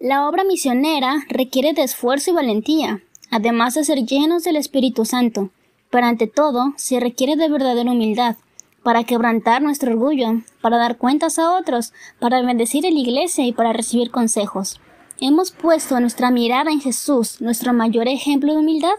La 0.00 0.28
obra 0.28 0.44
misionera 0.44 1.24
requiere 1.28 1.72
de 1.72 1.82
esfuerzo 1.82 2.30
y 2.30 2.34
valentía, 2.34 3.02
además 3.32 3.74
de 3.74 3.82
ser 3.82 4.06
llenos 4.06 4.44
del 4.44 4.54
Espíritu 4.54 5.04
Santo, 5.04 5.50
pero 5.90 6.06
ante 6.06 6.28
todo 6.28 6.72
se 6.76 7.00
requiere 7.00 7.34
de 7.34 7.48
verdadera 7.48 7.90
humildad, 7.90 8.36
para 8.84 9.02
quebrantar 9.02 9.60
nuestro 9.60 9.90
orgullo, 9.90 10.40
para 10.60 10.76
dar 10.76 10.98
cuentas 10.98 11.40
a 11.40 11.52
otros, 11.58 11.92
para 12.20 12.40
bendecir 12.42 12.86
a 12.86 12.90
la 12.90 12.98
iglesia 12.98 13.44
y 13.44 13.50
para 13.50 13.72
recibir 13.72 14.12
consejos. 14.12 14.80
¿Hemos 15.20 15.50
puesto 15.50 15.98
nuestra 15.98 16.30
mirada 16.30 16.70
en 16.70 16.80
Jesús, 16.80 17.40
nuestro 17.40 17.72
mayor 17.72 18.06
ejemplo 18.06 18.52
de 18.52 18.60
humildad? 18.60 18.94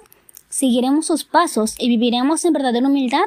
¿Seguiremos 0.49 1.05
sus 1.05 1.23
pasos 1.23 1.75
y 1.79 1.87
viviremos 1.87 2.43
en 2.43 2.51
verdadera 2.51 2.89
humildad? 2.89 3.23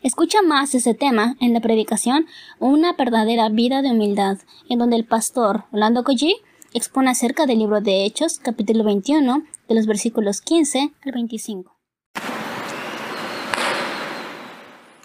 Escucha 0.00 0.42
más 0.42 0.76
ese 0.76 0.94
tema 0.94 1.34
en 1.40 1.54
la 1.54 1.60
predicación 1.60 2.26
Una 2.60 2.92
verdadera 2.92 3.48
vida 3.48 3.82
de 3.82 3.90
humildad, 3.90 4.38
en 4.68 4.78
donde 4.78 4.94
el 4.94 5.04
pastor 5.04 5.64
Orlando 5.72 6.04
Collie 6.04 6.36
expone 6.76 7.10
acerca 7.10 7.46
del 7.46 7.60
libro 7.60 7.80
de 7.80 8.04
Hechos, 8.04 8.38
capítulo 8.38 8.84
21, 8.84 9.44
de 9.66 9.74
los 9.74 9.86
versículos 9.86 10.42
15 10.42 10.92
al 11.06 11.12
25. 11.12 11.74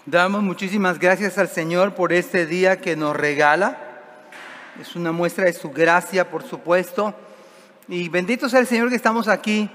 Damos 0.04 0.42
muchísimas 0.42 0.98
gracias 0.98 1.38
al 1.38 1.48
Señor 1.48 1.94
por 1.94 2.12
este 2.12 2.44
día 2.44 2.78
que 2.78 2.94
nos 2.94 3.16
regala. 3.16 3.78
Es 4.82 4.96
una 4.96 5.12
muestra 5.12 5.46
de 5.46 5.54
su 5.54 5.70
gracia, 5.70 6.28
por 6.28 6.42
supuesto. 6.42 7.14
Y 7.88 8.10
bendito 8.10 8.50
sea 8.50 8.60
el 8.60 8.66
Señor 8.66 8.90
que 8.90 8.96
estamos 8.96 9.26
aquí. 9.26 9.70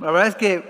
La 0.00 0.10
verdad 0.10 0.28
es 0.28 0.34
que 0.34 0.64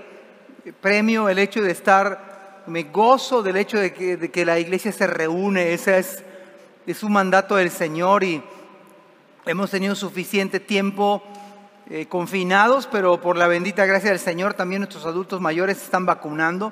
premio 0.79 1.27
el 1.27 1.39
hecho 1.39 1.63
de 1.63 1.71
estar, 1.71 2.63
me 2.67 2.83
gozo 2.83 3.41
del 3.41 3.57
hecho 3.57 3.79
de 3.79 3.93
que, 3.93 4.45
la 4.45 4.59
iglesia 4.59 4.91
se 4.91 5.07
reúne. 5.07 5.73
Ese 5.73 5.97
es, 5.97 6.23
es 6.85 7.01
un 7.01 7.13
mandato 7.13 7.55
del 7.55 7.71
Señor 7.71 8.23
y 8.23 8.43
hemos 9.45 9.71
tenido 9.71 9.95
suficiente 9.95 10.59
tiempo 10.59 11.23
eh, 11.89 12.05
confinados, 12.07 12.87
pero 12.87 13.19
por 13.19 13.37
la 13.37 13.47
bendita 13.47 13.85
gracia 13.85 14.11
del 14.11 14.19
Señor 14.19 14.53
también 14.53 14.81
nuestros 14.81 15.05
adultos 15.05 15.41
mayores 15.41 15.77
se 15.77 15.85
están 15.85 16.05
vacunando 16.05 16.71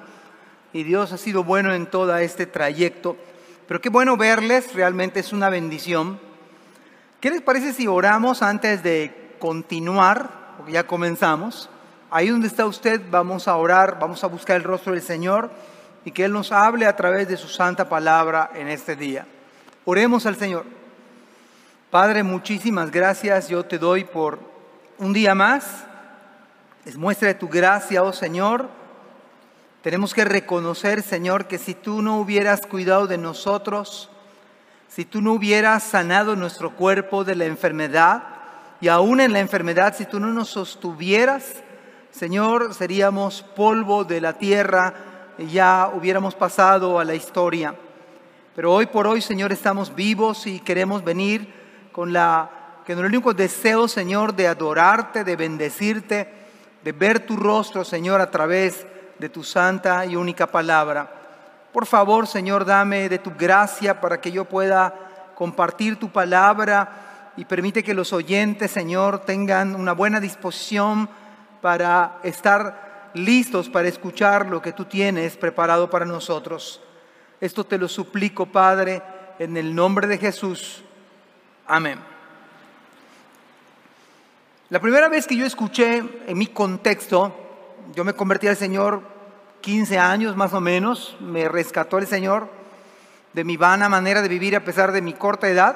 y 0.72 0.84
Dios 0.84 1.12
ha 1.12 1.18
sido 1.18 1.44
bueno 1.44 1.74
en 1.74 1.88
todo 1.88 2.16
este 2.18 2.46
trayecto. 2.46 3.18
Pero 3.68 3.82
qué 3.82 3.90
bueno 3.90 4.18
verles, 4.18 4.74
realmente 4.74 5.20
es 5.20 5.34
una 5.34 5.50
bendición. 5.50 6.20
¿Qué 7.20 7.30
les 7.30 7.42
parece 7.42 7.74
si 7.74 7.88
oramos 7.88 8.42
antes 8.42 8.82
de 8.82 9.36
continuar? 9.40 10.56
Porque 10.58 10.74
ya 10.74 10.88
comenzamos. 10.88 11.70
Ahí 12.12 12.30
donde 12.30 12.48
está 12.48 12.66
usted, 12.66 13.02
vamos 13.12 13.48
a 13.48 13.56
orar, 13.56 13.98
vamos 14.00 14.24
a 14.24 14.28
buscar 14.28 14.56
el 14.56 14.64
rostro 14.64 14.94
del 14.94 15.02
Señor 15.02 15.52
y 16.06 16.12
que 16.12 16.26
Él 16.26 16.32
nos 16.32 16.52
hable 16.52 16.86
a 16.86 16.96
través 16.96 17.28
de 17.28 17.38
su 17.38 17.48
santa 17.48 17.90
palabra 17.90 18.52
en 18.56 18.68
este 18.68 18.96
día. 18.96 19.28
Oremos 19.86 20.26
al 20.26 20.36
Señor. 20.36 20.79
Padre, 21.92 22.24
muchísimas 22.24 22.92
gracias 22.92 23.50
yo 23.50 23.66
te 23.66 23.78
doy 23.78 24.04
por 24.04 24.40
un 24.98 25.14
día 25.14 25.34
más. 25.34 25.86
Es 26.86 26.96
muestra 26.98 27.30
de 27.30 27.34
tu 27.34 27.48
gracia, 27.48 28.04
oh 28.04 28.14
Señor 28.14 28.80
tenemos 29.82 30.14
que 30.14 30.26
reconocer, 30.26 31.02
Señor, 31.02 31.48
que 31.48 31.58
si 31.58 31.74
tú 31.74 32.02
no 32.02 32.20
hubieras 32.20 32.66
cuidado 32.66 33.08
de 33.08 33.18
nosotros, 33.18 34.10
si 34.90 35.06
tú 35.06 35.22
no 35.22 35.34
hubieras 35.34 35.84
sanado 35.84 36.36
nuestro 36.36 36.76
cuerpo 36.76 37.24
de 37.24 37.36
la 37.36 37.46
enfermedad, 37.46 38.24
y 38.82 38.90
aún 38.90 39.22
en 39.22 39.32
la 39.32 39.40
enfermedad, 39.40 39.96
si 39.96 40.06
tú 40.06 40.20
no 40.20 40.28
nos 40.28 40.50
sostuvieras, 40.50 41.64
Señor, 42.12 42.74
seríamos 42.74 43.42
polvo 43.42 44.04
de 44.04 44.20
la 44.20 44.34
tierra 44.34 44.94
y 45.38 45.48
ya 45.48 45.90
hubiéramos 45.94 46.36
pasado 46.36 47.00
a 47.00 47.06
la 47.06 47.16
historia. 47.16 47.74
Pero 48.56 48.74
hoy 48.74 48.86
por 48.86 49.08
hoy, 49.08 49.22
Señor, 49.22 49.54
estamos 49.54 49.96
vivos 49.96 50.46
y 50.46 50.60
queremos 50.60 51.06
venir 51.06 51.59
con 52.00 52.14
la 52.14 52.50
que 52.86 52.94
el 52.94 53.04
único 53.04 53.34
deseo, 53.34 53.90
Señor, 53.90 54.34
de 54.34 54.48
adorarte, 54.48 55.26
de 55.26 55.36
bendecirte, 55.36 56.32
de 56.82 56.94
ver 56.94 57.26
tu 57.26 57.36
rostro, 57.36 57.84
Señor, 57.84 58.22
a 58.22 58.32
través 58.32 58.88
de 59.18 59.28
tu 59.28 59.44
santa 59.44 60.06
y 60.06 60.16
única 60.16 60.48
palabra. 60.48 61.12
Por 61.74 61.86
favor, 61.86 62.26
Señor, 62.26 62.64
dame 62.64 63.10
de 63.10 63.20
tu 63.20 63.34
gracia 63.38 64.00
para 64.00 64.22
que 64.22 64.32
yo 64.32 64.46
pueda 64.46 64.94
compartir 65.36 66.00
tu 66.00 66.10
palabra 66.10 67.34
y 67.36 67.44
permite 67.44 67.84
que 67.84 67.94
los 67.94 68.14
oyentes, 68.14 68.72
Señor, 68.72 69.26
tengan 69.26 69.76
una 69.76 69.92
buena 69.92 70.22
disposición 70.22 71.10
para 71.60 72.20
estar 72.24 73.12
listos 73.14 73.68
para 73.68 73.90
escuchar 73.90 74.46
lo 74.46 74.62
que 74.62 74.72
tú 74.72 74.86
tienes 74.86 75.36
preparado 75.36 75.90
para 75.90 76.06
nosotros. 76.06 76.82
Esto 77.42 77.66
te 77.66 77.78
lo 77.78 77.90
suplico, 77.90 78.46
Padre, 78.46 79.02
en 79.38 79.58
el 79.58 79.76
nombre 79.76 80.08
de 80.08 80.18
Jesús. 80.18 80.86
Amén. 81.70 82.00
La 84.70 84.80
primera 84.80 85.08
vez 85.08 85.28
que 85.28 85.36
yo 85.36 85.46
escuché 85.46 86.04
en 86.26 86.38
mi 86.38 86.48
contexto 86.48 87.32
yo 87.94 88.04
me 88.04 88.14
convertí 88.14 88.48
al 88.48 88.58
Señor 88.58 89.02
15 89.62 90.00
años 90.00 90.36
más 90.36 90.54
o 90.54 90.62
menos, 90.62 91.16
me 91.20 91.48
rescató 91.48 92.00
el 92.00 92.08
Señor 92.08 92.50
de 93.34 93.44
mi 93.44 93.56
vana 93.56 93.88
manera 93.88 94.24
de 94.24 94.28
vivir 94.28 94.56
a 94.56 94.64
pesar 94.64 94.92
de 94.92 95.04
mi 95.04 95.14
corta 95.14 95.48
edad. 95.48 95.76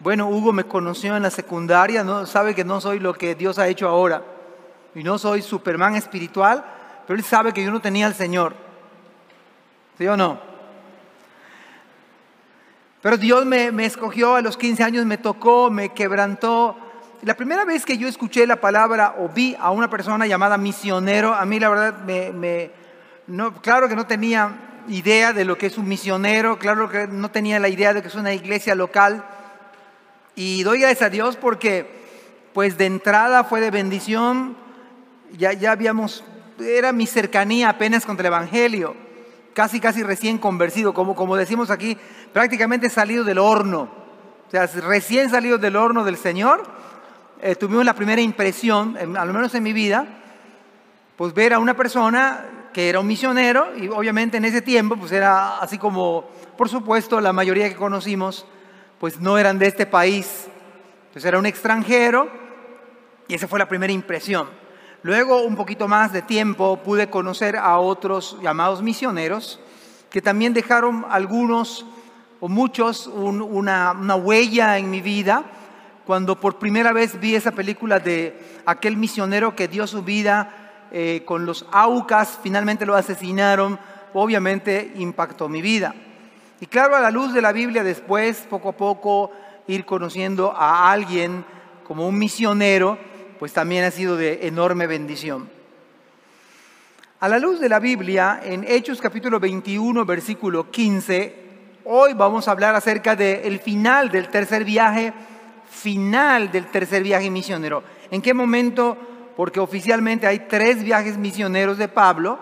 Bueno, 0.00 0.28
Hugo 0.28 0.52
me 0.52 0.64
conoció 0.64 1.16
en 1.16 1.22
la 1.22 1.30
secundaria, 1.30 2.04
no 2.04 2.26
sabe 2.26 2.54
que 2.54 2.64
no 2.64 2.78
soy 2.80 2.98
lo 2.98 3.14
que 3.14 3.34
Dios 3.34 3.58
ha 3.58 3.68
hecho 3.68 3.88
ahora 3.88 4.22
y 4.94 5.02
no 5.02 5.16
soy 5.16 5.40
Superman 5.40 5.96
espiritual, 5.96 6.62
pero 7.06 7.18
él 7.18 7.24
sabe 7.24 7.54
que 7.54 7.64
yo 7.64 7.70
no 7.70 7.80
tenía 7.80 8.06
al 8.06 8.14
Señor. 8.14 8.54
¿Sí 9.96 10.06
o 10.06 10.16
no? 10.16 10.53
Pero 13.04 13.18
Dios 13.18 13.44
me, 13.44 13.70
me 13.70 13.84
escogió 13.84 14.34
a 14.34 14.40
los 14.40 14.56
15 14.56 14.82
años, 14.82 15.04
me 15.04 15.18
tocó, 15.18 15.70
me 15.70 15.90
quebrantó, 15.90 16.74
la 17.20 17.36
primera 17.36 17.66
vez 17.66 17.84
que 17.84 17.98
yo 17.98 18.08
escuché 18.08 18.46
la 18.46 18.56
palabra 18.56 19.16
o 19.18 19.28
vi 19.28 19.54
a 19.60 19.72
una 19.72 19.90
persona 19.90 20.26
llamada 20.26 20.56
misionero, 20.56 21.34
a 21.34 21.44
mí 21.44 21.60
la 21.60 21.68
verdad 21.68 21.98
me, 21.98 22.70
no, 23.26 23.60
claro 23.60 23.90
que 23.90 23.94
no 23.94 24.06
tenía 24.06 24.82
idea 24.88 25.34
de 25.34 25.44
lo 25.44 25.58
que 25.58 25.66
es 25.66 25.76
un 25.76 25.86
misionero, 25.86 26.58
claro 26.58 26.88
que 26.88 27.06
no 27.06 27.30
tenía 27.30 27.60
la 27.60 27.68
idea 27.68 27.92
de 27.92 28.00
que 28.00 28.08
es 28.08 28.14
una 28.14 28.32
iglesia 28.32 28.74
local. 28.74 29.22
Y 30.34 30.62
doy 30.62 30.80
gracias 30.80 31.02
a 31.02 31.10
Dios 31.10 31.36
porque 31.36 31.86
pues 32.54 32.78
de 32.78 32.86
entrada 32.86 33.44
fue 33.44 33.60
de 33.60 33.70
bendición, 33.70 34.56
ya, 35.36 35.52
ya 35.52 35.72
habíamos, 35.72 36.24
era 36.58 36.90
mi 36.90 37.06
cercanía 37.06 37.68
apenas 37.68 38.06
contra 38.06 38.28
el 38.28 38.32
Evangelio, 38.32 38.96
casi 39.54 39.80
casi 39.80 40.02
recién 40.02 40.38
convertido, 40.38 40.92
como, 40.92 41.14
como 41.14 41.36
decimos 41.36 41.70
aquí, 41.70 41.96
prácticamente 42.32 42.90
salido 42.90 43.24
del 43.24 43.38
horno, 43.38 43.88
o 44.46 44.50
sea, 44.50 44.66
recién 44.66 45.30
salido 45.30 45.56
del 45.58 45.76
horno 45.76 46.04
del 46.04 46.16
Señor 46.16 46.62
eh, 47.40 47.56
tuvimos 47.56 47.84
la 47.84 47.94
primera 47.94 48.22
impresión, 48.22 48.96
al 48.96 49.32
menos 49.32 49.54
en 49.54 49.62
mi 49.62 49.72
vida, 49.72 50.06
pues 51.16 51.34
ver 51.34 51.52
a 51.52 51.58
una 51.58 51.74
persona 51.74 52.70
que 52.72 52.88
era 52.88 53.00
un 53.00 53.06
misionero 53.06 53.76
y 53.76 53.88
obviamente 53.88 54.36
en 54.38 54.44
ese 54.44 54.62
tiempo 54.62 54.96
pues 54.96 55.12
era 55.12 55.58
así 55.58 55.76
como, 55.78 56.28
por 56.56 56.68
supuesto, 56.68 57.20
la 57.20 57.32
mayoría 57.32 57.68
que 57.68 57.76
conocimos 57.76 58.46
pues 58.98 59.20
no 59.20 59.36
eran 59.36 59.58
de 59.58 59.66
este 59.66 59.86
país, 59.86 60.46
pues 61.12 61.24
era 61.24 61.38
un 61.38 61.46
extranjero 61.46 62.28
y 63.28 63.34
esa 63.34 63.46
fue 63.46 63.58
la 63.58 63.68
primera 63.68 63.92
impresión. 63.92 64.48
Luego, 65.04 65.42
un 65.42 65.54
poquito 65.54 65.86
más 65.86 66.14
de 66.14 66.22
tiempo, 66.22 66.78
pude 66.78 67.10
conocer 67.10 67.58
a 67.58 67.76
otros 67.78 68.38
llamados 68.40 68.80
misioneros 68.80 69.60
que 70.08 70.22
también 70.22 70.54
dejaron 70.54 71.04
algunos 71.10 71.84
o 72.40 72.48
muchos 72.48 73.06
una, 73.06 73.92
huella 74.16 74.78
en 74.78 74.90
mi 74.90 75.02
vida 75.02 75.44
cuando 76.06 76.40
por 76.40 76.58
primera 76.58 76.94
vez 76.94 77.20
vi 77.20 77.34
esa 77.34 77.52
película 77.52 77.98
de 78.00 78.62
aquel 78.64 78.96
misionero 78.96 79.54
que 79.54 79.68
dio 79.68 79.86
su 79.86 80.02
vida 80.02 80.86
eh, 80.90 81.22
con 81.26 81.44
los 81.44 81.66
aucas, 81.70 82.38
finalmente 82.42 82.86
lo 82.86 82.96
asesinaron, 82.96 83.78
obviamente 84.14 84.90
impactó 84.96 85.50
mi 85.50 85.60
vida. 85.60 85.94
Y 86.62 86.66
claro, 86.66 86.96
a 86.96 87.00
la 87.00 87.10
luz 87.10 87.34
de 87.34 87.42
la 87.42 87.52
Biblia 87.52 87.84
después, 87.84 88.46
poco 88.48 88.70
a 88.70 88.76
poco, 88.78 89.32
ir 89.66 89.84
conociendo 89.84 90.54
a 90.56 90.90
alguien 90.90 91.44
como 91.86 92.08
un 92.08 92.16
misionero, 92.16 92.96
pues 93.44 93.52
también 93.52 93.84
ha 93.84 93.90
sido 93.90 94.16
de 94.16 94.46
enorme 94.46 94.86
bendición. 94.86 95.50
A 97.20 97.28
la 97.28 97.38
luz 97.38 97.60
de 97.60 97.68
la 97.68 97.78
Biblia, 97.78 98.40
en 98.42 98.64
Hechos 98.66 99.02
capítulo 99.02 99.38
21, 99.38 100.06
versículo 100.06 100.70
15, 100.70 101.34
hoy 101.84 102.14
vamos 102.14 102.48
a 102.48 102.52
hablar 102.52 102.74
acerca 102.74 103.14
del 103.14 103.58
final 103.58 104.10
del 104.10 104.28
tercer 104.28 104.64
viaje 104.64 105.12
final 105.68 106.50
del 106.50 106.70
tercer 106.70 107.02
viaje 107.02 107.28
misionero. 107.28 107.82
¿En 108.10 108.22
qué 108.22 108.32
momento? 108.32 108.96
Porque 109.36 109.60
oficialmente 109.60 110.26
hay 110.26 110.46
tres 110.48 110.82
viajes 110.82 111.18
misioneros 111.18 111.76
de 111.76 111.88
Pablo 111.88 112.38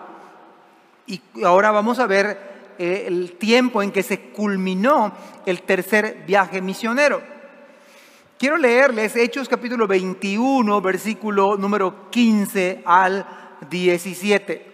y 1.05 1.21
ahora 1.43 1.71
vamos 1.71 1.99
a 1.99 2.07
ver 2.07 2.75
eh, 2.77 3.03
el 3.07 3.33
tiempo 3.33 3.83
en 3.83 3.91
que 3.91 4.03
se 4.03 4.31
culminó 4.31 5.11
el 5.45 5.63
tercer 5.63 6.23
viaje 6.25 6.61
misionero. 6.61 7.21
Quiero 8.37 8.57
leerles 8.57 9.15
Hechos 9.15 9.47
capítulo 9.47 9.87
21, 9.87 10.81
versículo 10.81 11.55
número 11.55 12.09
15 12.09 12.81
al 12.85 13.25
17. 13.69 14.73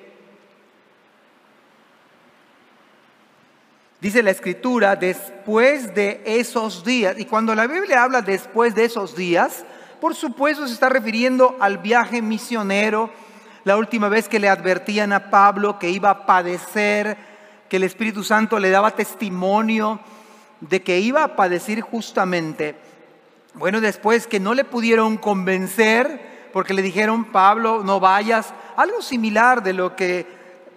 Dice 4.02 4.24
la 4.24 4.32
escritura, 4.32 4.96
después 4.96 5.94
de 5.94 6.22
esos 6.26 6.86
días, 6.86 7.20
y 7.20 7.26
cuando 7.26 7.54
la 7.54 7.68
Biblia 7.68 8.04
habla 8.04 8.22
después 8.22 8.74
de 8.74 8.86
esos 8.86 9.16
días, 9.16 9.66
Por 10.00 10.16
supuesto 10.16 10.66
se 10.66 10.74
está 10.74 10.88
refiriendo 10.88 11.58
al 11.60 11.80
viaje 11.80 12.22
misionero, 12.22 13.10
la 13.66 13.76
última 13.76 14.08
vez 14.08 14.30
que 14.30 14.40
le 14.40 14.48
advertían 14.48 15.12
a 15.12 15.30
Pablo 15.30 15.78
que 15.78 15.90
iba 15.90 16.10
a 16.10 16.26
padecer, 16.26 17.18
que 17.68 17.76
el 17.76 17.84
Espíritu 17.84 18.24
Santo 18.24 18.58
le 18.60 18.70
daba 18.70 18.96
testimonio 18.96 20.00
de 20.62 20.82
que 20.82 21.00
iba 21.00 21.24
a 21.24 21.36
padecer 21.36 21.82
justamente. 21.82 22.76
Bueno, 23.54 23.82
después 23.82 24.28
que 24.28 24.40
no 24.40 24.54
le 24.54 24.64
pudieron 24.64 25.18
convencer, 25.18 26.50
porque 26.54 26.74
le 26.74 26.82
dijeron, 26.82 27.26
Pablo, 27.26 27.84
no 27.84 28.00
vayas, 28.00 28.54
algo 28.78 29.02
similar 29.02 29.64
de 29.64 29.74
lo 29.74 29.96
que 29.96 30.26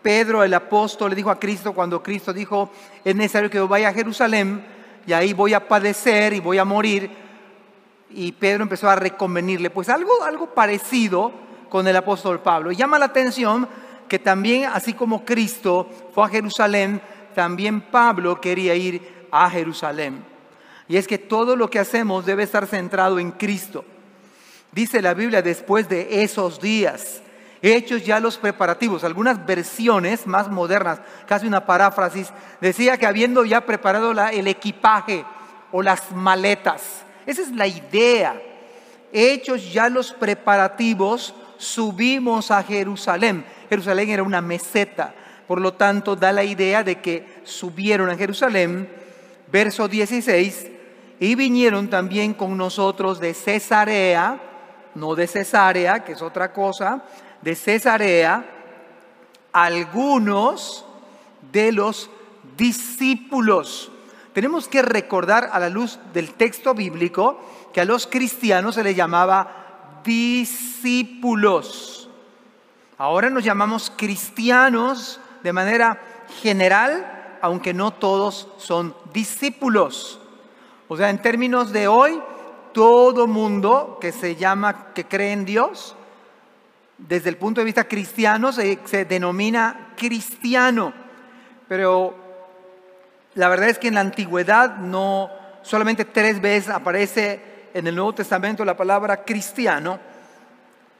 Pedro, 0.02 0.42
el 0.42 0.54
apóstol, 0.54 1.10
le 1.10 1.16
dijo 1.16 1.30
a 1.30 1.38
Cristo 1.38 1.72
cuando 1.72 2.02
Cristo 2.02 2.32
dijo, 2.32 2.70
es 3.04 3.14
necesario 3.14 3.50
que 3.50 3.58
yo 3.58 3.68
vaya 3.68 3.88
a 3.88 3.94
Jerusalén 3.94 4.64
y 5.06 5.12
ahí 5.12 5.32
voy 5.32 5.54
a 5.54 5.68
padecer 5.68 6.32
y 6.32 6.40
voy 6.40 6.58
a 6.58 6.64
morir. 6.64 7.10
Y 8.10 8.32
Pedro 8.32 8.64
empezó 8.64 8.90
a 8.90 8.96
reconvenirle, 8.96 9.70
pues 9.70 9.88
algo, 9.88 10.22
algo 10.24 10.52
parecido 10.54 11.32
con 11.68 11.86
el 11.86 11.96
apóstol 11.96 12.40
Pablo. 12.40 12.72
Y 12.72 12.76
llama 12.76 12.98
la 12.98 13.06
atención 13.06 13.68
que 14.08 14.18
también, 14.18 14.70
así 14.72 14.92
como 14.92 15.24
Cristo 15.24 15.88
fue 16.14 16.24
a 16.24 16.28
Jerusalén, 16.28 17.00
también 17.34 17.80
Pablo 17.80 18.40
quería 18.40 18.74
ir 18.74 19.26
a 19.30 19.48
Jerusalén. 19.48 20.31
Y 20.92 20.98
es 20.98 21.08
que 21.08 21.16
todo 21.16 21.56
lo 21.56 21.70
que 21.70 21.78
hacemos 21.78 22.26
debe 22.26 22.42
estar 22.42 22.66
centrado 22.66 23.18
en 23.18 23.30
Cristo. 23.30 23.82
Dice 24.72 25.00
la 25.00 25.14
Biblia 25.14 25.40
después 25.40 25.88
de 25.88 26.22
esos 26.22 26.60
días, 26.60 27.22
hechos 27.62 28.04
ya 28.04 28.20
los 28.20 28.36
preparativos. 28.36 29.02
Algunas 29.02 29.46
versiones 29.46 30.26
más 30.26 30.50
modernas, 30.50 31.00
casi 31.26 31.46
una 31.46 31.64
paráfrasis, 31.64 32.28
decía 32.60 32.98
que 32.98 33.06
habiendo 33.06 33.42
ya 33.46 33.62
preparado 33.62 34.12
el 34.12 34.46
equipaje 34.46 35.24
o 35.70 35.80
las 35.80 36.12
maletas. 36.12 36.82
Esa 37.24 37.40
es 37.40 37.52
la 37.52 37.66
idea. 37.66 38.38
Hechos 39.14 39.72
ya 39.72 39.88
los 39.88 40.12
preparativos, 40.12 41.34
subimos 41.56 42.50
a 42.50 42.62
Jerusalén. 42.62 43.46
Jerusalén 43.70 44.10
era 44.10 44.24
una 44.24 44.42
meseta, 44.42 45.14
por 45.48 45.58
lo 45.58 45.72
tanto 45.72 46.16
da 46.16 46.32
la 46.32 46.44
idea 46.44 46.84
de 46.84 47.00
que 47.00 47.40
subieron 47.44 48.10
a 48.10 48.16
Jerusalén. 48.18 49.00
Verso 49.50 49.88
16, 49.88 50.72
y 51.22 51.36
vinieron 51.36 51.88
también 51.88 52.34
con 52.34 52.56
nosotros 52.56 53.20
de 53.20 53.32
Cesarea, 53.32 54.40
no 54.96 55.14
de 55.14 55.28
Cesarea, 55.28 56.02
que 56.02 56.14
es 56.14 56.20
otra 56.20 56.52
cosa, 56.52 57.04
de 57.40 57.54
Cesarea 57.54 58.44
algunos 59.52 60.84
de 61.52 61.70
los 61.70 62.10
discípulos. 62.56 63.92
Tenemos 64.32 64.66
que 64.66 64.82
recordar 64.82 65.48
a 65.52 65.60
la 65.60 65.68
luz 65.68 66.00
del 66.12 66.32
texto 66.32 66.74
bíblico 66.74 67.38
que 67.72 67.82
a 67.82 67.84
los 67.84 68.08
cristianos 68.08 68.74
se 68.74 68.82
les 68.82 68.96
llamaba 68.96 70.00
discípulos. 70.02 72.10
Ahora 72.98 73.30
nos 73.30 73.44
llamamos 73.44 73.92
cristianos 73.94 75.20
de 75.44 75.52
manera 75.52 76.02
general, 76.42 77.38
aunque 77.40 77.72
no 77.72 77.92
todos 77.92 78.48
son 78.58 78.96
discípulos. 79.12 80.18
O 80.92 80.96
sea, 80.98 81.08
en 81.08 81.22
términos 81.22 81.72
de 81.72 81.88
hoy, 81.88 82.20
todo 82.74 83.26
mundo 83.26 83.96
que 83.98 84.12
se 84.12 84.36
llama, 84.36 84.92
que 84.92 85.06
cree 85.06 85.32
en 85.32 85.46
Dios, 85.46 85.96
desde 86.98 87.30
el 87.30 87.38
punto 87.38 87.62
de 87.62 87.64
vista 87.64 87.84
cristiano 87.84 88.52
se, 88.52 88.76
denomina 89.06 89.94
cristiano, 89.96 90.92
pero 91.66 92.14
la 93.36 93.48
verdad 93.48 93.70
es 93.70 93.78
que 93.78 93.88
en 93.88 93.94
la 93.94 94.02
antigüedad 94.02 94.76
no 94.76 95.30
solamente 95.62 96.04
tres 96.04 96.42
veces 96.42 96.68
aparece 96.68 97.70
en 97.72 97.86
el 97.86 97.94
Nuevo 97.94 98.12
Testamento 98.12 98.62
la 98.62 98.76
palabra 98.76 99.24
cristiano 99.24 99.98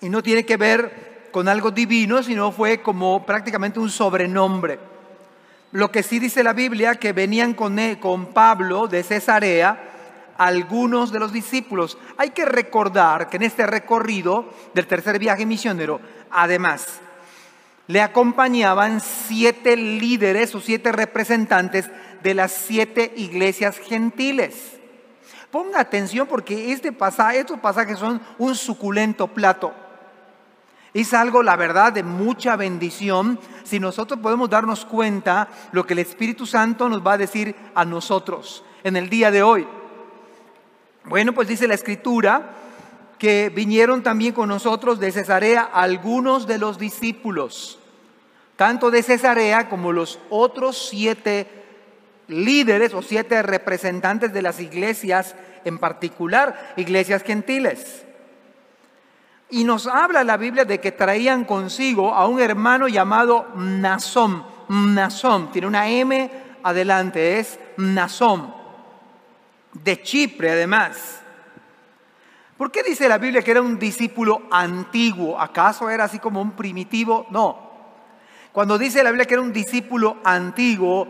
y 0.01 0.09
no 0.09 0.23
tiene 0.23 0.47
que 0.47 0.57
ver 0.57 1.29
con 1.31 1.49
algo 1.49 1.71
divino, 1.71 2.23
sino 2.23 2.51
fue 2.51 2.81
como 2.81 3.27
prácticamente 3.27 3.79
un 3.79 3.91
sobrenombre. 3.91 4.92
Lo 5.73 5.91
que 5.91 6.03
sí 6.03 6.19
dice 6.19 6.43
la 6.43 6.53
Biblia, 6.53 6.97
que 6.97 7.13
venían 7.13 7.55
con, 7.55 7.79
con 7.97 8.27
Pablo 8.27 8.89
de 8.89 9.03
Cesarea, 9.03 9.89
algunos 10.37 11.13
de 11.13 11.19
los 11.19 11.33
discípulos. 11.33 11.97
Hay 12.19 12.31
que 12.31 12.45
recordar 12.45 13.31
que 13.31 13.39
en 13.39 13.45
este 13.45 13.67
recorrido 13.67 14.53
del 14.75 14.87
tercer 14.87 15.19
viaje 15.19 15.47
misionero, 15.47 16.01
además, 16.31 17.01
le 17.87 18.01
acompañaban 18.01 19.01
siete 19.01 19.77
líderes 19.77 20.55
o 20.55 20.61
siete 20.61 20.93
representantes 20.93 21.91
de 22.23 22.35
las 22.35 22.53
siete 22.53 23.13
iglesias 23.17 23.79
gentiles. 23.79 24.79
Ponga 25.51 25.81
atención 25.81 26.27
porque 26.27 26.73
este 26.73 26.93
pasaje, 26.93 27.41
estos 27.41 27.61
pasajes 27.61 27.99
son 27.99 28.21
un 28.39 28.55
suculento 28.55 29.27
plato. 29.29 29.75
Es 30.95 31.15
algo, 31.15 31.43
la 31.43 31.57
verdad, 31.57 31.93
de 31.93 32.03
mucha 32.03 32.57
bendición 32.57 33.39
si 33.65 33.81
nosotros 33.81 34.21
podemos 34.21 34.51
darnos 34.51 34.85
cuenta 34.85 35.49
lo 35.73 35.87
que 35.87 35.95
el 35.95 36.01
Espíritu 36.01 36.45
Santo 36.45 36.89
nos 36.89 37.07
va 37.07 37.15
a 37.15 37.19
decir 37.19 37.57
a 37.75 37.85
nosotros 37.85 38.63
en 38.85 38.97
el 38.97 39.09
día 39.09 39.31
de 39.31 39.43
hoy. 39.43 39.67
Bueno, 41.05 41.33
pues 41.33 41.49
dice 41.49 41.67
la 41.67 41.75
escritura 41.75 42.51
que 43.19 43.51
vinieron 43.55 44.03
también 44.03 44.35
con 44.35 44.49
nosotros 44.49 45.01
de 45.01 45.13
Cesarea 45.13 45.63
algunos 45.63 46.47
de 46.47 46.59
los 46.59 46.79
discípulos, 46.79 47.79
tanto 48.57 48.91
de 48.91 49.03
Cesarea 49.03 49.69
como 49.69 49.93
los 49.93 50.19
otros 50.29 50.89
siete 50.91 51.49
líderes 52.29 52.93
o 52.95 53.03
siete 53.03 53.43
representantes 53.43 54.33
de 54.33 54.43
las 54.43 54.61
iglesias, 54.61 55.37
en 55.65 55.79
particular 55.79 56.75
iglesias 56.77 57.23
gentiles. 57.23 58.05
Y 59.53 59.63
nos 59.63 59.87
habla 59.87 60.25
la 60.25 60.37
Biblia 60.37 60.65
de 60.65 60.81
que 60.81 60.91
traían 60.91 61.45
consigo 61.45 62.13
a 62.15 62.27
un 62.27 62.41
hermano 62.41 62.89
llamado 62.89 63.47
Nazón. 63.55 64.45
Nazón, 64.69 65.53
tiene 65.53 65.69
una 65.69 65.89
M 65.89 66.31
adelante, 66.63 67.39
es 67.39 67.61
Nazón 67.77 68.63
de 69.73 70.03
Chipre 70.03 70.53
además. 70.53 71.21
¿Por 72.57 72.71
qué 72.71 72.83
dice 72.83 73.09
la 73.09 73.19
Biblia 73.19 73.43
que 73.43 73.51
era 73.51 73.63
un 73.63 73.79
discípulo 73.79 74.43
antiguo? 74.51 75.41
¿Acaso 75.41 75.91
era 75.91 76.05
así 76.05 76.19
como 76.19 76.41
un 76.41 76.53
primitivo? 76.53 77.27
No. 77.31 77.71
Cuando 78.53 78.79
dice 78.79 79.03
la 79.03 79.11
Biblia 79.11 79.27
que 79.27 79.35
era 79.35 79.43
un 79.43 79.53
discípulo 79.53 80.19
antiguo, 80.25 81.09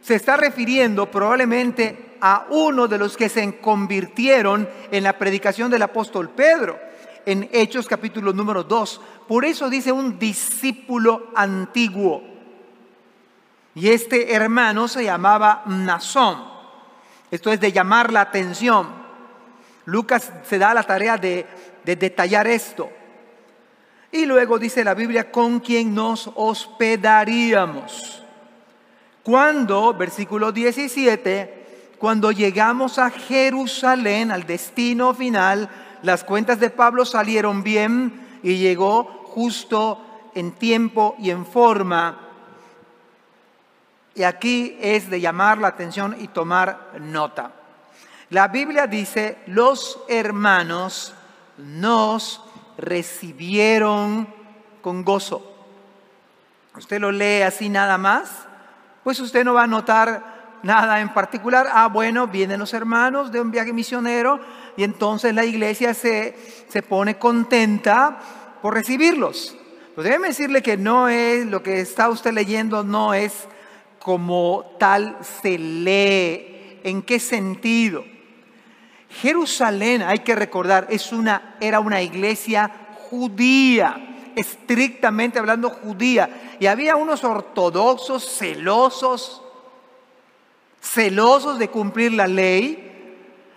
se 0.00 0.14
está 0.14 0.36
refiriendo 0.36 1.10
probablemente 1.10 2.16
a 2.20 2.46
uno 2.50 2.86
de 2.86 2.98
los 2.98 3.16
que 3.16 3.28
se 3.28 3.58
convirtieron 3.58 4.68
en 4.90 5.04
la 5.04 5.18
predicación 5.18 5.70
del 5.70 5.82
apóstol 5.82 6.30
Pedro, 6.30 6.87
en 7.26 7.48
Hechos 7.52 7.86
capítulo 7.86 8.32
número 8.32 8.64
2. 8.64 9.00
Por 9.26 9.44
eso 9.44 9.68
dice 9.68 9.92
un 9.92 10.18
discípulo 10.18 11.30
antiguo. 11.34 12.22
Y 13.74 13.90
este 13.90 14.34
hermano 14.34 14.88
se 14.88 15.04
llamaba 15.04 15.62
Nazón. 15.66 16.42
Esto 17.30 17.52
es 17.52 17.60
de 17.60 17.72
llamar 17.72 18.12
la 18.12 18.22
atención. 18.22 18.88
Lucas 19.84 20.32
se 20.42 20.58
da 20.58 20.74
la 20.74 20.82
tarea 20.82 21.16
de, 21.16 21.46
detallar 21.84 22.46
esto. 22.46 22.90
Y 24.10 24.26
luego 24.26 24.58
dice 24.58 24.84
la 24.84 24.94
Biblia, 24.94 25.30
con 25.30 25.60
quien 25.60 25.94
nos 25.94 26.30
hospedaríamos. 26.34 28.22
Cuando, 29.22 29.94
versículo 29.94 30.52
17, 30.52 31.94
cuando 31.98 32.32
llegamos 32.32 32.98
a 32.98 33.10
Jerusalén, 33.10 34.30
al 34.30 34.46
destino 34.46 35.14
final, 35.14 35.68
las 36.02 36.24
cuentas 36.24 36.60
de 36.60 36.70
Pablo 36.70 37.04
salieron 37.04 37.62
bien 37.62 38.40
y 38.42 38.56
llegó 38.56 39.04
justo 39.24 40.00
en 40.34 40.52
tiempo 40.52 41.16
y 41.18 41.30
en 41.30 41.44
forma 41.44 42.28
y 44.18 44.24
aquí 44.24 44.76
es 44.80 45.08
de 45.10 45.20
llamar 45.20 45.58
la 45.58 45.68
atención 45.68 46.16
y 46.18 46.26
tomar 46.26 46.90
nota. 47.00 47.52
La 48.30 48.48
Biblia 48.48 48.88
dice, 48.88 49.38
los 49.46 50.00
hermanos 50.08 51.14
nos 51.56 52.40
recibieron 52.76 54.26
con 54.82 55.04
gozo. 55.04 55.54
Usted 56.76 57.00
lo 57.00 57.12
lee 57.12 57.42
así 57.42 57.68
nada 57.68 57.96
más, 57.96 58.28
pues 59.04 59.20
usted 59.20 59.44
no 59.44 59.54
va 59.54 59.62
a 59.62 59.68
notar 59.68 60.58
nada 60.64 60.98
en 60.98 61.14
particular. 61.14 61.68
Ah, 61.72 61.86
bueno, 61.86 62.26
vienen 62.26 62.58
los 62.58 62.74
hermanos 62.74 63.30
de 63.30 63.40
un 63.40 63.52
viaje 63.52 63.72
misionero 63.72 64.40
y 64.78 64.84
entonces 64.84 65.34
la 65.34 65.44
iglesia 65.44 65.92
se, 65.92 66.36
se 66.68 66.82
pone 66.82 67.18
contenta 67.18 68.20
por 68.62 68.74
recibirlos. 68.74 69.56
Pues 69.96 70.04
déjeme 70.04 70.28
decirle 70.28 70.62
que 70.62 70.76
no 70.76 71.08
es, 71.08 71.44
lo 71.46 71.64
que 71.64 71.80
está 71.80 72.08
usted 72.08 72.32
leyendo 72.32 72.84
no 72.84 73.12
es 73.12 73.48
como 73.98 74.76
tal 74.78 75.18
se 75.42 75.58
lee. 75.58 76.78
¿En 76.84 77.02
qué 77.02 77.18
sentido? 77.18 78.04
Jerusalén, 79.10 80.02
hay 80.02 80.20
que 80.20 80.36
recordar, 80.36 80.86
es 80.90 81.10
una, 81.10 81.56
era 81.60 81.80
una 81.80 82.00
iglesia 82.00 82.70
judía, 83.10 84.30
estrictamente 84.36 85.40
hablando 85.40 85.70
judía. 85.70 86.56
Y 86.60 86.66
había 86.66 86.94
unos 86.94 87.24
ortodoxos 87.24 88.24
celosos, 88.38 89.42
celosos 90.80 91.58
de 91.58 91.68
cumplir 91.68 92.12
la 92.12 92.28
ley. 92.28 92.87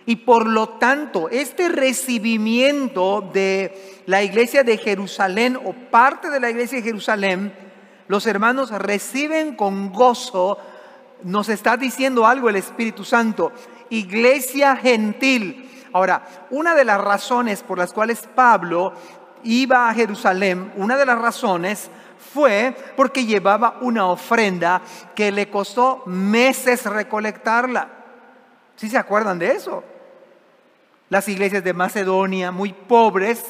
Y 0.05 0.17
por 0.17 0.47
lo 0.47 0.69
tanto, 0.69 1.29
este 1.29 1.69
recibimiento 1.69 3.29
de 3.33 4.01
la 4.07 4.23
iglesia 4.23 4.63
de 4.63 4.77
Jerusalén 4.77 5.57
o 5.63 5.73
parte 5.73 6.29
de 6.29 6.39
la 6.39 6.49
iglesia 6.49 6.79
de 6.79 6.83
Jerusalén, 6.83 7.53
los 8.07 8.25
hermanos 8.25 8.71
reciben 8.71 9.55
con 9.55 9.91
gozo, 9.91 10.57
nos 11.23 11.49
está 11.49 11.77
diciendo 11.77 12.25
algo 12.25 12.49
el 12.49 12.55
Espíritu 12.55 13.03
Santo, 13.03 13.51
iglesia 13.89 14.75
gentil. 14.75 15.69
Ahora, 15.93 16.47
una 16.49 16.73
de 16.73 16.85
las 16.85 16.99
razones 16.99 17.61
por 17.61 17.77
las 17.77 17.93
cuales 17.93 18.27
Pablo 18.33 18.93
iba 19.43 19.87
a 19.87 19.93
Jerusalén, 19.93 20.71
una 20.77 20.97
de 20.97 21.05
las 21.05 21.19
razones 21.19 21.91
fue 22.33 22.75
porque 22.95 23.25
llevaba 23.25 23.77
una 23.81 24.07
ofrenda 24.07 24.81
que 25.15 25.31
le 25.31 25.49
costó 25.49 26.03
meses 26.05 26.85
recolectarla. 26.85 27.89
¿Sí 28.75 28.89
se 28.89 28.97
acuerdan 28.97 29.37
de 29.37 29.51
eso? 29.51 29.83
Las 31.11 31.27
iglesias 31.27 31.61
de 31.61 31.73
Macedonia, 31.73 32.51
muy 32.51 32.71
pobres, 32.71 33.43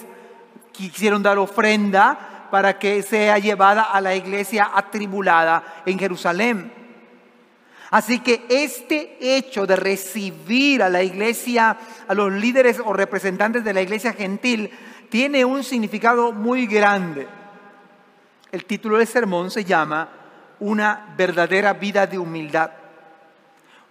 quisieron 0.72 1.22
dar 1.22 1.38
ofrenda 1.38 2.48
para 2.50 2.80
que 2.80 3.04
sea 3.04 3.38
llevada 3.38 3.84
a 3.84 4.02
la 4.02 4.16
iglesia 4.16 4.72
atribulada 4.74 5.84
en 5.86 6.00
Jerusalén. 6.00 6.74
Así 7.92 8.18
que 8.18 8.48
este 8.50 9.16
hecho 9.20 9.68
de 9.68 9.76
recibir 9.76 10.82
a 10.82 10.90
la 10.90 11.04
iglesia, 11.04 11.78
a 12.08 12.14
los 12.16 12.34
líderes 12.34 12.82
o 12.84 12.94
representantes 12.94 13.64
de 13.64 13.74
la 13.76 13.84
iglesia 13.84 14.14
gentil, 14.14 14.72
tiene 15.12 15.46
un 15.46 15.64
significado 15.64 16.32
muy 16.32 16.66
grande. 16.66 17.28
El 18.52 18.66
título 18.66 18.98
del 18.98 19.06
sermón 19.06 19.52
se 19.52 19.64
llama 19.64 20.10
Una 20.62 21.14
verdadera 21.16 21.74
vida 21.74 22.08
de 22.08 22.18
humildad. 22.18 22.72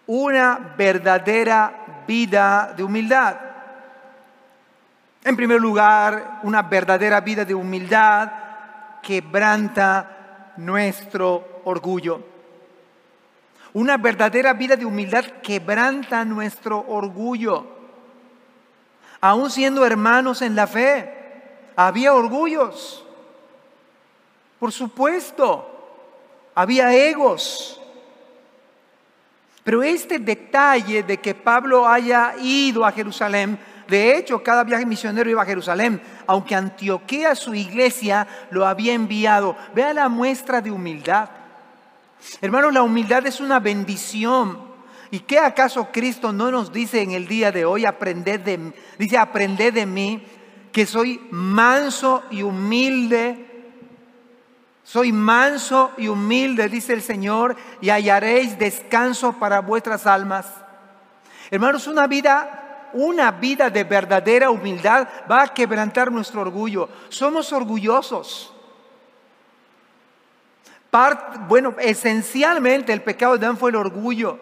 Una 0.09 0.75
verdadera 0.77 2.05
vida 2.09 2.75
de 2.77 2.83
humildad. 2.83 3.50
En 5.23 5.37
primer 5.37 5.61
lugar, 5.61 6.41
una 6.43 6.63
verdadera 6.63 7.21
vida 7.21 7.45
de 7.45 7.55
humildad 7.55 8.31
quebranta 9.03 10.53
nuestro 10.57 11.63
orgullo. 11.65 12.23
Una 13.73 13.97
verdadera 13.99 14.53
vida 14.55 14.77
de 14.77 14.85
humildad 14.85 15.25
quebranta 15.43 16.25
nuestro 16.25 16.85
orgullo. 16.89 17.67
Aún 19.21 19.51
siendo 19.51 19.85
hermanos 19.85 20.41
en 20.43 20.57
la 20.57 20.67
fe, 20.67 21.13
había 21.77 22.15
orgullos. 22.15 23.05
Por 24.59 24.73
supuesto, 24.73 25.67
había 26.55 26.93
egos. 26.95 27.81
Pero 29.63 29.83
este 29.83 30.19
detalle 30.19 31.03
de 31.03 31.19
que 31.19 31.35
Pablo 31.35 31.87
haya 31.87 32.35
ido 32.41 32.85
a 32.85 32.93
Jerusalén, 32.93 33.59
de 33.91 34.17
hecho, 34.17 34.43
cada 34.43 34.63
viaje 34.63 34.87
misionero 34.87 35.29
iba 35.29 35.43
a 35.43 35.47
Jerusalén, 35.47 36.01
aunque 36.29 36.55
Antioquía, 36.55 37.35
su 37.35 37.55
iglesia, 37.55 38.27
lo 38.51 38.65
había 38.65 38.93
enviado. 38.93 39.57
Vea 39.75 39.93
la 39.93 40.09
muestra 40.09 40.61
de 40.61 40.71
humildad. 40.71 41.29
Hermanos, 42.41 42.73
la 42.73 42.83
humildad 42.83 43.27
es 43.27 43.41
una 43.41 43.59
bendición. 43.59 44.71
¿Y 45.11 45.19
qué 45.21 45.41
acaso 45.41 45.89
Cristo 45.91 46.33
no 46.33 46.53
nos 46.53 46.73
dice 46.73 47.03
en 47.03 47.11
el 47.11 47.27
día 47.27 47.51
de 47.51 47.65
hoy, 47.65 47.85
aprended 47.85 48.41
de, 48.41 48.73
dice, 48.97 49.19
aprended 49.19 49.75
de 49.75 49.87
mí, 49.87 50.25
que 50.71 50.87
soy 50.87 51.21
manso 51.33 52.23
y 52.31 52.43
humilde? 52.43 53.47
Soy 54.85 55.11
manso 55.11 55.91
y 55.99 56.07
humilde, 56.07 56.69
dice 56.69 56.93
el 56.93 57.03
Señor, 57.03 57.57
y 57.81 57.91
hallaréis 57.91 58.57
descanso 58.57 59.33
para 59.33 59.61
vuestras 59.61 60.07
almas. 60.07 60.47
Hermanos, 61.51 61.89
una 61.89 62.07
vida, 62.07 62.60
una 62.93 63.31
vida 63.31 63.71
de 63.71 63.85
verdadera 63.85 64.51
humildad 64.51 65.09
va 65.31 65.43
a 65.43 65.55
quebrantar 65.55 66.11
nuestro 66.11 66.41
orgullo. 66.41 66.89
Somos 67.09 67.53
orgullosos 67.53 68.55
bueno, 71.49 71.75
esencialmente 71.79 72.93
el 72.93 73.03
pecado 73.03 73.39
de 73.39 73.47
Adán 73.47 73.57
fue 73.57 73.71
el 73.71 73.77
orgullo. 73.77 74.39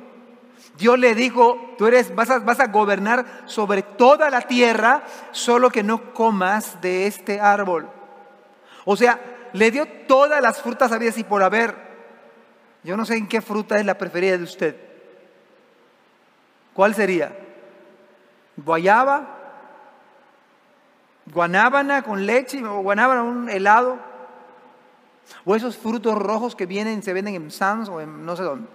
Dios 0.79 0.99
le 0.99 1.15
dijo, 1.15 1.75
tú 1.77 1.87
eres, 1.87 2.15
vas 2.15 2.31
a, 2.31 2.39
vas 2.39 2.61
a 2.61 2.69
gobernar 2.69 3.43
sobre 3.47 3.83
toda 3.83 4.31
la 4.31 4.43
tierra, 4.43 5.03
solo 5.33 5.71
que 5.71 5.83
no 5.83 6.15
comas 6.15 6.81
de 6.81 7.07
este 7.07 7.41
árbol. 7.41 7.89
O 8.85 8.97
sea, 8.97 9.21
le 9.53 9.71
dio 9.71 9.87
todas 10.07 10.41
las 10.41 10.63
frutas 10.63 10.93
habidas 10.93 11.19
y 11.19 11.25
por 11.25 11.43
haber. 11.43 11.75
Yo 12.85 12.97
no 12.97 13.05
sé 13.05 13.17
en 13.17 13.29
qué 13.29 13.43
fruta 13.43 13.79
es 13.79 13.85
la 13.85 13.99
preferida 13.99 14.39
de 14.39 14.45
usted. 14.45 14.77
¿Cuál 16.73 16.95
sería? 16.95 17.37
¿Guayaba? 18.65 19.37
¿Guanábana 21.33 22.03
con 22.03 22.27
leche? 22.27 22.65
¿O 22.65 22.81
guanábana 22.81 23.23
un 23.23 23.49
helado? 23.49 23.99
O 25.45 25.55
esos 25.55 25.77
frutos 25.77 26.17
rojos 26.17 26.57
que 26.57 26.67
vienen, 26.67 27.03
se 27.03 27.13
venden 27.13 27.35
en 27.35 27.51
Sam's 27.51 27.89
o 27.89 28.01
en 28.01 28.25
no 28.27 28.35
sé 28.35 28.43
dónde. 28.43 28.69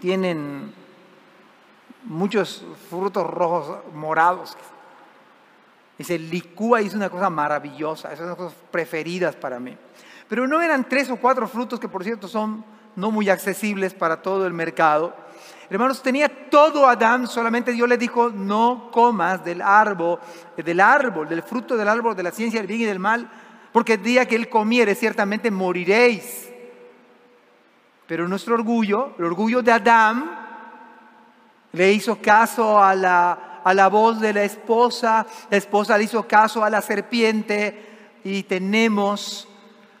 Tienen 0.00 0.74
muchos 2.04 2.64
frutos 2.90 3.28
rojos 3.28 3.78
morados. 3.94 4.56
Y 5.98 6.04
se 6.04 6.18
licúa 6.18 6.82
y 6.82 6.86
es 6.86 6.94
una 6.94 7.08
cosa 7.08 7.30
maravillosa. 7.30 8.08
Esas 8.08 8.20
son 8.20 8.28
las 8.28 8.36
cosas 8.36 8.58
preferidas 8.70 9.36
para 9.36 9.60
mí. 9.60 9.76
Pero 10.28 10.48
no 10.48 10.60
eran 10.60 10.88
tres 10.88 11.10
o 11.10 11.16
cuatro 11.16 11.46
frutos 11.46 11.78
que 11.78 11.88
por 11.88 12.02
cierto 12.02 12.26
son 12.26 12.64
no 12.96 13.10
muy 13.10 13.28
accesibles 13.28 13.94
para 13.94 14.20
todo 14.20 14.46
el 14.46 14.52
mercado. 14.52 15.14
Hermanos, 15.72 16.02
tenía 16.02 16.28
todo 16.50 16.86
Adán, 16.86 17.26
solamente 17.26 17.72
Dios 17.72 17.88
le 17.88 17.96
dijo, 17.96 18.28
no 18.28 18.90
comas 18.92 19.42
del 19.42 19.62
árbol, 19.62 20.18
del 20.54 20.80
árbol, 20.80 21.26
del 21.26 21.42
fruto 21.42 21.78
del 21.78 21.88
árbol 21.88 22.14
de 22.14 22.22
la 22.22 22.30
ciencia 22.30 22.60
del 22.60 22.66
bien 22.66 22.82
y 22.82 22.84
del 22.84 22.98
mal, 22.98 23.26
porque 23.72 23.94
el 23.94 24.02
día 24.02 24.28
que 24.28 24.36
Él 24.36 24.50
comiere 24.50 24.94
ciertamente 24.94 25.50
moriréis. 25.50 26.50
Pero 28.06 28.28
nuestro 28.28 28.52
orgullo, 28.52 29.14
el 29.18 29.24
orgullo 29.24 29.62
de 29.62 29.72
Adán, 29.72 30.30
le 31.72 31.90
hizo 31.90 32.16
caso 32.16 32.78
a 32.78 32.94
la, 32.94 33.62
a 33.64 33.72
la 33.72 33.88
voz 33.88 34.20
de 34.20 34.34
la 34.34 34.42
esposa, 34.42 35.26
la 35.48 35.56
esposa 35.56 35.96
le 35.96 36.04
hizo 36.04 36.28
caso 36.28 36.62
a 36.62 36.68
la 36.68 36.82
serpiente 36.82 38.18
y 38.24 38.42
tenemos 38.42 39.48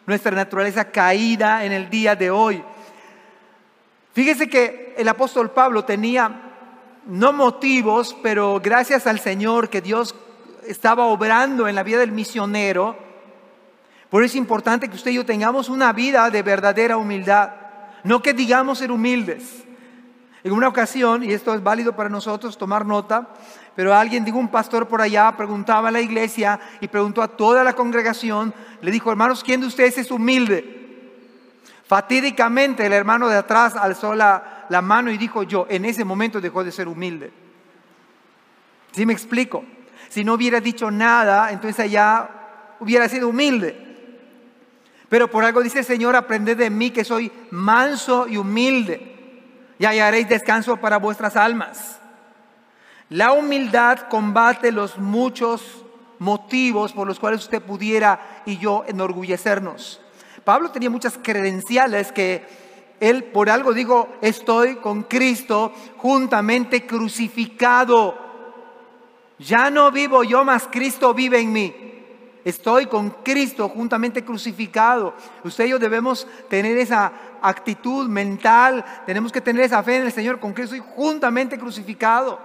nuestra 0.04 0.32
naturaleza 0.32 0.84
caída 0.90 1.64
en 1.64 1.72
el 1.72 1.88
día 1.88 2.14
de 2.14 2.30
hoy. 2.30 2.62
Fíjese 4.12 4.48
que 4.48 4.94
el 4.98 5.08
apóstol 5.08 5.50
Pablo 5.50 5.84
tenía 5.84 6.50
no 7.06 7.32
motivos, 7.32 8.16
pero 8.22 8.60
gracias 8.62 9.06
al 9.06 9.18
Señor 9.18 9.68
que 9.68 9.80
Dios 9.80 10.14
estaba 10.66 11.06
obrando 11.06 11.66
en 11.66 11.74
la 11.74 11.82
vida 11.82 11.98
del 11.98 12.12
misionero, 12.12 12.96
por 14.10 14.22
eso 14.22 14.32
es 14.32 14.36
importante 14.36 14.88
que 14.88 14.96
usted 14.96 15.10
y 15.10 15.14
yo 15.14 15.24
tengamos 15.24 15.70
una 15.70 15.90
vida 15.94 16.28
de 16.28 16.42
verdadera 16.42 16.98
humildad. 16.98 17.50
No 18.04 18.20
que 18.20 18.34
digamos 18.34 18.78
ser 18.78 18.92
humildes. 18.92 19.64
En 20.44 20.52
una 20.52 20.68
ocasión, 20.68 21.24
y 21.24 21.32
esto 21.32 21.54
es 21.54 21.62
válido 21.62 21.96
para 21.96 22.10
nosotros 22.10 22.58
tomar 22.58 22.84
nota, 22.84 23.28
pero 23.74 23.94
alguien, 23.94 24.22
digo 24.22 24.38
un 24.38 24.50
pastor 24.50 24.86
por 24.86 25.00
allá, 25.00 25.34
preguntaba 25.34 25.88
a 25.88 25.92
la 25.92 26.02
iglesia 26.02 26.60
y 26.82 26.88
preguntó 26.88 27.22
a 27.22 27.28
toda 27.28 27.64
la 27.64 27.72
congregación, 27.72 28.52
le 28.82 28.90
dijo, 28.90 29.10
hermanos, 29.10 29.42
¿quién 29.42 29.62
de 29.62 29.68
ustedes 29.68 29.96
es 29.96 30.10
humilde? 30.10 30.81
Fatídicamente 31.92 32.86
el 32.86 32.94
hermano 32.94 33.28
de 33.28 33.36
atrás 33.36 33.76
alzó 33.76 34.14
la, 34.14 34.64
mano 34.82 35.10
y 35.10 35.18
dijo, 35.18 35.42
yo, 35.42 35.66
en 35.68 35.84
ese 35.84 36.06
momento 36.06 36.40
dejó 36.40 36.64
de 36.64 36.72
ser 36.72 36.88
humilde. 36.88 37.30
¿Sí 38.92 39.04
me 39.04 39.12
explico? 39.12 39.62
Si 40.08 40.24
no 40.24 40.32
hubiera 40.32 40.58
dicho 40.58 40.90
nada, 40.90 41.52
entonces 41.52 41.80
allá 41.80 42.30
hubiera 42.80 43.10
sido 43.10 43.28
humilde. 43.28 43.76
Pero 45.10 45.30
por 45.30 45.44
algo 45.44 45.62
dice 45.62 45.80
el 45.80 45.84
Señor, 45.84 46.16
aprended 46.16 46.56
de 46.56 46.70
mí 46.70 46.92
que 46.92 47.04
soy 47.04 47.30
manso 47.50 48.26
y 48.26 48.38
humilde, 48.38 49.74
y 49.78 49.84
hallaréis 49.84 50.30
descanso 50.30 50.78
para 50.78 50.96
vuestras 50.96 51.36
almas. 51.36 52.00
La 53.10 53.32
humildad 53.32 54.08
combate 54.08 54.72
los 54.72 54.96
muchos 54.96 55.84
motivos 56.18 56.94
por 56.94 57.06
los 57.06 57.20
cuales 57.20 57.42
usted 57.42 57.60
pudiera 57.60 58.42
y 58.46 58.56
yo 58.56 58.82
enorgullecernos. 58.88 60.01
Pablo 60.44 60.70
tenía 60.70 60.90
muchas 60.90 61.18
credenciales 61.22 62.12
que 62.12 62.44
él 63.00 63.24
por 63.24 63.50
algo 63.50 63.72
dijo, 63.72 64.08
estoy 64.20 64.76
con 64.76 65.02
Cristo 65.02 65.72
juntamente 65.96 66.86
crucificado. 66.86 68.16
Ya 69.38 69.70
no 69.70 69.90
vivo 69.90 70.22
yo, 70.22 70.44
más 70.44 70.68
Cristo 70.70 71.12
vive 71.12 71.40
en 71.40 71.52
mí. 71.52 71.74
Estoy 72.44 72.86
con 72.86 73.10
Cristo 73.10 73.68
juntamente 73.68 74.24
crucificado. 74.24 75.14
Usted 75.44 75.66
y 75.66 75.70
yo 75.70 75.78
debemos 75.78 76.26
tener 76.48 76.76
esa 76.78 77.12
actitud 77.40 78.08
mental, 78.08 78.84
tenemos 79.06 79.32
que 79.32 79.40
tener 79.40 79.64
esa 79.64 79.82
fe 79.82 79.96
en 79.96 80.02
el 80.02 80.12
Señor, 80.12 80.38
con 80.38 80.52
Cristo 80.52 80.76
estoy 80.76 80.92
juntamente 80.94 81.58
crucificado. 81.58 82.38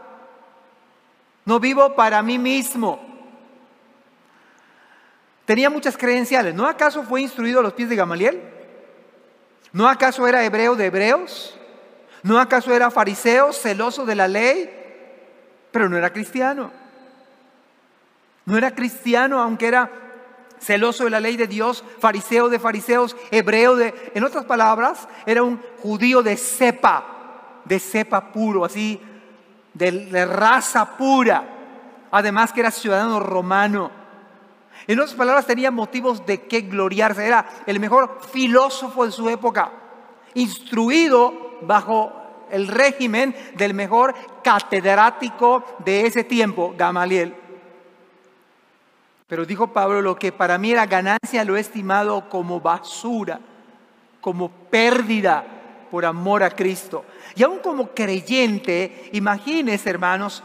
No 1.45 1.59
vivo 1.59 1.95
para 1.95 2.21
mí 2.21 2.37
mismo. 2.37 3.16
Tenía 5.47 5.71
muchas 5.71 5.97
credenciales. 5.97 6.53
¿No 6.53 6.67
acaso 6.67 7.01
fue 7.01 7.21
instruido 7.21 7.61
a 7.61 7.63
los 7.63 7.73
pies 7.73 7.89
de 7.89 7.95
Gamaliel? 7.95 8.39
¿No 9.73 9.89
acaso 9.89 10.27
era 10.27 10.45
hebreo 10.45 10.75
de 10.75 10.85
hebreos? 10.85 11.57
¿No 12.21 12.39
acaso 12.39 12.71
era 12.71 12.91
fariseo, 12.91 13.51
celoso 13.51 14.05
de 14.05 14.13
la 14.13 14.27
ley? 14.27 14.77
pero 15.77 15.89
no 15.89 15.97
era 15.97 16.11
cristiano. 16.11 16.71
No 18.45 18.57
era 18.57 18.73
cristiano, 18.73 19.39
aunque 19.39 19.67
era 19.67 19.91
celoso 20.59 21.03
de 21.03 21.11
la 21.11 21.19
ley 21.19 21.37
de 21.37 21.45
Dios, 21.45 21.83
fariseo 21.99 22.49
de 22.49 22.57
fariseos, 22.57 23.15
hebreo 23.29 23.75
de, 23.75 24.11
en 24.15 24.23
otras 24.23 24.45
palabras, 24.45 25.07
era 25.27 25.43
un 25.43 25.61
judío 25.83 26.23
de 26.23 26.35
cepa, 26.35 27.05
de 27.63 27.79
cepa 27.79 28.31
puro, 28.31 28.65
así, 28.65 28.99
de, 29.75 30.25
raza 30.25 30.97
pura. 30.97 31.47
Además 32.09 32.51
que 32.53 32.61
era 32.61 32.71
ciudadano 32.71 33.19
romano. 33.19 33.91
En 34.87 34.99
otras 34.99 35.15
palabras, 35.15 35.45
tenía 35.45 35.69
motivos 35.69 36.25
de 36.25 36.43
que 36.43 36.61
gloriarse. 36.61 37.27
Era 37.27 37.45
el 37.65 37.79
mejor 37.79 38.19
filósofo 38.31 39.05
de 39.05 39.11
su 39.11 39.29
época, 39.29 39.71
instruido 40.33 41.57
bajo 41.61 42.13
el 42.49 42.67
régimen 42.67 43.35
del 43.55 43.73
mejor 43.73 44.15
catedrático 44.43 45.63
de 45.83 46.05
ese 46.05 46.23
tiempo, 46.23 46.73
Gamaliel. 46.77 47.35
Pero 49.27 49.45
dijo 49.45 49.67
Pablo, 49.73 50.01
lo 50.01 50.17
que 50.17 50.31
para 50.31 50.57
mí 50.57 50.71
era 50.71 50.85
ganancia 50.85 51.43
lo 51.43 51.57
he 51.57 51.59
estimado 51.59 52.29
como 52.29 52.61
basura, 52.61 53.41
como 54.21 54.49
pérdida 54.49 55.45
por 55.91 56.05
amor 56.05 56.43
a 56.43 56.49
Cristo. 56.49 57.03
Y 57.35 57.43
aún 57.43 57.59
como 57.59 57.89
creyente, 57.89 59.09
imagínense 59.11 59.89
hermanos, 59.89 60.41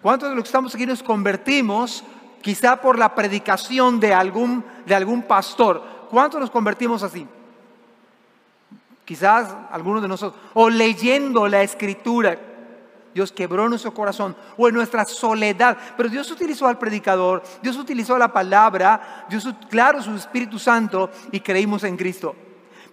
¿cuántos 0.00 0.30
de 0.30 0.34
los 0.34 0.44
que 0.44 0.48
estamos 0.48 0.74
aquí 0.74 0.86
nos 0.86 1.02
convertimos 1.02 2.04
quizá 2.42 2.76
por 2.76 2.98
la 2.98 3.14
predicación 3.14 3.98
de 3.98 4.12
algún, 4.12 4.64
de 4.84 4.94
algún 4.94 5.22
pastor? 5.22 5.82
¿Cuántos 6.10 6.40
nos 6.40 6.50
convertimos 6.50 7.02
así? 7.02 7.26
Quizás 9.04 9.54
algunos 9.70 10.02
de 10.02 10.08
nosotros, 10.08 10.40
o 10.54 10.68
leyendo 10.68 11.48
la 11.48 11.62
escritura, 11.62 12.38
Dios 13.14 13.32
quebró 13.32 13.68
nuestro 13.68 13.92
corazón 13.92 14.34
o 14.56 14.68
en 14.68 14.74
nuestra 14.74 15.04
soledad. 15.04 15.76
Pero 15.96 16.08
Dios 16.08 16.30
utilizó 16.30 16.66
al 16.66 16.78
predicador, 16.78 17.42
Dios 17.62 17.76
utilizó 17.76 18.16
la 18.18 18.32
palabra, 18.32 19.26
Dios, 19.28 19.46
claro, 19.68 20.02
su 20.02 20.14
Espíritu 20.14 20.58
Santo 20.58 21.10
y 21.30 21.40
creímos 21.40 21.84
en 21.84 21.96
Cristo. 21.96 22.34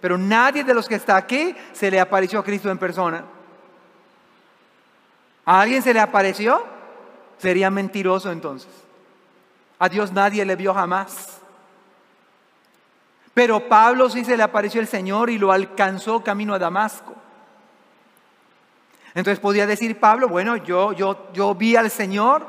Pero 0.00 0.16
nadie 0.16 0.64
de 0.64 0.74
los 0.74 0.88
que 0.88 0.94
está 0.94 1.16
aquí 1.16 1.54
se 1.72 1.90
le 1.90 2.00
apareció 2.00 2.38
a 2.38 2.44
Cristo 2.44 2.70
en 2.70 2.78
persona. 2.78 3.24
¿A 5.44 5.60
alguien 5.60 5.82
se 5.82 5.94
le 5.94 6.00
apareció? 6.00 6.64
Sería 7.38 7.70
mentiroso 7.70 8.30
entonces. 8.30 8.70
A 9.80 9.88
Dios 9.88 10.12
nadie 10.12 10.44
le 10.44 10.54
vio 10.56 10.74
jamás. 10.74 11.40
Pero 13.32 13.66
Pablo 13.66 14.10
sí 14.10 14.24
se 14.24 14.36
le 14.36 14.42
apareció 14.42 14.80
el 14.80 14.86
Señor 14.86 15.30
y 15.30 15.38
lo 15.38 15.50
alcanzó 15.50 16.22
camino 16.22 16.52
a 16.52 16.58
Damasco. 16.58 17.14
Entonces 19.14 19.40
podía 19.40 19.66
decir 19.66 19.98
Pablo, 19.98 20.28
bueno, 20.28 20.56
yo, 20.56 20.92
yo, 20.92 21.32
yo 21.32 21.54
vi 21.54 21.76
al 21.76 21.90
Señor, 21.90 22.46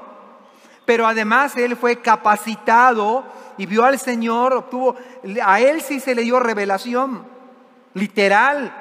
pero 0.86 1.08
además 1.08 1.56
él 1.56 1.78
fue 1.78 2.02
capacitado 2.02 3.24
y 3.58 3.66
vio 3.66 3.86
al 3.86 3.98
Señor, 3.98 4.54
obtuvo, 4.54 4.98
a 5.44 5.62
él 5.62 5.82
sí 5.82 6.02
se 6.02 6.14
le 6.14 6.24
dio 6.24 6.38
revelación, 6.40 7.26
literal. 7.94 8.76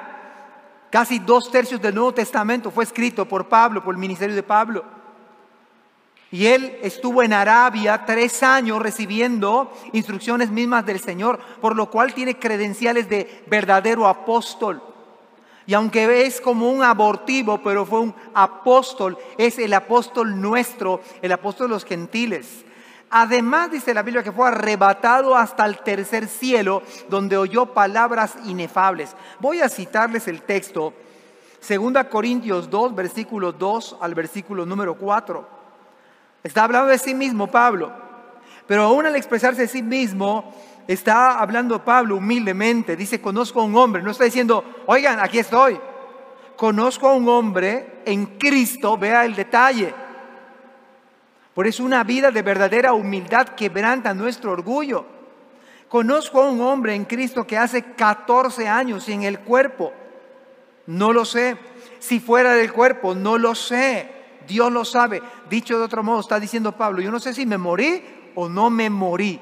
Casi 0.89 1.19
dos 1.19 1.49
tercios 1.49 1.81
del 1.81 1.95
Nuevo 1.95 2.13
Testamento 2.13 2.69
fue 2.69 2.83
escrito 2.83 3.25
por 3.25 3.47
Pablo, 3.47 3.81
por 3.81 3.95
el 3.95 3.99
ministerio 3.99 4.35
de 4.35 4.43
Pablo. 4.43 4.83
Y 6.31 6.47
él 6.47 6.77
estuvo 6.81 7.21
en 7.21 7.33
Arabia 7.33 8.05
tres 8.05 8.41
años 8.41 8.81
recibiendo 8.81 9.73
instrucciones 9.91 10.49
mismas 10.49 10.85
del 10.85 11.01
Señor, 11.01 11.39
por 11.59 11.75
lo 11.75 11.89
cual 11.91 12.13
tiene 12.13 12.39
credenciales 12.39 13.09
de 13.09 13.43
verdadero 13.47 14.07
apóstol. 14.07 14.81
Y 15.67 15.73
aunque 15.73 16.25
es 16.25 16.39
como 16.39 16.69
un 16.69 16.83
abortivo, 16.83 17.61
pero 17.61 17.85
fue 17.85 17.99
un 17.99 18.15
apóstol, 18.33 19.17
es 19.37 19.59
el 19.59 19.73
apóstol 19.73 20.39
nuestro, 20.39 21.01
el 21.21 21.33
apóstol 21.33 21.67
de 21.67 21.73
los 21.73 21.85
gentiles. 21.85 22.63
Además 23.09 23.69
dice 23.69 23.93
la 23.93 24.01
Biblia 24.01 24.23
que 24.23 24.31
fue 24.31 24.47
arrebatado 24.47 25.35
hasta 25.35 25.65
el 25.65 25.79
tercer 25.79 26.29
cielo, 26.29 26.81
donde 27.09 27.35
oyó 27.35 27.65
palabras 27.65 28.35
inefables. 28.45 29.17
Voy 29.39 29.59
a 29.59 29.67
citarles 29.67 30.29
el 30.29 30.43
texto, 30.43 30.93
2 31.67 32.05
Corintios 32.05 32.69
2, 32.69 32.95
versículo 32.95 33.51
2 33.51 33.97
al 33.99 34.15
versículo 34.15 34.65
número 34.65 34.95
4. 34.95 35.60
Está 36.43 36.63
hablando 36.63 36.89
de 36.89 36.97
sí 36.97 37.13
mismo 37.13 37.47
Pablo, 37.47 37.91
pero 38.67 38.83
aún 38.83 39.05
al 39.05 39.15
expresarse 39.15 39.63
de 39.63 39.67
sí 39.67 39.83
mismo, 39.83 40.53
está 40.87 41.39
hablando 41.39 41.83
Pablo 41.83 42.17
humildemente, 42.17 42.95
dice, 42.95 43.21
conozco 43.21 43.61
a 43.61 43.65
un 43.65 43.75
hombre, 43.75 44.01
no 44.01 44.11
está 44.11 44.23
diciendo, 44.23 44.63
oigan, 44.87 45.19
aquí 45.19 45.39
estoy. 45.39 45.79
Conozco 46.55 47.09
a 47.09 47.13
un 47.13 47.27
hombre 47.27 48.01
en 48.05 48.37
Cristo, 48.37 48.97
vea 48.97 49.25
el 49.25 49.35
detalle. 49.35 49.93
Por 51.53 51.67
eso 51.67 51.83
una 51.83 52.03
vida 52.03 52.31
de 52.31 52.41
verdadera 52.41 52.93
humildad 52.93 53.49
quebranta 53.49 54.13
nuestro 54.13 54.51
orgullo. 54.51 55.05
Conozco 55.89 56.41
a 56.41 56.49
un 56.49 56.61
hombre 56.61 56.95
en 56.95 57.05
Cristo 57.05 57.45
que 57.45 57.57
hace 57.57 57.83
14 57.93 58.67
años 58.67 59.09
en 59.09 59.23
el 59.23 59.39
cuerpo. 59.39 59.91
No 60.87 61.11
lo 61.11 61.25
sé. 61.25 61.57
Si 61.99 62.19
fuera 62.19 62.53
del 62.53 62.71
cuerpo, 62.71 63.13
no 63.13 63.37
lo 63.37 63.55
sé. 63.55 64.20
Dios 64.47 64.71
lo 64.71 64.85
sabe. 64.85 65.21
Dicho 65.49 65.77
de 65.77 65.85
otro 65.85 66.03
modo, 66.03 66.19
está 66.19 66.39
diciendo 66.39 66.71
Pablo, 66.71 67.01
yo 67.01 67.11
no 67.11 67.19
sé 67.19 67.33
si 67.33 67.45
me 67.45 67.57
morí 67.57 68.03
o 68.35 68.47
no 68.49 68.69
me 68.69 68.89
morí 68.89 69.39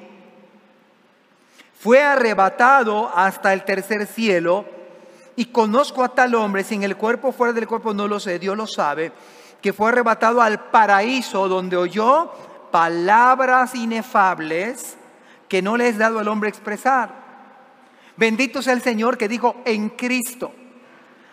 fue 1.79 2.03
arrebatado 2.03 3.09
hasta 3.15 3.53
el 3.53 3.63
tercer 3.63 4.05
cielo 4.05 4.65
y 5.37 5.45
conozco 5.45 6.03
a 6.03 6.09
tal 6.09 6.35
hombre, 6.35 6.65
si 6.65 6.75
en 6.75 6.83
el 6.83 6.97
cuerpo 6.97 7.31
fuera 7.31 7.53
del 7.53 7.67
cuerpo 7.67 7.93
no 7.93 8.05
lo 8.05 8.19
sé, 8.19 8.37
Dios 8.37 8.57
lo 8.57 8.67
sabe, 8.67 9.13
que 9.61 9.71
fue 9.71 9.87
arrebatado 9.87 10.41
al 10.41 10.59
paraíso 10.71 11.47
donde 11.47 11.77
oyó 11.77 12.33
palabras 12.69 13.75
inefables 13.75 14.97
que 15.47 15.61
no 15.61 15.77
le 15.77 15.87
es 15.87 15.97
dado 15.97 16.19
al 16.19 16.27
hombre 16.27 16.49
expresar. 16.49 17.29
Bendito 18.17 18.61
sea 18.61 18.73
el 18.73 18.81
Señor 18.81 19.17
que 19.17 19.29
dijo 19.29 19.55
en 19.63 19.87
Cristo. 19.91 20.51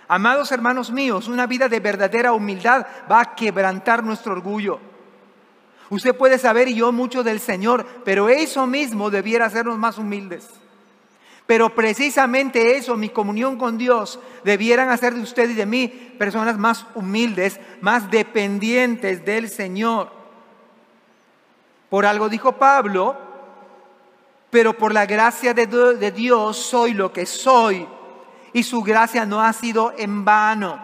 Amados 0.09 0.53
hermanos 0.53 0.91
míos, 0.91 1.29
una 1.29 1.47
vida 1.47 1.69
de 1.69 1.81
verdadera 1.81 2.33
humildad 2.33 2.87
va 3.11 3.21
a 3.21 3.35
quebrantar 3.35 4.05
nuestro 4.05 4.33
orgullo. 4.33 4.79
Usted 5.91 6.17
puede 6.17 6.39
saber 6.39 6.69
y 6.69 6.75
yo 6.75 6.93
mucho 6.93 7.23
del 7.23 7.41
Señor, 7.41 7.87
pero 8.05 8.29
eso 8.29 8.67
mismo 8.67 9.11
debiera 9.11 9.47
hacernos 9.47 9.79
más 9.79 9.99
humildes. 9.99 10.49
Pero 11.47 11.75
precisamente 11.75 12.77
eso, 12.77 12.97
mi 12.97 13.09
comunión 13.09 13.57
con 13.57 13.79
Dios, 13.79 14.19
debieran 14.43 14.91
hacer 14.91 15.15
de 15.15 15.23
usted 15.23 15.51
y 15.51 15.55
de 15.55 15.67
mí 15.67 15.89
personas 15.89 16.59
más 16.59 16.87
humildes, 16.95 17.61
más 17.81 18.11
dependientes 18.11 19.25
del 19.25 19.49
Señor. 19.49 20.11
Por 21.89 22.05
algo 22.05 22.29
dijo 22.29 22.53
Pablo, 22.53 23.17
pero 24.51 24.77
por 24.77 24.93
la 24.93 25.07
gracia 25.07 25.55
de, 25.55 26.11
Dios 26.11 26.57
soy 26.57 26.95
lo 26.95 27.13
que 27.13 27.27
soy 27.27 27.87
y 28.57 28.63
su 28.63 28.81
gracia 28.81 29.27
no 29.27 29.43
ha 29.43 29.53
sido 29.53 29.93
en 29.99 30.25
vano. 30.25 30.81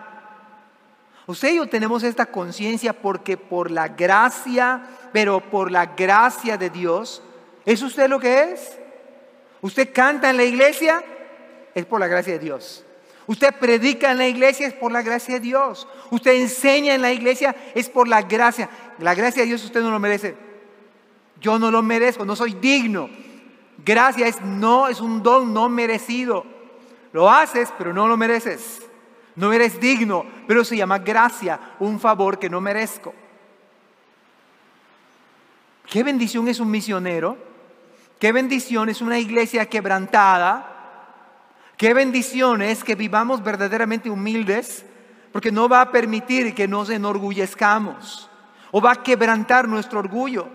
Usted 1.26 1.52
y 1.52 1.56
yo 1.56 1.66
tenemos 1.70 2.02
esta 2.02 2.26
conciencia 2.26 2.92
porque 2.92 3.38
por 3.38 3.70
la 3.70 3.88
gracia, 3.88 4.82
pero 5.10 5.40
por 5.40 5.70
la 5.70 5.86
gracia 5.86 6.58
de 6.58 6.68
Dios, 6.68 7.22
¿es 7.64 7.80
usted 7.80 8.10
lo 8.10 8.20
que 8.20 8.52
es? 8.52 8.76
Usted 9.62 9.90
canta 9.90 10.28
en 10.28 10.36
la 10.36 10.44
iglesia, 10.44 11.02
es 11.74 11.86
por 11.86 11.98
la 11.98 12.08
gracia 12.08 12.34
de 12.34 12.40
Dios. 12.40 12.84
Usted 13.26 13.54
predica 13.54 14.10
en 14.10 14.18
la 14.18 14.28
iglesia, 14.28 14.66
es 14.66 14.74
por 14.74 14.92
la 14.92 15.00
gracia 15.00 15.36
de 15.36 15.40
Dios. 15.40 15.88
Usted 16.10 16.32
enseña 16.32 16.92
en 16.92 17.00
la 17.00 17.10
iglesia, 17.10 17.56
es 17.74 17.88
por 17.88 18.06
la 18.06 18.20
gracia. 18.20 18.68
La 18.98 19.14
gracia 19.14 19.44
de 19.44 19.48
Dios 19.48 19.64
usted 19.64 19.80
no 19.80 19.90
lo 19.90 19.98
merece. 19.98 20.36
Yo 21.40 21.58
no 21.58 21.70
lo 21.70 21.82
merezco, 21.82 22.26
no 22.26 22.36
soy 22.36 22.52
digno. 22.52 23.08
Gracia 23.82 24.26
es 24.26 24.42
no, 24.42 24.88
es 24.88 25.00
un 25.00 25.22
don 25.22 25.54
no 25.54 25.70
merecido. 25.70 26.51
Lo 27.12 27.30
haces, 27.30 27.72
pero 27.76 27.92
no 27.92 28.08
lo 28.08 28.16
mereces. 28.16 28.82
No 29.34 29.52
eres 29.52 29.80
digno, 29.80 30.26
pero 30.46 30.64
se 30.64 30.76
llama 30.76 30.98
gracia, 30.98 31.58
un 31.78 31.98
favor 31.98 32.38
que 32.38 32.50
no 32.50 32.60
merezco. 32.60 33.14
Qué 35.88 36.02
bendición 36.02 36.48
es 36.48 36.60
un 36.60 36.70
misionero. 36.70 37.36
Qué 38.18 38.32
bendición 38.32 38.88
es 38.88 39.00
una 39.00 39.18
iglesia 39.18 39.66
quebrantada. 39.66 40.72
Qué 41.76 41.92
bendición 41.94 42.62
es 42.62 42.84
que 42.84 42.94
vivamos 42.94 43.42
verdaderamente 43.42 44.08
humildes, 44.08 44.86
porque 45.32 45.50
no 45.50 45.68
va 45.68 45.80
a 45.80 45.90
permitir 45.90 46.54
que 46.54 46.68
nos 46.68 46.90
enorgullezcamos 46.90 48.30
o 48.70 48.80
va 48.80 48.92
a 48.92 49.02
quebrantar 49.02 49.68
nuestro 49.68 49.98
orgullo. 49.98 50.48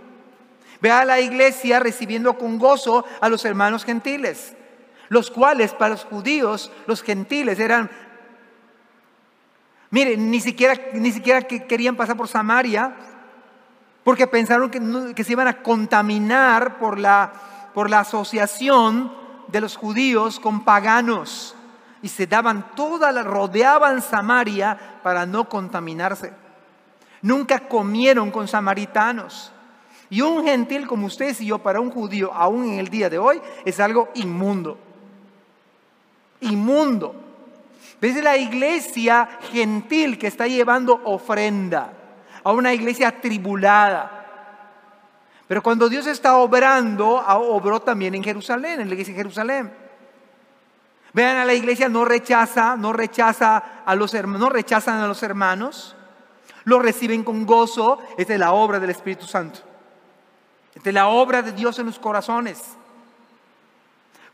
Ve 0.82 0.92
a 0.92 1.06
la 1.06 1.20
iglesia 1.20 1.80
recibiendo 1.80 2.38
con 2.38 2.58
gozo 2.58 3.06
a 3.22 3.30
los 3.30 3.46
hermanos 3.46 3.84
gentiles, 3.84 4.56
los 5.10 5.32
cuales 5.32 5.74
para 5.74 5.92
los 5.92 6.06
judíos, 6.06 6.72
los 6.86 7.02
gentiles 7.02 7.60
eran 7.60 7.90
Miren, 9.90 10.30
ni 10.30 10.40
siquiera, 10.42 10.76
ni 10.94 11.12
siquiera 11.12 11.42
querían 11.42 11.96
pasar 11.96 12.18
por 12.18 12.28
Samaria 12.28 12.94
porque 14.04 14.28
pensaron 14.28 14.70
que, 14.70 15.24
se 15.24 15.32
iban 15.32 15.48
a 15.48 15.62
contaminar 15.62 16.78
por 16.78 16.98
la, 16.98 17.32
por 17.74 17.90
la 17.90 18.02
asociación 18.02 19.12
de 19.48 19.62
los 19.62 19.76
judíos 19.76 20.40
con 20.40 20.64
paganos. 20.64 21.56
Y 22.02 22.10
se 22.10 22.28
daban 22.28 22.74
toda 22.76 23.12
la, 23.12 23.24
rodeaban 23.24 24.02
Samaria 24.02 25.00
para 25.04 25.26
no 25.26 25.50
contaminarse. 25.50 26.34
Nunca 27.22 27.68
comieron 27.68 28.32
con 28.32 28.48
samaritanos. 28.48 29.52
Y 30.10 30.22
un 30.22 30.46
gentil 30.46 30.88
como 30.88 31.08
ustedes 31.08 31.42
y 31.42 31.48
yo 31.48 31.58
para 31.60 31.82
un 31.82 31.92
judío, 31.92 32.32
aún 32.34 32.66
en 32.66 32.80
el 32.80 32.88
día 32.88 33.10
de 33.10 33.18
hoy, 33.18 33.42
es 33.66 33.80
algo 33.80 34.10
inmundo. 34.16 34.80
Inmundo. 36.42 37.16
¿Ves 38.00 38.22
la 38.24 38.38
iglesia 38.38 39.28
gentil 39.52 40.18
que 40.20 40.28
está 40.28 40.48
llevando 40.48 41.02
ofrenda 41.06 41.94
a 42.44 42.52
una 42.52 42.74
iglesia 42.74 43.20
tribulada? 43.20 44.18
Pero 45.48 45.64
cuando 45.64 45.90
Dios 45.90 46.06
está 46.06 46.38
obrando, 46.38 47.08
obró 47.08 47.82
también 47.82 48.14
en 48.14 48.24
Jerusalén, 48.24 48.82
en 48.82 48.88
la 48.88 48.94
iglesia 48.94 49.14
de 49.14 49.20
Jerusalén. 49.20 49.74
Vean 51.14 51.38
a 51.38 51.46
la 51.46 51.54
iglesia, 51.54 51.90
no 51.90 52.06
rechaza, 52.06 52.76
no 52.76 52.94
rechaza 52.94 53.64
a 53.86 53.96
los 53.96 54.14
hermanos, 54.14 54.42
no 54.42 54.50
rechazan 54.50 55.00
a 55.00 55.08
los 55.08 55.24
hermanos, 55.24 55.96
lo 56.66 56.80
reciben 56.80 57.24
con 57.24 57.46
gozo, 57.46 58.00
es 58.18 58.28
de 58.28 58.38
la 58.38 58.52
obra 58.52 58.80
del 58.80 58.90
Espíritu 58.90 59.26
Santo. 59.26 59.62
Es 60.76 60.84
de 60.84 60.92
la 60.92 61.08
obra 61.08 61.42
de 61.42 61.54
Dios 61.54 61.80
en 61.80 61.88
los 61.88 61.98
corazones. 61.98 62.62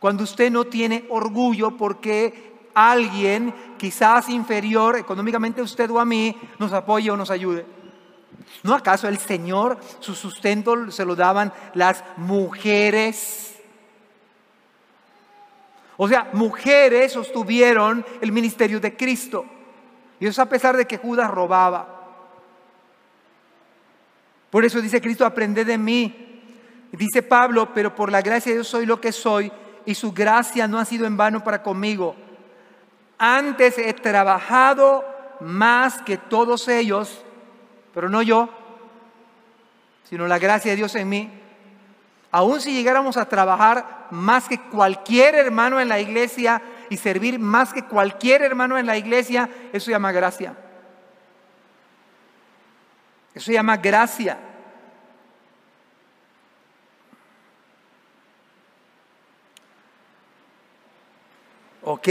Cuando 0.04 0.26
usted 0.26 0.52
no 0.52 0.66
tiene 0.66 1.06
orgullo 1.12 1.78
porque 1.78 2.52
alguien, 2.74 3.56
quizás 3.78 4.28
inferior 4.28 4.98
económicamente 4.98 5.62
a 5.62 5.64
usted 5.64 5.90
o 5.90 5.98
a 5.98 6.04
mí, 6.04 6.36
nos 6.60 6.74
apoye 6.74 7.10
o 7.10 7.16
nos 7.16 7.32
ayude. 7.32 7.66
¿No 8.64 8.76
acaso 8.76 9.08
el 9.08 9.18
Señor 9.18 9.78
su 10.02 10.14
sustento 10.14 10.92
se 10.92 11.06
lo 11.06 11.16
daban 11.16 11.54
las 11.74 12.04
mujeres? 12.18 13.56
O 15.96 16.10
sea, 16.10 16.32
mujeres 16.34 17.14
sostuvieron 17.14 18.06
el 18.20 18.34
ministerio 18.34 18.82
de 18.82 18.98
Cristo. 18.98 19.46
Y 20.20 20.28
eso 20.28 20.42
a 20.42 20.50
pesar 20.50 20.76
de 20.76 20.86
que 20.86 20.98
Judas 20.98 21.32
robaba. 21.32 21.88
Por 24.50 24.66
eso 24.66 24.82
dice 24.82 25.00
Cristo, 25.00 25.26
aprende 25.26 25.64
de 25.64 25.78
mí. 25.78 26.42
Dice 26.92 27.24
Pablo, 27.24 27.74
pero 27.74 27.96
por 27.96 28.12
la 28.12 28.22
gracia 28.22 28.50
de 28.50 28.58
Dios 28.58 28.68
soy 28.68 28.86
lo 28.86 29.00
que 29.00 29.14
soy 29.14 29.50
y 29.86 29.96
su 29.96 30.12
gracia 30.12 30.68
no 30.68 30.80
ha 30.80 30.86
sido 30.86 31.06
en 31.06 31.18
vano 31.18 31.44
para 31.44 31.64
conmigo. 31.64 32.16
Antes 33.18 33.78
he 33.78 33.94
trabajado 33.94 35.06
más 35.40 36.02
que 36.02 36.18
todos 36.18 36.68
ellos, 36.68 37.24
pero 37.94 38.10
no 38.10 38.22
yo, 38.22 38.50
sino 40.10 40.28
la 40.28 40.40
gracia 40.40 40.72
de 40.72 40.78
Dios 40.78 40.96
en 40.96 41.10
mí. 41.10 41.30
Aún 42.32 42.62
si 42.62 42.74
llegáramos 42.74 43.18
a 43.18 43.30
trabajar 43.30 44.08
más 44.10 44.48
que 44.48 44.60
cualquier 44.60 45.36
hermano 45.36 45.80
en 45.80 45.88
la 45.88 46.00
iglesia 46.00 46.62
y 46.90 46.98
servir 46.98 47.40
más 47.40 47.74
que 47.74 47.86
cualquier 47.86 48.42
hermano 48.42 48.78
en 48.78 48.86
la 48.86 48.98
iglesia, 48.98 49.50
eso 49.72 49.86
se 49.86 49.92
llama 49.92 50.12
gracia. 50.12 50.56
Eso 53.34 53.46
se 53.46 53.54
llama 53.54 53.78
gracia. 53.78 54.38
¿Ok? 61.86 62.08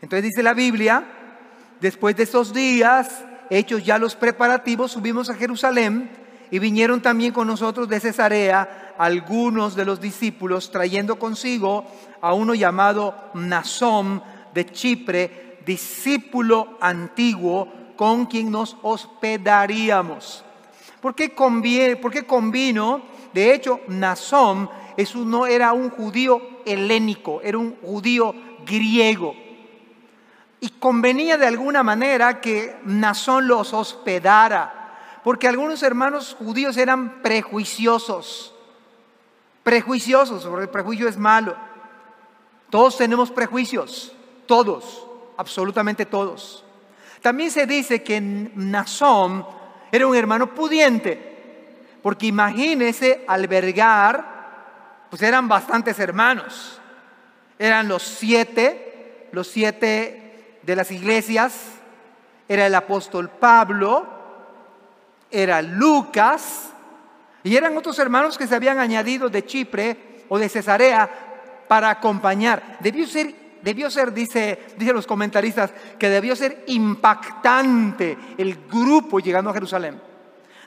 Entonces 0.00 0.22
dice 0.22 0.42
la 0.42 0.54
Biblia, 0.54 1.04
después 1.80 2.16
de 2.16 2.22
esos 2.22 2.54
días, 2.54 3.24
hechos 3.50 3.84
ya 3.84 3.98
los 3.98 4.16
preparativos, 4.16 4.92
subimos 4.92 5.28
a 5.28 5.34
Jerusalén 5.34 6.10
y 6.50 6.58
vinieron 6.58 7.02
también 7.02 7.32
con 7.32 7.46
nosotros 7.46 7.88
de 7.88 8.00
Cesarea 8.00 8.94
algunos 8.96 9.76
de 9.76 9.84
los 9.84 10.00
discípulos, 10.00 10.70
trayendo 10.70 11.18
consigo 11.18 11.84
a 12.20 12.32
uno 12.32 12.54
llamado 12.54 13.14
Nasom 13.34 14.20
de 14.54 14.66
Chipre, 14.66 15.58
discípulo 15.66 16.78
antiguo 16.80 17.68
con 17.96 18.26
quien 18.26 18.50
nos 18.50 18.76
hospedaríamos. 18.82 20.44
¿Por 21.00 21.14
qué, 21.14 21.34
conviene, 21.34 21.96
por 21.96 22.12
qué 22.12 22.24
convino? 22.24 23.02
De 23.34 23.52
hecho, 23.52 23.80
Nasom 23.88 24.68
no 25.26 25.46
era 25.46 25.72
un 25.72 25.90
judío 25.90 26.40
helénico, 26.64 27.40
era 27.42 27.58
un 27.58 27.76
judío 27.76 28.32
griego. 28.64 29.34
Y 30.60 30.70
convenía 30.70 31.36
de 31.36 31.46
alguna 31.46 31.82
manera 31.82 32.40
que 32.40 32.76
Nasón 32.84 33.48
los 33.48 33.74
hospedara, 33.74 35.20
porque 35.24 35.48
algunos 35.48 35.82
hermanos 35.82 36.36
judíos 36.38 36.76
eran 36.76 37.22
prejuiciosos. 37.22 38.54
Prejuiciosos, 39.64 40.44
porque 40.44 40.64
el 40.64 40.70
prejuicio 40.70 41.08
es 41.08 41.16
malo. 41.16 41.56
Todos 42.70 42.96
tenemos 42.96 43.32
prejuicios, 43.32 44.12
todos, 44.46 45.06
absolutamente 45.36 46.06
todos. 46.06 46.64
También 47.20 47.50
se 47.50 47.66
dice 47.66 48.02
que 48.02 48.20
Nazón 48.20 49.44
era 49.90 50.06
un 50.06 50.14
hermano 50.14 50.54
pudiente, 50.54 51.33
porque 52.04 52.26
imagínese 52.26 53.24
albergar, 53.26 55.06
pues 55.08 55.22
eran 55.22 55.48
bastantes 55.48 55.98
hermanos. 55.98 56.78
Eran 57.58 57.88
los 57.88 58.02
siete, 58.02 59.30
los 59.32 59.48
siete 59.48 60.58
de 60.60 60.76
las 60.76 60.90
iglesias, 60.90 61.54
era 62.46 62.66
el 62.66 62.74
apóstol 62.74 63.30
Pablo, 63.30 64.06
era 65.30 65.62
Lucas, 65.62 66.72
y 67.42 67.56
eran 67.56 67.74
otros 67.74 67.98
hermanos 67.98 68.36
que 68.36 68.46
se 68.46 68.54
habían 68.54 68.78
añadido 68.78 69.30
de 69.30 69.46
Chipre 69.46 70.24
o 70.28 70.38
de 70.38 70.50
Cesarea 70.50 71.08
para 71.68 71.88
acompañar. 71.88 72.76
Debió 72.80 73.06
ser 73.06 73.34
debió 73.62 73.90
ser, 73.90 74.12
dice, 74.12 74.58
dice 74.76 74.92
los 74.92 75.06
comentaristas, 75.06 75.72
que 75.98 76.10
debió 76.10 76.36
ser 76.36 76.64
impactante 76.66 78.18
el 78.36 78.66
grupo 78.66 79.20
llegando 79.20 79.48
a 79.48 79.54
Jerusalén. 79.54 80.13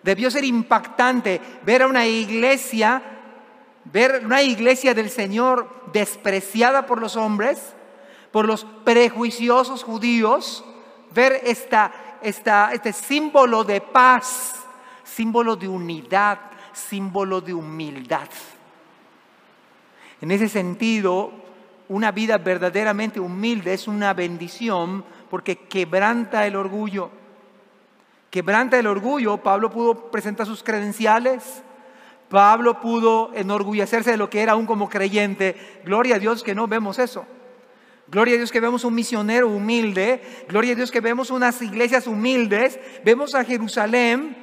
Debió 0.03 0.31
ser 0.31 0.43
impactante 0.43 1.41
ver 1.65 1.81
a 1.81 1.88
una 1.88 2.05
iglesia, 2.05 3.01
ver 3.86 4.21
una 4.25 4.41
iglesia 4.41 4.93
del 4.93 5.10
Señor 5.10 5.69
despreciada 5.91 6.86
por 6.86 7.01
los 7.01 7.15
hombres, 7.15 7.73
por 8.31 8.45
los 8.45 8.65
prejuiciosos 8.83 9.83
judíos, 9.83 10.63
ver 11.13 11.41
esta, 11.43 11.91
este 12.21 12.93
símbolo 12.93 13.63
de 13.63 13.81
paz, 13.81 14.55
símbolo 15.03 15.55
de 15.55 15.67
unidad, 15.67 16.39
símbolo 16.73 17.41
de 17.41 17.53
humildad. 17.53 18.27
En 20.21 20.31
ese 20.31 20.49
sentido, 20.49 21.31
una 21.89 22.12
vida 22.12 22.38
verdaderamente 22.38 23.19
humilde 23.19 23.73
es 23.73 23.88
una 23.88 24.13
bendición 24.13 25.05
porque 25.29 25.57
quebranta 25.67 26.45
el 26.45 26.55
orgullo. 26.55 27.10
Quebranta 28.38 28.78
el 28.78 28.86
orgullo. 28.86 29.38
Pablo 29.38 29.71
pudo 29.71 30.12
presentar 30.12 30.45
sus 30.45 30.62
credenciales. 30.62 31.63
Pablo 32.30 32.80
pudo 32.80 33.32
enorgullecerse 33.34 34.12
de 34.12 34.17
lo 34.17 34.30
que 34.30 34.43
era 34.43 34.52
aún 34.52 34.67
como 34.67 34.89
creyente. 34.89 35.82
Gloria 35.84 36.17
a 36.17 36.19
Dios 36.19 36.43
que 36.43 36.54
no 36.54 36.67
vemos 36.67 37.00
eso. 37.00 37.26
Gloria 38.08 38.36
a 38.36 38.38
Dios 38.38 38.52
que 38.52 38.60
vemos 38.60 38.84
un 38.84 38.93
misionero 38.93 39.47
humilde. 39.47 40.45
Gloria 40.47 40.73
a 40.73 40.76
Dios 40.76 40.91
que 40.91 41.02
vemos 41.02 41.32
unas 41.32 41.60
iglesias 41.63 42.06
humildes. 42.06 42.80
Vemos 43.04 43.34
a 43.34 43.43
Jerusalén 43.43 44.38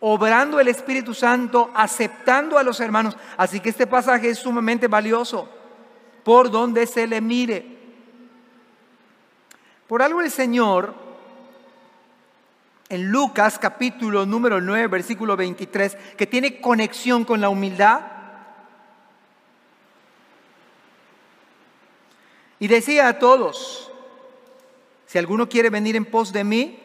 obrando 0.00 0.58
el 0.58 0.66
Espíritu 0.66 1.14
Santo, 1.14 1.70
aceptando 1.76 2.58
a 2.58 2.64
los 2.64 2.80
hermanos. 2.80 3.16
Así 3.36 3.60
que 3.60 3.68
este 3.68 3.86
pasaje 3.86 4.30
es 4.30 4.40
sumamente 4.40 4.88
valioso 4.88 5.48
por 6.24 6.50
donde 6.50 6.88
se 6.88 7.06
le 7.06 7.20
mire. 7.20 7.78
Por 9.86 10.02
algo 10.02 10.20
el 10.20 10.32
Señor, 10.32 11.09
en 12.90 13.10
Lucas 13.10 13.58
capítulo 13.58 14.26
número 14.26 14.60
9, 14.60 14.88
versículo 14.88 15.36
23, 15.36 15.96
que 16.18 16.26
tiene 16.26 16.60
conexión 16.60 17.24
con 17.24 17.40
la 17.40 17.48
humildad, 17.48 18.00
y 22.58 22.66
decía 22.66 23.08
a 23.08 23.18
todos, 23.18 23.90
si 25.06 25.16
alguno 25.16 25.48
quiere 25.48 25.70
venir 25.70 25.96
en 25.96 26.04
pos 26.04 26.32
de 26.32 26.44
mí, 26.44 26.78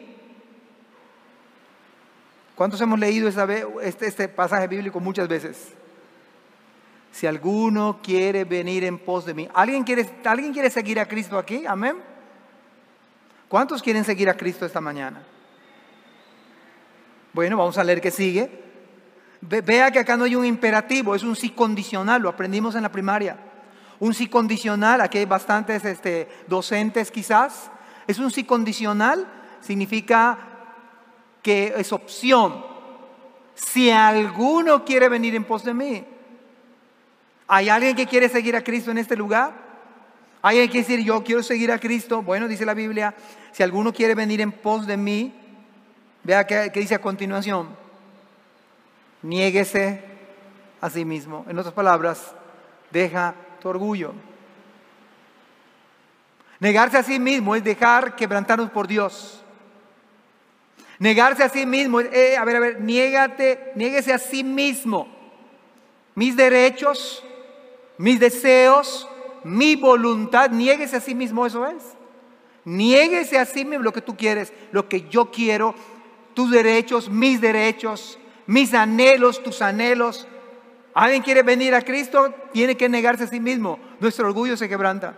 ¿cuántos 2.54 2.80
hemos 2.80 2.98
leído 2.98 3.28
este, 3.28 4.06
este 4.06 4.28
pasaje 4.28 4.68
bíblico 4.68 5.00
muchas 5.00 5.28
veces? 5.28 5.74
si 7.12 7.26
alguno 7.26 8.00
quiere 8.02 8.44
venir 8.44 8.84
en 8.84 8.98
pos 8.98 9.24
de 9.24 9.32
mí. 9.32 9.48
¿Alguien 9.54 9.84
quiere, 9.84 10.06
¿Alguien 10.22 10.52
quiere 10.52 10.68
seguir 10.68 11.00
a 11.00 11.08
Cristo 11.08 11.38
aquí? 11.38 11.64
Amén. 11.66 11.96
¿Cuántos 13.48 13.82
quieren 13.82 14.04
seguir 14.04 14.28
a 14.28 14.36
Cristo 14.36 14.66
esta 14.66 14.82
mañana? 14.82 15.22
Bueno, 17.36 17.58
vamos 17.58 17.76
a 17.76 17.84
leer 17.84 18.00
qué 18.00 18.10
sigue. 18.10 18.48
Vea 19.42 19.90
que 19.90 19.98
acá 19.98 20.16
no 20.16 20.24
hay 20.24 20.34
un 20.34 20.46
imperativo, 20.46 21.14
es 21.14 21.22
un 21.22 21.36
sí 21.36 21.50
condicional, 21.50 22.22
lo 22.22 22.30
aprendimos 22.30 22.74
en 22.76 22.82
la 22.82 22.90
primaria. 22.90 23.36
Un 24.00 24.14
sí 24.14 24.26
condicional, 24.26 25.02
aquí 25.02 25.18
hay 25.18 25.26
bastantes 25.26 25.84
este, 25.84 26.30
docentes 26.46 27.10
quizás. 27.10 27.70
Es 28.06 28.18
un 28.18 28.30
sí 28.30 28.44
condicional, 28.44 29.26
significa 29.60 30.38
que 31.42 31.74
es 31.76 31.92
opción. 31.92 32.64
Si 33.54 33.90
alguno 33.90 34.82
quiere 34.86 35.10
venir 35.10 35.34
en 35.34 35.44
pos 35.44 35.62
de 35.62 35.74
mí, 35.74 36.06
¿Hay 37.48 37.68
alguien 37.68 37.94
que 37.94 38.06
quiere 38.06 38.30
seguir 38.30 38.56
a 38.56 38.64
Cristo 38.64 38.90
en 38.90 38.96
este 38.98 39.14
lugar? 39.14 39.52
¿Hay 40.40 40.56
alguien 40.56 40.72
que 40.72 40.78
decir, 40.78 41.04
yo 41.04 41.22
quiero 41.22 41.42
seguir 41.42 41.70
a 41.70 41.78
Cristo? 41.78 42.22
Bueno, 42.22 42.48
dice 42.48 42.64
la 42.64 42.72
Biblia, 42.72 43.14
si 43.52 43.62
alguno 43.62 43.92
quiere 43.92 44.14
venir 44.14 44.40
en 44.40 44.52
pos 44.52 44.86
de 44.86 44.96
mí, 44.96 45.45
Vea 46.26 46.44
qué, 46.44 46.70
dice 46.70 46.96
a 46.96 47.00
continuación. 47.00 47.68
Niéguese 49.22 50.02
a 50.80 50.90
sí 50.90 51.04
mismo. 51.04 51.46
En 51.48 51.56
otras 51.56 51.72
palabras, 51.72 52.34
deja 52.90 53.32
tu 53.60 53.68
orgullo. 53.68 54.12
Negarse 56.58 56.98
a 56.98 57.04
sí 57.04 57.20
mismo 57.20 57.54
es 57.54 57.62
dejar 57.62 58.16
quebrantarnos 58.16 58.70
por 58.72 58.88
Dios. 58.88 59.40
Negarse 60.98 61.44
a 61.44 61.48
sí 61.48 61.64
mismo, 61.64 62.00
eh, 62.00 62.36
a 62.36 62.44
ver, 62.44 62.56
a 62.56 62.60
ver, 62.60 62.80
niégate, 62.80 63.70
niéguese 63.76 64.12
a 64.12 64.18
sí 64.18 64.42
mismo. 64.42 65.06
Mis 66.16 66.34
derechos, 66.34 67.22
mis 67.98 68.18
deseos, 68.18 69.08
mi 69.44 69.76
voluntad, 69.76 70.50
niéguese 70.50 70.96
a 70.96 71.00
sí 71.00 71.14
mismo, 71.14 71.46
eso 71.46 71.64
es. 71.68 71.84
Niéguese 72.64 73.38
a 73.38 73.44
sí 73.44 73.64
mismo 73.64 73.84
lo 73.84 73.92
que 73.92 74.02
tú 74.02 74.16
quieres, 74.16 74.52
lo 74.72 74.88
que 74.88 75.02
yo 75.08 75.30
quiero, 75.30 75.76
tus 76.36 76.50
derechos, 76.50 77.08
mis 77.08 77.40
derechos, 77.40 78.18
mis 78.46 78.74
anhelos, 78.74 79.42
tus 79.42 79.62
anhelos. 79.62 80.28
Alguien 80.92 81.22
quiere 81.22 81.42
venir 81.42 81.74
a 81.74 81.80
Cristo, 81.80 82.32
tiene 82.52 82.76
que 82.76 82.90
negarse 82.90 83.24
a 83.24 83.26
sí 83.26 83.40
mismo. 83.40 83.78
Nuestro 84.00 84.26
orgullo 84.26 84.54
se 84.54 84.68
quebranta. 84.68 85.16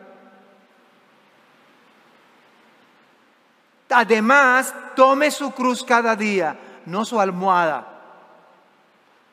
Además, 3.91 4.73
tome 4.95 5.33
su 5.33 5.51
cruz 5.51 5.83
cada 5.83 6.15
día, 6.15 6.57
no 6.87 7.05
su 7.05 7.21
almohada, 7.21 8.01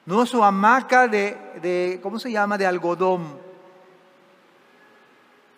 no 0.07 0.25
su 0.25 0.43
hamaca 0.43 1.07
de, 1.07 1.37
de 1.61 1.99
¿cómo 2.01 2.17
se 2.17 2.31
llama?, 2.31 2.57
de 2.57 2.65
algodón. 2.65 3.39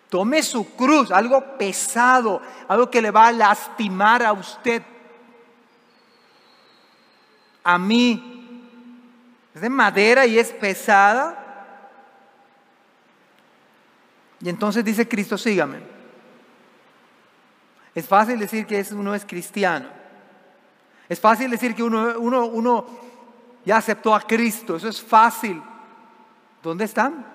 Tome 0.10 0.44
su 0.44 0.76
cruz, 0.76 1.10
algo 1.10 1.58
pesado, 1.58 2.42
algo 2.68 2.92
que 2.92 3.02
le 3.02 3.12
va 3.12 3.28
a 3.28 3.32
lastimar 3.32 4.24
a 4.24 4.34
usted, 4.34 4.84
a 7.68 7.78
mí. 7.78 8.64
Es 9.54 9.60
de 9.60 9.70
madera 9.70 10.26
y 10.26 10.40
es 10.40 10.54
pesada. 10.54 11.44
Y 14.40 14.48
entonces 14.48 14.86
dice 14.86 15.06
Cristo, 15.06 15.38
sígame. 15.38 15.82
Es 17.94 18.08
fácil 18.08 18.40
decir 18.40 18.66
que 18.66 18.86
uno 18.94 19.14
es 19.14 19.26
cristiano. 19.26 19.90
Es 21.10 21.20
fácil 21.20 21.52
decir 21.52 21.76
que 21.76 21.84
uno, 21.84 22.18
uno, 22.20 22.46
uno 22.46 22.86
ya 23.66 23.78
aceptó 23.78 24.16
a 24.16 24.22
Cristo. 24.22 24.78
Eso 24.78 24.88
es 24.88 25.02
fácil. 25.02 25.62
¿Dónde 26.64 26.86
están? 26.86 27.26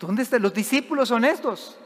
¿Dónde 0.00 0.24
están 0.24 0.42
los 0.42 0.52
discípulos 0.52 1.12
honestos? 1.12 1.78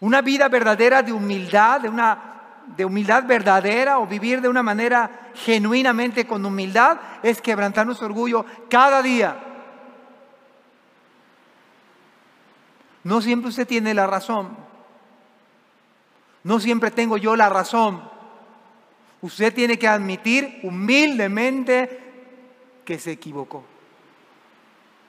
Una 0.00 0.20
vida 0.20 0.46
verdadera 0.48 1.02
de 1.02 1.12
humildad, 1.12 1.80
de 1.80 1.88
una 1.88 2.29
de 2.76 2.84
humildad 2.84 3.24
verdadera 3.24 3.98
o 3.98 4.06
vivir 4.06 4.40
de 4.40 4.48
una 4.48 4.62
manera 4.62 5.30
genuinamente 5.34 6.26
con 6.26 6.44
humildad 6.44 6.98
es 7.22 7.40
quebrantar 7.40 7.86
nuestro 7.86 8.06
orgullo 8.06 8.44
cada 8.68 9.02
día. 9.02 9.38
No 13.02 13.20
siempre 13.20 13.48
usted 13.48 13.66
tiene 13.66 13.94
la 13.94 14.06
razón. 14.06 14.56
No 16.42 16.60
siempre 16.60 16.90
tengo 16.90 17.16
yo 17.16 17.36
la 17.36 17.48
razón. 17.48 18.02
Usted 19.22 19.54
tiene 19.54 19.78
que 19.78 19.88
admitir 19.88 20.60
humildemente 20.62 22.00
que 22.84 22.98
se 22.98 23.12
equivocó, 23.12 23.64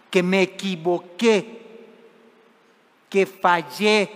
que 0.10 0.22
me 0.22 0.42
equivoqué, 0.42 1.62
que 3.10 3.26
fallé, 3.26 4.12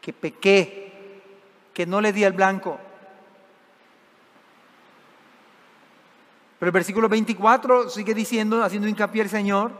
que 0.00 0.12
pequé, 0.12 0.87
que 1.78 1.86
no 1.86 2.00
le 2.00 2.12
di 2.12 2.24
al 2.24 2.32
blanco. 2.32 2.76
Pero 6.58 6.70
el 6.70 6.72
versículo 6.72 7.08
24 7.08 7.88
sigue 7.88 8.14
diciendo, 8.14 8.64
haciendo 8.64 8.88
hincapié 8.88 9.22
el 9.22 9.28
Señor. 9.28 9.70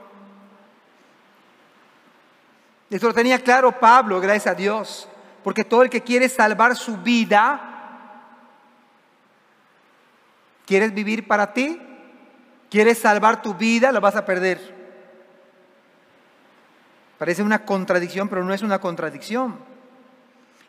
Esto 2.88 3.08
lo 3.08 3.12
tenía 3.12 3.40
claro 3.40 3.80
Pablo, 3.80 4.20
gracias 4.20 4.46
a 4.46 4.54
Dios. 4.54 5.08
Porque 5.42 5.64
todo 5.64 5.82
el 5.82 5.90
que 5.90 6.04
quiere 6.04 6.28
salvar 6.28 6.76
su 6.76 6.98
vida, 6.98 7.61
¿quieres 10.66 10.94
vivir 10.94 11.26
para 11.26 11.52
ti? 11.52 11.82
¿Quieres 12.70 12.98
salvar 12.98 13.42
tu 13.42 13.54
vida? 13.54 13.90
La 13.90 13.98
vas 13.98 14.14
a 14.14 14.24
perder. 14.24 14.72
Parece 17.18 17.42
una 17.42 17.64
contradicción, 17.64 18.28
pero 18.28 18.44
no 18.44 18.54
es 18.54 18.62
una 18.62 18.78
contradicción. 18.80 19.67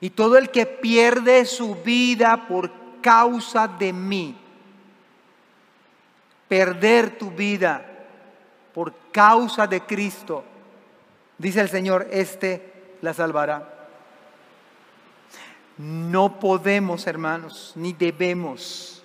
Y 0.01 0.11
todo 0.11 0.37
el 0.37 0.49
que 0.49 0.65
pierde 0.65 1.45
su 1.45 1.75
vida 1.75 2.47
por 2.47 2.71
causa 3.01 3.67
de 3.67 3.91
mí, 3.91 4.37
perder 6.47 7.17
tu 7.17 7.31
vida 7.31 7.85
por 8.73 8.93
causa 9.11 9.67
de 9.67 9.81
Cristo, 9.81 10.43
dice 11.37 11.61
el 11.61 11.69
Señor, 11.69 12.07
este 12.11 12.97
la 13.01 13.13
salvará. 13.13 13.79
No 15.77 16.39
podemos, 16.39 17.07
hermanos, 17.07 17.71
ni 17.75 17.93
debemos. 17.93 19.01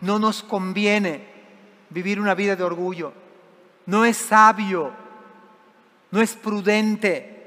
No 0.00 0.18
nos 0.18 0.42
conviene 0.42 1.26
vivir 1.90 2.20
una 2.20 2.34
vida 2.34 2.54
de 2.54 2.64
orgullo. 2.64 3.12
No 3.86 4.04
es 4.04 4.18
sabio, 4.18 4.92
no 6.10 6.20
es 6.20 6.34
prudente. 6.34 7.37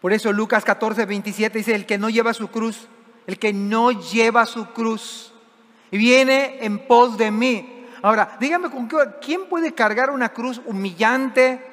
Por 0.00 0.12
eso 0.12 0.32
Lucas 0.32 0.64
14, 0.64 1.06
27 1.06 1.58
dice, 1.58 1.74
el 1.74 1.86
que 1.86 1.98
no 1.98 2.08
lleva 2.10 2.32
su 2.34 2.48
cruz, 2.48 2.88
el 3.26 3.38
que 3.38 3.52
no 3.52 3.90
lleva 3.90 4.46
su 4.46 4.66
cruz 4.72 5.32
viene 5.90 6.58
en 6.64 6.86
pos 6.86 7.16
de 7.18 7.30
mí, 7.30 7.78
Ahora, 8.02 8.36
dígame, 8.38 8.70
¿con 8.70 8.88
¿quién 9.20 9.46
puede 9.46 9.74
cargar 9.74 10.10
una 10.10 10.28
cruz 10.28 10.60
humillante, 10.64 11.64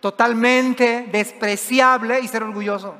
totalmente 0.00 1.08
despreciable 1.10 2.20
y 2.20 2.28
ser 2.28 2.44
orgulloso? 2.44 2.94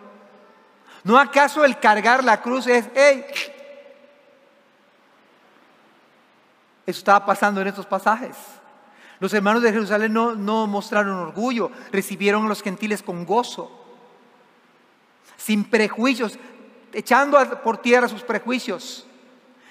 ¿No 1.04 1.18
acaso 1.18 1.64
el 1.64 1.78
cargar 1.78 2.24
la 2.24 2.40
cruz 2.40 2.66
es, 2.66 2.88
hey, 2.94 3.24
eso 6.84 6.98
estaba 6.98 7.24
pasando 7.24 7.60
en 7.60 7.68
estos 7.68 7.86
pasajes. 7.86 8.36
Los 9.20 9.34
hermanos 9.34 9.62
de 9.62 9.72
Jerusalén 9.72 10.12
no, 10.12 10.66
mostraron 10.66 11.16
orgullo, 11.16 11.70
recibieron 11.90 12.44
a 12.44 12.48
los 12.48 12.62
gentiles 12.62 13.02
con 13.02 13.24
gozo, 13.24 13.70
sin 15.36 15.64
prejuicios, 15.64 16.38
echando 16.92 17.38
por 17.62 17.78
tierra 17.78 18.08
sus 18.08 18.22
prejuicios 18.22 19.08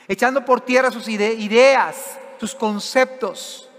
echando 0.08 0.46
por 0.46 0.62
tierra 0.62 0.92
sus 0.92 1.08
ideas, 1.08 2.18
sus 2.40 2.56
conceptos. 2.56 3.70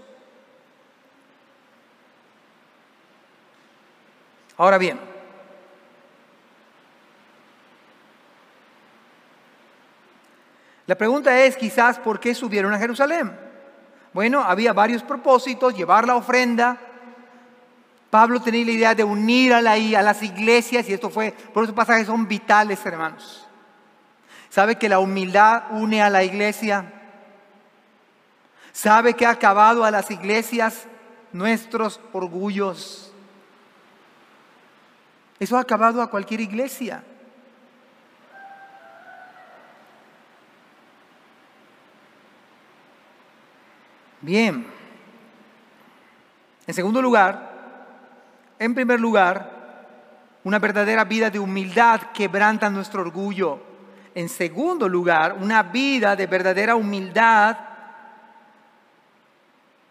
Ahora 4.57 4.77
bien, 4.77 4.99
la 10.85 10.95
pregunta 10.95 11.43
es 11.43 11.55
quizás 11.55 11.97
por 11.97 12.19
qué 12.19 12.35
subieron 12.35 12.73
a 12.73 12.77
Jerusalén. 12.77 13.48
Bueno, 14.13 14.41
había 14.43 14.73
varios 14.73 15.03
propósitos, 15.03 15.75
llevar 15.75 16.07
la 16.07 16.15
ofrenda. 16.15 16.77
Pablo 18.09 18.41
tenía 18.41 18.65
la 18.65 18.71
idea 18.71 18.95
de 18.95 19.03
unir 19.03 19.53
a, 19.53 19.59
a 19.59 20.01
las 20.01 20.23
iglesias 20.23 20.89
y 20.89 20.93
esto 20.93 21.09
fue, 21.09 21.31
por 21.53 21.63
esos 21.63 21.75
pasajes 21.75 22.07
son 22.07 22.27
vitales, 22.27 22.83
hermanos. 22.85 23.47
¿Sabe 24.49 24.77
que 24.77 24.89
la 24.89 24.99
humildad 24.99 25.65
une 25.71 26.01
a 26.01 26.09
la 26.09 26.23
iglesia? 26.23 26.91
¿Sabe 28.71 29.13
que 29.13 29.25
ha 29.25 29.31
acabado 29.31 29.85
a 29.85 29.91
las 29.91 30.09
iglesias 30.09 30.85
nuestros 31.31 31.99
orgullos? 32.13 33.13
Eso 35.39 35.57
ha 35.57 35.61
acabado 35.61 36.01
a 36.01 36.09
cualquier 36.09 36.41
iglesia. 36.41 37.03
Bien. 44.29 44.63
En 46.67 46.73
segundo 46.75 47.01
lugar, 47.01 47.49
en 48.59 48.75
primer 48.75 48.99
lugar, 48.99 49.87
una 50.43 50.59
verdadera 50.59 51.03
vida 51.03 51.31
de 51.31 51.39
humildad 51.39 52.11
quebranta 52.13 52.69
nuestro 52.69 53.01
orgullo. 53.01 53.59
En 54.13 54.29
segundo 54.29 54.87
lugar, 54.87 55.35
una 55.41 55.63
vida 55.63 56.15
de 56.15 56.27
verdadera 56.27 56.75
humildad 56.75 57.57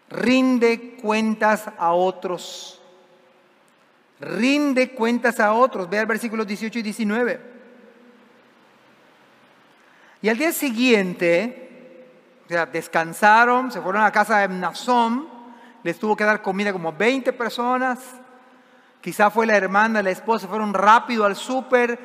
rinde 0.09 0.95
cuentas 1.01 1.65
a 1.77 1.91
otros. 1.91 2.81
Rinde 4.21 4.91
cuentas 4.91 5.41
a 5.41 5.51
otros. 5.51 5.89
Vea 5.89 5.99
el 5.99 6.07
versículo 6.07 6.45
18 6.45 6.79
y 6.79 6.81
19. 6.81 7.41
Y 10.21 10.29
al 10.29 10.37
día 10.37 10.53
siguiente, 10.53 11.68
o 12.49 12.51
sea, 12.51 12.65
descansaron, 12.65 13.71
se 13.71 13.79
fueron 13.79 14.01
a 14.01 14.11
casa 14.11 14.39
de 14.39 14.47
Nazón, 14.47 15.27
les 15.83 15.99
tuvo 15.99 16.15
que 16.15 16.23
dar 16.23 16.41
comida 16.41 16.73
como 16.73 16.91
20 16.91 17.31
personas. 17.33 17.99
Quizá 19.01 19.29
fue 19.29 19.45
la 19.45 19.55
hermana, 19.55 20.01
la 20.01 20.09
esposa, 20.09 20.47
fueron 20.47 20.73
rápido 20.73 21.25
al 21.25 21.35
súper, 21.35 21.99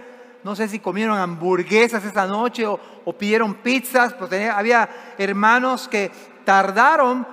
no 0.45 0.55
sé 0.55 0.69
si 0.69 0.81
comieron 0.81 1.17
hamburguesas 1.17 2.05
esa 2.05 2.27
noche 2.27 2.67
o, 2.67 2.79
pidieron 3.17 3.55
pizzas, 3.55 4.13
pues 4.13 4.31
había 4.51 5.15
hermanos 5.17 5.89
que 5.89 6.13
tardaron 6.45 7.27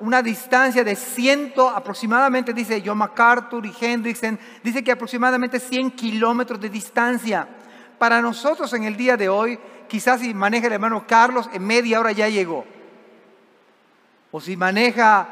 una 0.00 0.20
distancia 0.20 0.84
de 0.84 0.94
ciento, 0.94 1.70
aproximadamente, 1.70 2.52
dice 2.52 2.82
John 2.84 2.98
MacArthur 2.98 3.64
y 3.64 3.74
Hendrickson, 3.80 4.38
dice 4.62 4.84
que 4.84 4.92
aproximadamente 4.92 5.58
100 5.58 5.92
kilómetros 5.92 6.60
de 6.60 6.68
distancia. 6.68 7.48
Para 7.98 8.20
nosotros 8.20 8.70
en 8.74 8.84
el 8.84 8.94
día 8.94 9.16
de 9.16 9.30
hoy, 9.30 9.58
quizás 9.88 10.20
si 10.20 10.34
maneja 10.34 10.66
el 10.66 10.74
hermano 10.74 11.04
Carlos, 11.06 11.48
en 11.52 11.66
media 11.66 12.00
hora 12.00 12.12
ya 12.12 12.28
llegó. 12.28 12.64
O 14.30 14.40
si 14.40 14.56
maneja 14.56 15.26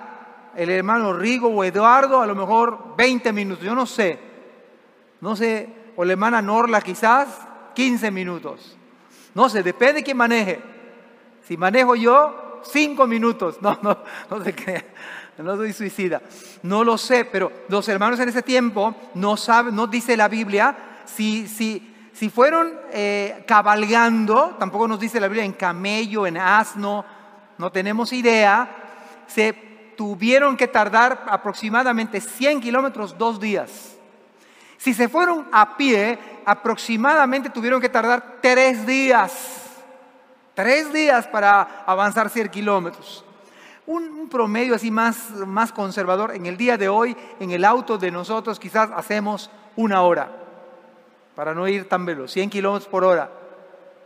el 0.56 0.70
hermano 0.70 1.12
Rigo 1.12 1.48
o 1.48 1.62
Eduardo, 1.64 2.20
a 2.20 2.26
lo 2.26 2.34
mejor 2.34 2.96
20 2.96 3.32
minutos, 3.32 3.64
yo 3.64 3.74
no 3.74 3.86
sé. 3.86 4.18
No 5.20 5.36
sé, 5.36 5.68
o 5.96 6.04
la 6.04 6.12
hermana 6.12 6.42
Norla 6.42 6.80
quizás 6.80 7.28
15 7.74 8.10
minutos. 8.10 8.76
No 9.34 9.48
sé, 9.48 9.62
depende 9.62 9.94
de 9.94 10.02
quién 10.02 10.16
maneje. 10.16 10.60
Si 11.42 11.56
manejo 11.56 11.94
yo, 11.94 12.62
5 12.64 13.06
minutos. 13.06 13.58
No, 13.62 13.78
no, 13.82 13.98
no 14.30 14.44
se 14.44 14.54
crea. 14.54 14.84
No 15.38 15.56
soy 15.56 15.72
suicida. 15.72 16.22
No 16.62 16.82
lo 16.82 16.96
sé, 16.96 17.26
pero 17.26 17.52
los 17.68 17.86
hermanos 17.88 18.18
en 18.20 18.30
ese 18.30 18.42
tiempo 18.42 18.94
no 19.14 19.36
saben, 19.36 19.74
no 19.76 19.86
dice 19.86 20.16
la 20.16 20.28
Biblia 20.28 20.76
si, 21.04 21.46
si, 21.46 21.94
si 22.18 22.30
fueron 22.30 22.72
eh, 22.92 23.44
cabalgando, 23.46 24.56
tampoco 24.58 24.88
nos 24.88 24.98
dice 24.98 25.20
la 25.20 25.28
Biblia 25.28 25.44
en 25.44 25.52
camello, 25.52 26.26
en 26.26 26.38
asno, 26.38 27.04
no 27.58 27.70
tenemos 27.70 28.10
idea, 28.10 28.68
se 29.26 29.52
tuvieron 29.98 30.56
que 30.56 30.66
tardar 30.66 31.26
aproximadamente 31.28 32.22
100 32.22 32.62
kilómetros 32.62 33.18
dos 33.18 33.38
días. 33.38 33.96
Si 34.78 34.94
se 34.94 35.10
fueron 35.10 35.46
a 35.52 35.76
pie, 35.76 36.18
aproximadamente 36.46 37.50
tuvieron 37.50 37.82
que 37.82 37.88
tardar 37.90 38.38
tres 38.40 38.86
días. 38.86 39.64
Tres 40.54 40.90
días 40.94 41.26
para 41.26 41.84
avanzar 41.84 42.30
100 42.30 42.48
kilómetros. 42.48 43.26
Un, 43.86 44.26
promedio 44.30 44.74
así 44.74 44.90
más, 44.90 45.32
más 45.32 45.70
conservador, 45.70 46.34
en 46.34 46.46
el 46.46 46.56
día 46.56 46.78
de 46.78 46.88
hoy, 46.88 47.14
en 47.40 47.50
el 47.50 47.64
auto 47.64 47.98
de 47.98 48.10
nosotros 48.10 48.58
quizás 48.58 48.90
hacemos 48.96 49.50
una 49.76 50.00
hora, 50.00 50.45
para 51.36 51.54
no 51.54 51.68
ir 51.68 51.86
tan 51.86 52.06
veloz, 52.06 52.32
100 52.32 52.48
kilómetros 52.48 52.88
por 52.88 53.04
hora. 53.04 53.30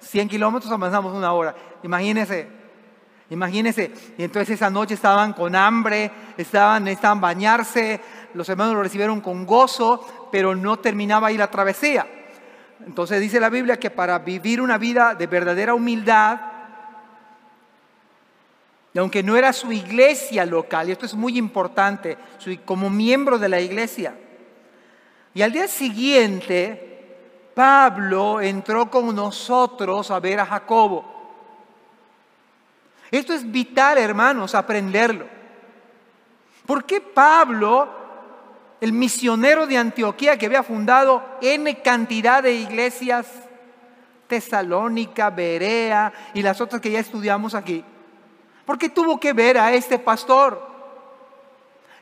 100 0.00 0.28
kilómetros 0.28 0.70
avanzamos 0.72 1.14
una 1.14 1.32
hora. 1.32 1.54
Imagínense, 1.84 2.48
imagínense. 3.30 3.92
Y 4.18 4.24
entonces 4.24 4.56
esa 4.56 4.68
noche 4.68 4.94
estaban 4.94 5.32
con 5.32 5.54
hambre, 5.54 6.10
estaban, 6.36 6.84
necesitaban 6.84 7.20
bañarse, 7.20 8.00
los 8.34 8.48
hermanos 8.48 8.74
lo 8.74 8.82
recibieron 8.82 9.20
con 9.20 9.46
gozo, 9.46 10.28
pero 10.32 10.56
no 10.56 10.80
terminaba 10.80 11.28
ahí 11.28 11.36
la 11.36 11.50
travesía. 11.50 12.04
Entonces 12.84 13.20
dice 13.20 13.38
la 13.38 13.48
Biblia 13.48 13.78
que 13.78 13.90
para 13.90 14.18
vivir 14.18 14.60
una 14.60 14.76
vida 14.76 15.14
de 15.14 15.28
verdadera 15.28 15.74
humildad, 15.74 16.40
y 18.92 18.98
aunque 18.98 19.22
no 19.22 19.36
era 19.36 19.52
su 19.52 19.70
iglesia 19.70 20.44
local, 20.44 20.88
y 20.88 20.92
esto 20.92 21.06
es 21.06 21.14
muy 21.14 21.38
importante, 21.38 22.18
como 22.64 22.90
miembro 22.90 23.38
de 23.38 23.48
la 23.48 23.60
iglesia, 23.60 24.14
y 25.32 25.42
al 25.42 25.52
día 25.52 25.68
siguiente, 25.68 26.89
Pablo 27.60 28.40
entró 28.40 28.90
con 28.90 29.14
nosotros 29.14 30.10
a 30.10 30.18
ver 30.18 30.40
a 30.40 30.46
Jacobo. 30.46 31.04
Esto 33.10 33.34
es 33.34 33.52
vital, 33.52 33.98
hermanos, 33.98 34.54
aprenderlo. 34.54 35.26
¿Por 36.64 36.86
qué 36.86 37.02
Pablo 37.02 37.86
el 38.80 38.94
misionero 38.94 39.66
de 39.66 39.76
Antioquía 39.76 40.38
que 40.38 40.46
había 40.46 40.62
fundado 40.62 41.22
N 41.42 41.82
cantidad 41.82 42.42
de 42.42 42.54
iglesias, 42.54 43.26
Tesalónica, 44.26 45.28
Berea 45.28 46.14
y 46.32 46.40
las 46.40 46.62
otras 46.62 46.80
que 46.80 46.92
ya 46.92 47.00
estudiamos 47.00 47.54
aquí. 47.54 47.84
Porque 48.64 48.88
tuvo 48.88 49.20
que 49.20 49.34
ver 49.34 49.58
a 49.58 49.74
este 49.74 49.98
pastor, 49.98 50.66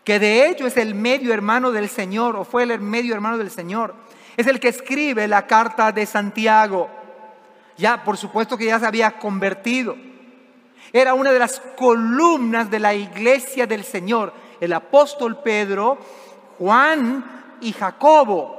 que 0.04 0.20
de 0.20 0.46
hecho 0.46 0.68
es 0.68 0.76
el 0.76 0.94
medio 0.94 1.34
hermano 1.34 1.72
del 1.72 1.88
Señor, 1.88 2.36
o 2.36 2.44
fue 2.44 2.62
el 2.62 2.78
medio 2.78 3.12
hermano 3.12 3.38
del 3.38 3.50
Señor. 3.50 3.96
Es 4.38 4.46
el 4.46 4.60
que 4.60 4.68
escribe 4.68 5.26
la 5.26 5.48
carta 5.48 5.90
de 5.90 6.06
Santiago. 6.06 6.88
Ya, 7.76 8.04
por 8.04 8.16
supuesto 8.16 8.56
que 8.56 8.66
ya 8.66 8.78
se 8.78 8.86
había 8.86 9.18
convertido. 9.18 9.96
Era 10.92 11.12
una 11.14 11.32
de 11.32 11.40
las 11.40 11.60
columnas 11.76 12.70
de 12.70 12.78
la 12.78 12.94
iglesia 12.94 13.66
del 13.66 13.82
Señor. 13.82 14.32
El 14.60 14.72
apóstol 14.72 15.42
Pedro 15.42 15.98
Juan 16.56 17.58
y 17.60 17.72
Jacobo. 17.72 18.56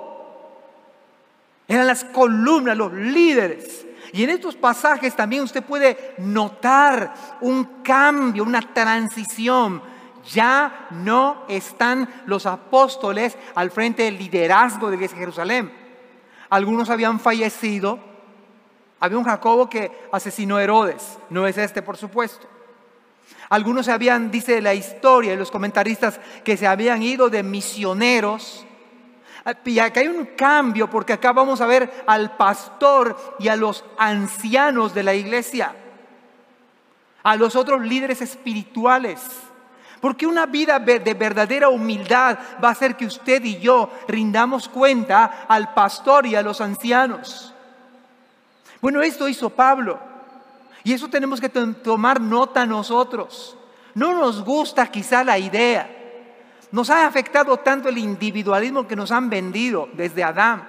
Eran 1.66 1.88
las 1.88 2.04
columnas, 2.04 2.76
los 2.76 2.92
líderes. 2.92 3.86
Y 4.12 4.26
en 4.26 4.32
estos 4.32 4.58
pasajes 4.58 5.16
también 5.16 5.44
usted 5.44 5.64
puede 5.64 6.16
notar 6.18 7.14
un 7.40 7.84
cambio, 7.84 8.44
una 8.44 8.62
transición. 8.62 9.82
Ya 10.32 10.88
no 10.92 11.44
están 11.48 12.08
los 12.26 12.46
apóstoles 12.46 13.38
al 13.56 13.72
frente 13.72 14.04
del 14.04 14.18
liderazgo 14.18 14.88
de 14.88 14.92
la 14.92 14.96
iglesia 14.96 15.16
de 15.16 15.22
Jerusalén. 15.22 15.74
Algunos 16.50 16.90
habían 16.90 17.20
fallecido. 17.20 18.00
Había 19.00 19.18
un 19.18 19.24
Jacobo 19.24 19.70
que 19.70 19.92
asesinó 20.12 20.58
a 20.58 20.64
Herodes. 20.64 21.18
No 21.30 21.48
es 21.48 21.58
este, 21.58 21.82
por 21.82 21.98
supuesto. 21.98 22.48
Algunos 23.50 23.88
se 23.88 23.92
habían, 23.92 24.30
dice 24.30 24.62
la 24.62 24.76
historia 24.76 25.34
y 25.34 25.38
los 25.38 25.50
comentaristas, 25.50 26.20
que 26.44 26.58
se 26.58 26.68
habían 26.68 27.02
ido 27.02 27.30
de 27.30 27.42
misioneros. 27.42 28.66
Y 29.66 29.80
acá 29.80 30.02
hay 30.02 30.10
un 30.10 30.26
cambio 30.38 30.90
porque 30.90 31.14
acá 31.14 31.32
vamos 31.32 31.60
a 31.62 31.66
ver 31.66 32.04
al 32.06 32.36
pastor 32.38 33.36
y 33.40 33.48
a 33.48 33.56
los 33.56 33.84
ancianos 33.98 34.94
de 34.94 35.02
la 35.02 35.16
iglesia, 35.16 35.74
a 37.24 37.36
los 37.36 37.56
otros 37.56 37.82
líderes 37.82 38.22
espirituales. 38.22 39.49
Porque 40.02 40.26
una 40.26 40.46
vida 40.46 40.80
de 40.80 41.14
verdadera 41.14 41.70
humildad 41.70 42.38
va 42.64 42.70
a 42.70 42.72
hacer 42.72 42.96
que 42.96 43.06
usted 43.06 43.44
y 43.44 43.60
yo 43.60 43.90
rindamos 44.08 44.70
cuenta 44.70 45.46
al 45.48 45.74
pastor 45.74 46.26
y 46.26 46.36
a 46.36 46.42
los 46.42 46.62
ancianos. 46.62 47.54
Bueno, 48.82 49.02
esto 49.02 49.28
hizo 49.28 49.50
Pablo. 49.50 50.00
Y 50.84 50.94
eso 50.94 51.10
tenemos 51.10 51.42
que 51.42 51.50
tomar 51.50 52.22
nota 52.22 52.66
nosotros. 52.66 53.58
No 53.94 54.14
nos 54.14 54.44
gusta 54.44 54.88
quizá 54.88 55.24
la 55.24 55.38
idea. 55.38 55.96
Nos 56.72 56.90
ha 56.90 57.06
afectado 57.06 57.58
tanto 57.58 57.90
el 57.90 57.98
individualismo 57.98 58.88
que 58.88 58.96
nos 58.96 59.12
han 59.12 59.30
vendido 59.30 59.90
desde 59.94 60.24
Adán. 60.24 60.68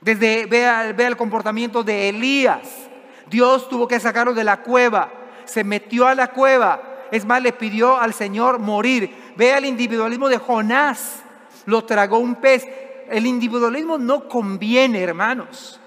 Desde, 0.00 0.46
vea, 0.46 0.92
vea 0.92 1.08
el 1.08 1.16
comportamiento 1.16 1.82
de 1.82 2.10
Elías. 2.10 2.88
Dios 3.28 3.68
tuvo 3.68 3.88
que 3.88 3.98
sacarlo 3.98 4.32
de 4.32 4.44
la 4.44 4.58
cueva. 4.58 5.10
Se 5.44 5.64
metió 5.64 6.06
a 6.06 6.14
la 6.14 6.28
cueva. 6.28 6.80
Es 7.10 7.24
más, 7.24 7.42
le 7.42 7.52
pidió 7.52 7.96
al 7.98 8.14
Señor 8.14 8.58
morir. 8.58 9.32
Vea 9.36 9.58
el 9.58 9.64
individualismo 9.64 10.28
de 10.28 10.38
Jonás. 10.38 11.22
Lo 11.66 11.84
tragó 11.84 12.18
un 12.18 12.36
pez. 12.36 12.66
El 13.08 13.26
individualismo 13.26 13.98
no 13.98 14.28
conviene, 14.28 15.02
hermanos. 15.02 15.80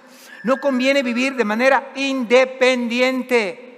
No 0.44 0.60
conviene 0.60 1.04
vivir 1.04 1.36
de 1.36 1.46
manera 1.46 1.92
independiente. 1.96 3.70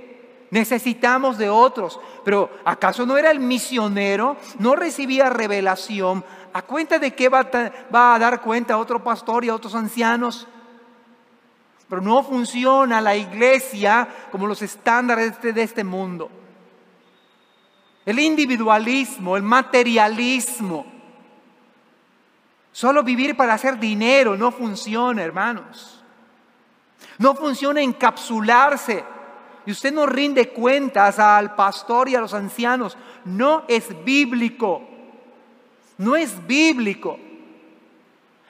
Necesitamos 0.52 1.38
de 1.38 1.50
otros. 1.50 2.00
Pero 2.24 2.50
¿acaso 2.64 3.06
no 3.06 3.18
era 3.18 3.32
el 3.32 3.40
misionero? 3.40 4.38
¿No 4.60 4.76
recibía 4.76 5.30
revelación? 5.30 6.24
¿A 6.54 6.62
cuenta 6.62 7.00
de 7.00 7.14
qué 7.14 7.30
va 7.30 7.50
a, 7.92 8.20
dar 8.20 8.42
cuenta 8.42 8.76
a 8.76 8.78
otro 8.78 9.04
pastor 9.04 9.44
y 9.44 9.50
a 9.50 9.56
otros 9.56 9.74
ancianos? 9.76 10.48
Pero 11.90 12.02
no 12.02 12.24
funciona 12.24 13.02
la 13.02 13.16
iglesia 13.16 14.08
como 14.32 14.48
los 14.48 14.62
estándares 14.62 15.42
de 15.42 15.62
este 15.62 15.84
mundo. 15.84 16.30
El 18.06 18.20
individualismo, 18.20 19.38
el 19.38 19.44
materialismo. 19.44 20.86
Solo 22.72 23.04
vivir 23.04 23.38
para 23.38 23.54
hacer 23.54 23.80
dinero 23.80 24.36
no 24.36 24.52
funciona, 24.52 25.24
hermanos. 25.24 26.04
No 27.18 27.36
funciona 27.36 27.82
encapsularse. 27.82 29.06
Y 29.66 29.72
usted 29.72 29.94
no 29.94 30.06
rinde 30.06 30.50
cuentas 30.50 31.20
al 31.20 31.56
pastor 31.56 32.10
y 32.10 32.16
a 32.16 32.22
los 32.22 32.34
ancianos. 32.34 32.98
No 33.24 33.64
es 33.68 34.04
bíblico. 34.04 34.82
No 35.98 36.16
es 36.16 36.46
bíblico. 36.46 37.18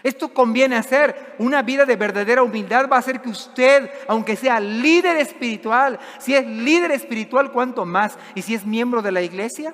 Esto 0.03 0.33
conviene 0.33 0.75
hacer. 0.75 1.35
Una 1.39 1.61
vida 1.61 1.85
de 1.85 1.95
verdadera 1.95 2.43
humildad 2.43 2.89
va 2.91 2.97
a 2.97 2.99
hacer 2.99 3.21
que 3.21 3.29
usted, 3.29 3.89
aunque 4.07 4.35
sea 4.35 4.59
líder 4.59 5.17
espiritual, 5.17 5.97
si 6.19 6.35
es 6.35 6.45
líder 6.45 6.91
espiritual, 6.91 7.51
¿cuánto 7.51 7.85
más? 7.85 8.17
¿Y 8.35 8.41
si 8.41 8.53
es 8.53 8.65
miembro 8.65 9.01
de 9.01 9.13
la 9.13 9.21
iglesia? 9.21 9.73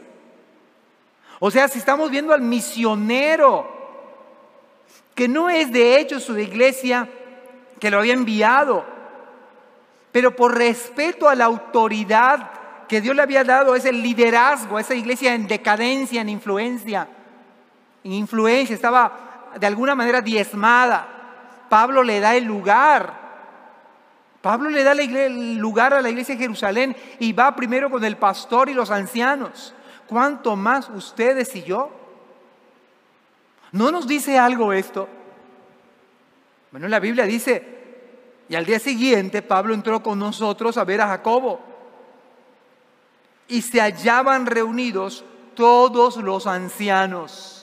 O 1.39 1.49
sea, 1.49 1.67
si 1.67 1.79
estamos 1.79 2.11
viendo 2.11 2.33
al 2.33 2.41
misionero, 2.41 3.67
que 5.15 5.27
no 5.27 5.49
es 5.49 5.71
de 5.71 5.99
hecho 5.99 6.19
su 6.19 6.37
iglesia, 6.37 7.09
que 7.79 7.89
lo 7.89 7.97
había 7.99 8.13
enviado. 8.13 8.85
Pero 10.11 10.35
por 10.35 10.55
respeto 10.55 11.27
a 11.27 11.35
la 11.35 11.45
autoridad 11.45 12.51
que 12.87 13.01
Dios 13.01 13.15
le 13.15 13.21
había 13.21 13.43
dado, 13.43 13.75
ese 13.75 13.91
liderazgo, 13.91 14.77
esa 14.77 14.95
iglesia 14.95 15.33
en 15.33 15.47
decadencia, 15.47 16.21
en 16.21 16.29
influencia, 16.29 17.07
influencia, 18.03 18.75
estaba 18.75 19.28
de 19.57 19.67
alguna 19.67 19.95
manera 19.95 20.21
diezmada. 20.21 21.07
Pablo 21.69 22.03
le 22.03 22.19
da 22.19 22.35
el 22.35 22.43
lugar. 22.43 23.13
Pablo 24.41 24.69
le 24.69 24.83
da 24.83 24.93
el 24.93 25.57
lugar 25.57 25.93
a 25.93 26.01
la 26.01 26.09
iglesia 26.09 26.35
de 26.35 26.41
Jerusalén 26.41 26.95
y 27.19 27.33
va 27.33 27.55
primero 27.55 27.89
con 27.89 28.03
el 28.03 28.17
pastor 28.17 28.69
y 28.69 28.73
los 28.73 28.91
ancianos. 28.91 29.73
¿Cuánto 30.07 30.55
más 30.55 30.89
ustedes 30.89 31.55
y 31.55 31.63
yo? 31.63 31.91
¿No 33.71 33.91
nos 33.91 34.07
dice 34.07 34.39
algo 34.39 34.73
esto? 34.73 35.07
Bueno, 36.71 36.87
la 36.87 36.99
Biblia 36.99 37.25
dice, 37.25 37.79
y 38.47 38.55
al 38.55 38.65
día 38.65 38.79
siguiente 38.79 39.41
Pablo 39.41 39.73
entró 39.73 40.01
con 40.01 40.17
nosotros 40.19 40.77
a 40.77 40.83
ver 40.83 41.01
a 41.01 41.07
Jacobo. 41.07 41.59
Y 43.47 43.61
se 43.61 43.81
hallaban 43.81 44.45
reunidos 44.45 45.23
todos 45.55 46.17
los 46.17 46.47
ancianos. 46.47 47.58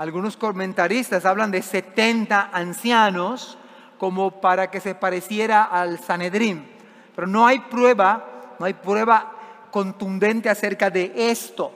Algunos 0.00 0.38
comentaristas 0.38 1.26
hablan 1.26 1.50
de 1.50 1.60
70 1.60 2.52
ancianos 2.54 3.58
como 3.98 4.40
para 4.40 4.70
que 4.70 4.80
se 4.80 4.94
pareciera 4.94 5.64
al 5.64 5.98
Sanedrín. 5.98 6.66
Pero 7.14 7.26
no 7.26 7.46
hay 7.46 7.58
prueba, 7.58 8.54
no 8.58 8.64
hay 8.64 8.72
prueba 8.72 9.30
contundente 9.70 10.48
acerca 10.48 10.88
de 10.88 11.12
esto. 11.14 11.74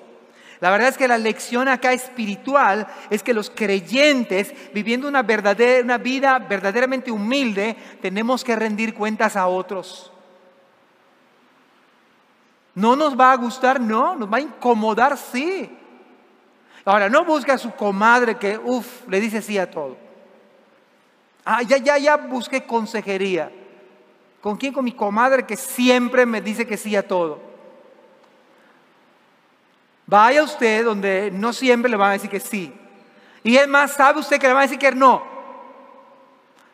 La 0.61 0.71
verdad 0.71 0.89
es 0.89 0.97
que 0.97 1.07
la 1.07 1.19
lección 1.19 1.69
acá 1.69 1.93
espiritual 1.93 2.87
es 3.11 3.23
que 3.23 3.35
los 3.35 3.51
creyentes, 3.51 4.55
viviendo 4.73 5.07
una, 5.07 5.23
verdadera, 5.23 5.85
una 5.85 5.99
vida 5.99 6.39
verdaderamente 6.39 7.11
humilde, 7.11 7.77
tenemos 8.01 8.43
que 8.43 8.57
rendir 8.57 8.95
cuentas 8.95 9.37
a 9.37 9.49
otros. 9.49 10.11
¿No 12.75 12.97
nos 12.97 13.21
va 13.21 13.33
a 13.33 13.37
gustar? 13.37 13.79
No, 13.83 14.17
nos 14.17 14.33
va 14.33 14.39
a 14.39 14.41
incomodar, 14.41 15.19
sí. 15.19 15.71
Ahora, 16.85 17.09
no 17.09 17.25
busca 17.25 17.55
a 17.55 17.59
su 17.59 17.73
comadre 17.75 18.37
que, 18.37 18.59
uff, 18.59 19.09
le 19.09 19.21
dice 19.21 19.41
sí 19.41 19.59
a 19.59 19.71
todo. 19.71 19.97
Ah, 21.45 21.63
ya, 21.63 21.79
ya, 21.79 21.99
ya 21.99 22.17
busqué 22.17 22.65
consejería. 22.65 23.51
¿Con 24.41 24.57
quién? 24.57 24.73
Con 24.73 24.85
mi 24.85 24.93
comadre 24.93 25.47
que 25.47 25.57
siempre 25.57 26.27
me 26.27 26.41
dice 26.41 26.67
que 26.67 26.77
sí 26.77 26.95
a 26.97 27.07
todo. 27.07 27.41
Vaya 30.07 30.43
usted 30.43 30.85
donde 30.85 31.31
no 31.33 31.53
siempre 31.53 31.91
le 31.91 31.97
van 31.97 32.11
a 32.11 32.13
decir 32.13 32.31
que 32.31 32.41
sí. 32.41 32.73
Y 33.43 33.57
es 33.57 33.67
más, 33.69 33.93
sabe 33.93 34.21
usted 34.21 34.39
que 34.39 34.47
le 34.47 34.53
van 34.53 34.63
a 34.63 34.67
decir 34.67 34.79
que 34.79 34.93
no. 34.93 35.23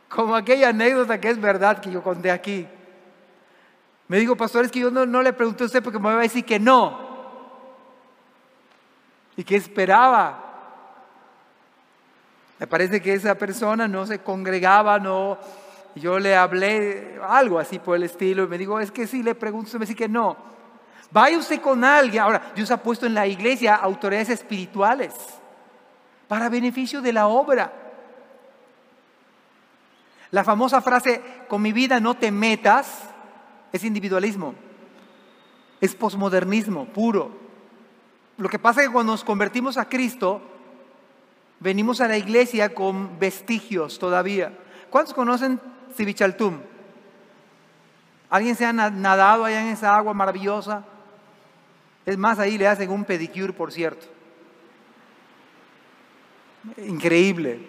Como 0.08 0.34
aquella 0.34 0.70
anécdota 0.70 1.20
que 1.20 1.30
es 1.30 1.40
verdad 1.40 1.80
que 1.80 1.90
yo 1.90 2.02
conté 2.02 2.30
aquí. 2.30 2.66
Me 4.08 4.18
digo, 4.18 4.36
pastor, 4.36 4.64
es 4.64 4.72
que 4.72 4.80
yo 4.80 4.90
no, 4.90 5.22
le 5.22 5.32
pregunté 5.32 5.62
a 5.62 5.66
usted 5.66 5.82
porque 5.82 6.00
me 6.00 6.06
va 6.06 6.18
a 6.18 6.22
decir 6.22 6.44
que 6.44 6.58
no. 6.58 7.09
¿Y 9.40 9.44
qué 9.44 9.56
esperaba? 9.56 10.38
Me 12.58 12.66
parece 12.66 13.00
que 13.00 13.14
esa 13.14 13.34
persona 13.36 13.88
no 13.88 14.06
se 14.06 14.18
congregaba, 14.18 14.98
no. 14.98 15.38
Yo 15.94 16.18
le 16.18 16.36
hablé 16.36 17.18
algo 17.26 17.58
así 17.58 17.78
por 17.78 17.96
el 17.96 18.02
estilo 18.02 18.44
y 18.44 18.48
me 18.48 18.58
digo, 18.58 18.78
es 18.78 18.92
que 18.92 19.06
si 19.06 19.22
le 19.22 19.34
pregunto, 19.34 19.70
me 19.78 19.86
dice 19.86 19.96
que 19.96 20.10
no. 20.10 20.36
Vaya 21.10 21.38
usted 21.38 21.58
con 21.62 21.82
alguien. 21.84 22.22
Ahora, 22.22 22.52
Dios 22.54 22.70
ha 22.70 22.82
puesto 22.82 23.06
en 23.06 23.14
la 23.14 23.26
iglesia 23.26 23.76
autoridades 23.76 24.28
espirituales 24.28 25.14
para 26.28 26.50
beneficio 26.50 27.00
de 27.00 27.14
la 27.14 27.26
obra. 27.26 27.72
La 30.32 30.44
famosa 30.44 30.82
frase, 30.82 31.22
con 31.48 31.62
mi 31.62 31.72
vida 31.72 31.98
no 31.98 32.14
te 32.14 32.30
metas, 32.30 33.04
es 33.72 33.84
individualismo, 33.84 34.54
es 35.80 35.94
posmodernismo 35.94 36.84
puro. 36.88 37.49
Lo 38.40 38.48
que 38.48 38.58
pasa 38.58 38.80
es 38.80 38.86
que 38.86 38.92
cuando 38.94 39.12
nos 39.12 39.22
convertimos 39.22 39.76
a 39.76 39.86
Cristo, 39.86 40.40
venimos 41.58 42.00
a 42.00 42.08
la 42.08 42.16
iglesia 42.16 42.74
con 42.74 43.18
vestigios 43.18 43.98
todavía. 43.98 44.50
¿Cuántos 44.88 45.12
conocen 45.12 45.60
Sivichaltum? 45.94 46.58
¿Alguien 48.30 48.56
se 48.56 48.64
ha 48.64 48.72
nadado 48.72 49.44
allá 49.44 49.60
en 49.60 49.68
esa 49.68 49.94
agua 49.94 50.14
maravillosa? 50.14 50.84
Es 52.06 52.16
más, 52.16 52.38
ahí 52.38 52.56
le 52.56 52.66
hacen 52.66 52.90
un 52.90 53.04
pedicure, 53.04 53.52
por 53.52 53.72
cierto. 53.72 54.06
Increíble. 56.78 57.60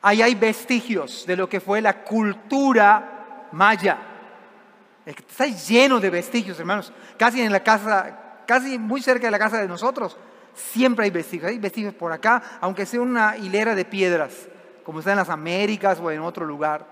Ahí 0.00 0.22
hay 0.22 0.36
vestigios 0.36 1.26
de 1.26 1.36
lo 1.36 1.48
que 1.48 1.58
fue 1.58 1.80
la 1.80 2.04
cultura 2.04 3.48
maya. 3.50 3.98
Está 5.04 5.46
lleno 5.46 5.98
de 5.98 6.10
vestigios, 6.10 6.60
hermanos. 6.60 6.92
Casi 7.18 7.42
en 7.42 7.50
la 7.50 7.64
casa, 7.64 8.20
casi 8.46 8.78
muy 8.78 9.02
cerca 9.02 9.26
de 9.26 9.30
la 9.30 9.38
casa 9.38 9.60
de 9.60 9.68
nosotros, 9.68 10.16
siempre 10.54 11.04
hay 11.04 11.10
vestigios. 11.10 11.50
Hay 11.50 11.58
vestigios 11.58 11.94
por 11.94 12.12
acá, 12.12 12.42
aunque 12.60 12.86
sea 12.86 13.00
una 13.00 13.36
hilera 13.36 13.74
de 13.74 13.84
piedras, 13.84 14.48
como 14.84 15.00
está 15.00 15.12
en 15.12 15.18
las 15.18 15.28
Américas 15.30 15.98
o 16.00 16.10
en 16.10 16.20
otro 16.20 16.46
lugar. 16.46 16.86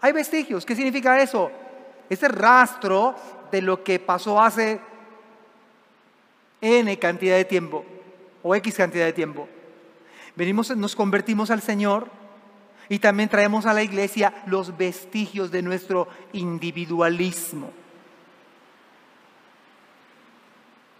Hay 0.00 0.12
vestigios. 0.12 0.64
¿Qué 0.64 0.74
significa 0.74 1.20
eso? 1.20 1.50
Ese 2.08 2.28
rastro 2.28 3.14
de 3.50 3.62
lo 3.62 3.84
que 3.84 3.98
pasó 3.98 4.40
hace 4.40 4.80
N 6.60 6.98
cantidad 6.98 7.36
de 7.36 7.44
tiempo 7.44 7.84
o 8.42 8.54
X 8.54 8.76
cantidad 8.76 9.04
de 9.04 9.12
tiempo. 9.12 9.48
Venimos, 10.36 10.74
nos 10.76 10.96
convertimos 10.96 11.50
al 11.50 11.60
Señor 11.60 12.08
y 12.88 12.98
también 12.98 13.28
traemos 13.28 13.66
a 13.66 13.74
la 13.74 13.82
iglesia 13.82 14.42
los 14.46 14.76
vestigios 14.76 15.50
de 15.50 15.62
nuestro 15.62 16.08
individualismo. 16.32 17.70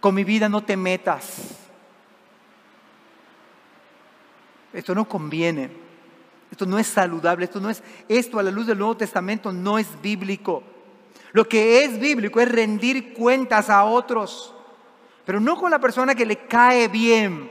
Con 0.01 0.15
mi 0.15 0.25
vida 0.25 0.49
no 0.49 0.61
te 0.61 0.75
metas. 0.75 1.57
Esto 4.73 4.93
no 4.93 5.07
conviene. 5.07 5.69
Esto 6.51 6.65
no 6.65 6.77
es 6.77 6.87
saludable. 6.87 7.45
Esto 7.45 7.61
no 7.61 7.69
es 7.69 7.81
esto 8.09 8.39
a 8.39 8.43
la 8.43 8.51
luz 8.51 8.67
del 8.67 8.77
Nuevo 8.79 8.97
Testamento 8.97 9.53
no 9.53 9.79
es 9.79 9.87
bíblico. 10.01 10.63
Lo 11.31 11.47
que 11.47 11.83
es 11.83 11.99
bíblico 11.99 12.41
es 12.41 12.51
rendir 12.51 13.13
cuentas 13.13 13.69
a 13.69 13.85
otros, 13.85 14.53
pero 15.23 15.39
no 15.39 15.55
con 15.55 15.71
la 15.71 15.79
persona 15.79 16.13
que 16.13 16.25
le 16.25 16.45
cae 16.45 16.89
bien, 16.89 17.49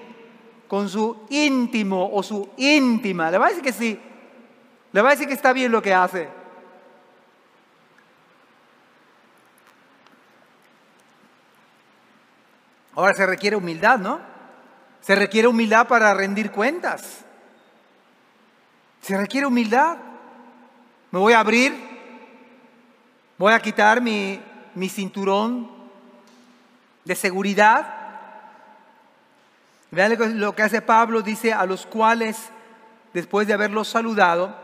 con 0.68 0.88
su 0.88 1.24
íntimo 1.30 2.10
o 2.12 2.22
su 2.22 2.50
íntima. 2.58 3.30
Le 3.30 3.38
va 3.38 3.46
a 3.46 3.48
decir 3.48 3.64
que 3.64 3.72
sí, 3.72 3.98
le 4.92 5.00
va 5.00 5.08
a 5.08 5.12
decir 5.12 5.26
que 5.26 5.34
está 5.34 5.52
bien 5.52 5.72
lo 5.72 5.80
que 5.80 5.94
hace. 5.94 6.39
Ahora 12.94 13.14
se 13.14 13.26
requiere 13.26 13.56
humildad, 13.56 13.98
¿no? 13.98 14.20
Se 15.00 15.14
requiere 15.14 15.48
humildad 15.48 15.86
para 15.86 16.12
rendir 16.14 16.50
cuentas. 16.50 17.24
Se 19.00 19.16
requiere 19.16 19.46
humildad. 19.46 19.96
Me 21.10 21.18
voy 21.18 21.32
a 21.32 21.40
abrir 21.40 21.90
Voy 23.40 23.54
a 23.54 23.58
quitar 23.58 24.02
mi, 24.02 24.38
cinturón 24.90 25.70
de 27.06 27.14
seguridad. 27.14 27.86
Vean 29.90 30.38
lo 30.38 30.54
que 30.54 30.62
hace 30.62 30.82
Pablo, 30.82 31.22
dice 31.22 31.54
a 31.54 31.64
los 31.64 31.86
cuales, 31.86 32.50
después 33.14 33.46
de 33.46 33.54
haberlos 33.54 33.88
saludado, 33.88 34.54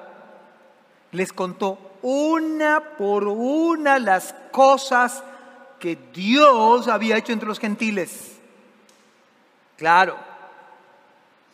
les 1.10 1.32
contó 1.32 1.96
una 2.02 2.82
por 2.98 3.26
una 3.28 3.98
las 3.98 4.34
cosas 4.52 5.24
que 5.78 5.96
Dios 6.12 6.88
había 6.88 7.16
hecho 7.16 7.32
entre 7.32 7.48
los 7.48 7.58
gentiles. 7.58 8.38
Claro, 9.76 10.16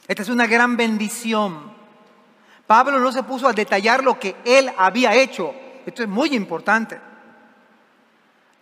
esta 0.07 0.23
es 0.23 0.29
una 0.29 0.47
gran 0.47 0.77
bendición. 0.77 1.73
Pablo 2.67 2.99
no 2.99 3.13
se 3.13 3.23
puso 3.23 3.49
a 3.49 3.53
detallar 3.53 4.05
lo 4.05 4.19
que 4.19 4.37
él 4.45 4.71
había 4.77 5.15
hecho. 5.15 5.55
Esto 5.85 6.03
es 6.03 6.09
muy 6.09 6.35
importante. 6.35 7.01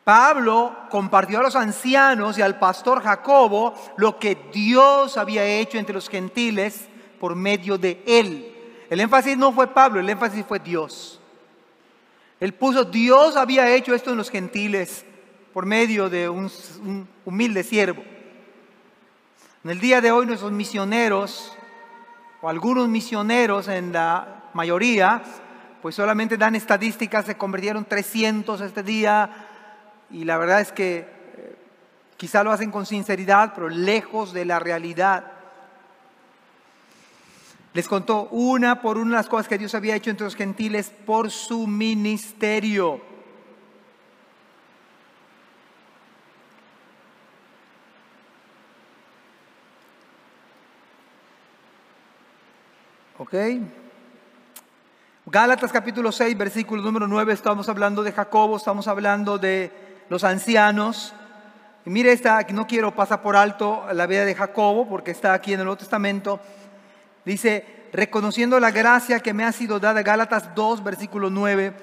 Pablo 0.05 0.75
compartió 0.89 1.39
a 1.39 1.43
los 1.43 1.55
ancianos 1.57 2.39
y 2.39 2.43
al 2.43 2.59
pastor 2.59 3.03
Jacobo 3.03 3.75
lo 3.97 4.19
que 4.19 4.37
Dios 4.53 5.17
había 5.17 5.45
hecho 5.45 5.79
entre 5.79 5.95
los 5.95 6.09
gentiles 6.09 6.89
por 7.21 7.37
medio 7.37 7.79
de 7.79 8.03
él. 8.07 8.87
El 8.89 9.01
énfasis 9.01 9.37
no 9.37 9.53
fue 9.53 9.69
Pablo, 9.69 10.01
el 10.01 10.09
énfasis 10.09 10.45
fue 10.47 10.59
Dios. 10.59 11.21
Él 12.41 12.55
puso, 12.55 12.85
Dios 12.85 13.37
había 13.37 13.71
hecho 13.71 13.95
esto 13.95 14.11
en 14.11 14.17
los 14.17 14.31
gentiles 14.31 15.05
por 15.53 15.66
medio 15.66 16.09
de 16.09 16.28
un, 16.28 16.51
humilde 17.24 17.62
siervo. 17.62 18.03
En 19.64 19.70
el 19.70 19.80
día 19.80 20.01
de 20.01 20.11
hoy 20.11 20.26
nuestros 20.26 20.53
misioneros, 20.53 21.57
o 22.40 22.48
algunos 22.48 22.88
misioneros 22.88 23.68
en 23.68 23.92
la 23.92 24.44
mayoría, 24.55 25.22
pues 25.82 25.94
solamente 25.94 26.36
dan 26.36 26.55
estadísticas, 26.55 27.26
se 27.26 27.36
convirtieron 27.36 27.84
300 27.84 28.61
este 28.61 28.82
día, 28.82 29.48
y 30.11 30.24
la 30.24 30.38
verdad 30.38 30.61
es 30.61 30.72
que 30.72 30.98
eh, 30.98 31.57
quizá 32.16 32.42
lo 32.42 32.53
hacen 32.53 32.70
con 32.70 32.86
sinceridad, 32.86 33.53
pero 33.55 33.68
lejos 33.68 34.32
de 34.32 34.44
la 34.44 34.59
realidad. 34.59 35.32
Les 37.72 37.86
contó 37.86 38.28
una 38.30 38.80
por 38.80 38.98
una 38.98 39.16
las 39.16 39.28
cosas 39.28 39.46
que 39.46 39.59
Dios 39.59 39.74
había 39.74 39.94
hecho 39.94 40.11
entre 40.11 40.24
los 40.24 40.34
gentiles 40.34 40.90
por 41.07 41.30
su 41.30 41.66
ministerio. 41.66 43.10
¿Ok? 53.23 53.35
Gálatas 55.27 55.71
capítulo 55.71 56.11
6, 56.11 56.39
versículo 56.39 56.81
número 56.81 57.07
9, 57.07 57.35
estamos 57.35 57.68
hablando 57.68 58.03
de 58.03 58.12
Jacobo, 58.12 58.57
estamos 58.57 58.89
hablando 58.89 59.37
de 59.37 59.71
los 60.09 60.25
ancianos. 60.25 61.12
Y 61.85 61.91
mire 61.91 62.12
esta, 62.12 62.41
no 62.55 62.66
quiero 62.66 62.95
pasar 62.95 63.21
por 63.21 63.37
alto 63.37 63.85
la 63.93 64.07
vida 64.07 64.25
de 64.25 64.35
Jacobo 64.35 64.89
porque 64.89 65.11
está 65.11 65.35
aquí 65.35 65.53
en 65.53 65.61
el 65.61 65.66
Nuevo 65.66 65.77
Testamento. 65.77 66.41
Dice, 67.27 67.91
reconociendo 67.93 68.59
la 68.59 68.71
gracia 68.71 69.21
que 69.21 69.35
me 69.35 69.45
ha 69.45 69.53
sido 69.53 69.79
dada, 69.79 70.01
Gálatas 70.01 70.55
2, 70.55 70.83
versículo 70.83 71.29
9, 71.29 71.75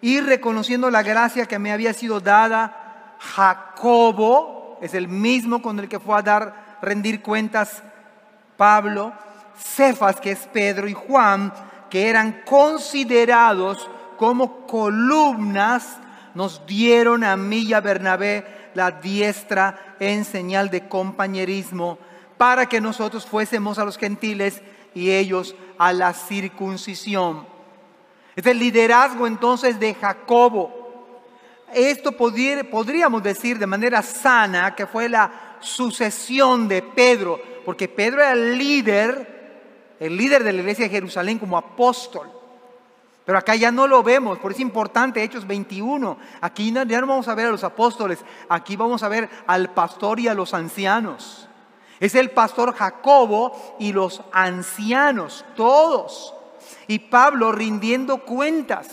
y 0.00 0.18
reconociendo 0.18 0.90
la 0.90 1.04
gracia 1.04 1.46
que 1.46 1.60
me 1.60 1.70
había 1.70 1.92
sido 1.92 2.18
dada, 2.18 3.14
Jacobo, 3.20 4.76
es 4.82 4.94
el 4.94 5.06
mismo 5.06 5.62
con 5.62 5.78
el 5.78 5.88
que 5.88 6.00
fue 6.00 6.18
a 6.18 6.22
dar, 6.22 6.78
rendir 6.82 7.22
cuentas 7.22 7.80
Pablo, 8.56 9.12
Cefas, 9.60 10.20
que 10.20 10.32
es 10.32 10.48
Pedro, 10.52 10.88
y 10.88 10.94
Juan, 10.94 11.52
que 11.88 12.08
eran 12.08 12.42
considerados 12.44 13.88
como 14.16 14.66
columnas, 14.66 15.98
nos 16.34 16.64
dieron 16.66 17.24
a 17.24 17.36
mí 17.36 17.58
y 17.60 17.72
a 17.72 17.80
Bernabé 17.80 18.70
la 18.74 18.90
diestra 18.90 19.96
en 19.98 20.24
señal 20.24 20.70
de 20.70 20.88
compañerismo, 20.88 21.98
para 22.38 22.66
que 22.66 22.80
nosotros 22.80 23.26
fuésemos 23.26 23.78
a 23.78 23.84
los 23.84 23.98
gentiles 23.98 24.62
y 24.94 25.10
ellos 25.10 25.54
a 25.78 25.92
la 25.92 26.14
circuncisión. 26.14 27.46
Es 28.34 28.46
el 28.46 28.58
liderazgo 28.58 29.26
entonces 29.26 29.78
de 29.78 29.94
Jacobo. 29.94 30.78
Esto 31.74 32.12
podríamos 32.12 33.22
decir 33.22 33.58
de 33.58 33.66
manera 33.66 34.02
sana 34.02 34.74
que 34.74 34.86
fue 34.86 35.08
la 35.08 35.56
sucesión 35.60 36.66
de 36.66 36.82
Pedro 36.82 37.40
porque 37.64 37.88
Pedro 37.88 38.20
era 38.20 38.32
el 38.32 38.58
líder, 38.58 39.39
el 40.00 40.16
líder 40.16 40.42
de 40.42 40.52
la 40.52 40.60
iglesia 40.60 40.86
de 40.86 40.90
Jerusalén 40.90 41.38
como 41.38 41.56
apóstol. 41.56 42.28
Pero 43.24 43.38
acá 43.38 43.54
ya 43.54 43.70
no 43.70 43.86
lo 43.86 44.02
vemos, 44.02 44.38
por 44.38 44.50
eso 44.50 44.56
es 44.58 44.62
importante 44.62 45.22
Hechos 45.22 45.46
21. 45.46 46.16
Aquí 46.40 46.72
ya 46.72 47.00
no 47.00 47.06
vamos 47.06 47.28
a 47.28 47.34
ver 47.34 47.46
a 47.46 47.50
los 47.50 47.62
apóstoles, 47.62 48.18
aquí 48.48 48.76
vamos 48.76 49.02
a 49.02 49.08
ver 49.08 49.28
al 49.46 49.72
pastor 49.72 50.18
y 50.18 50.26
a 50.26 50.34
los 50.34 50.54
ancianos. 50.54 51.46
Es 52.00 52.14
el 52.14 52.30
pastor 52.30 52.74
Jacobo 52.74 53.76
y 53.78 53.92
los 53.92 54.22
ancianos, 54.32 55.44
todos. 55.54 56.34
Y 56.88 56.98
Pablo 56.98 57.52
rindiendo 57.52 58.24
cuentas, 58.24 58.88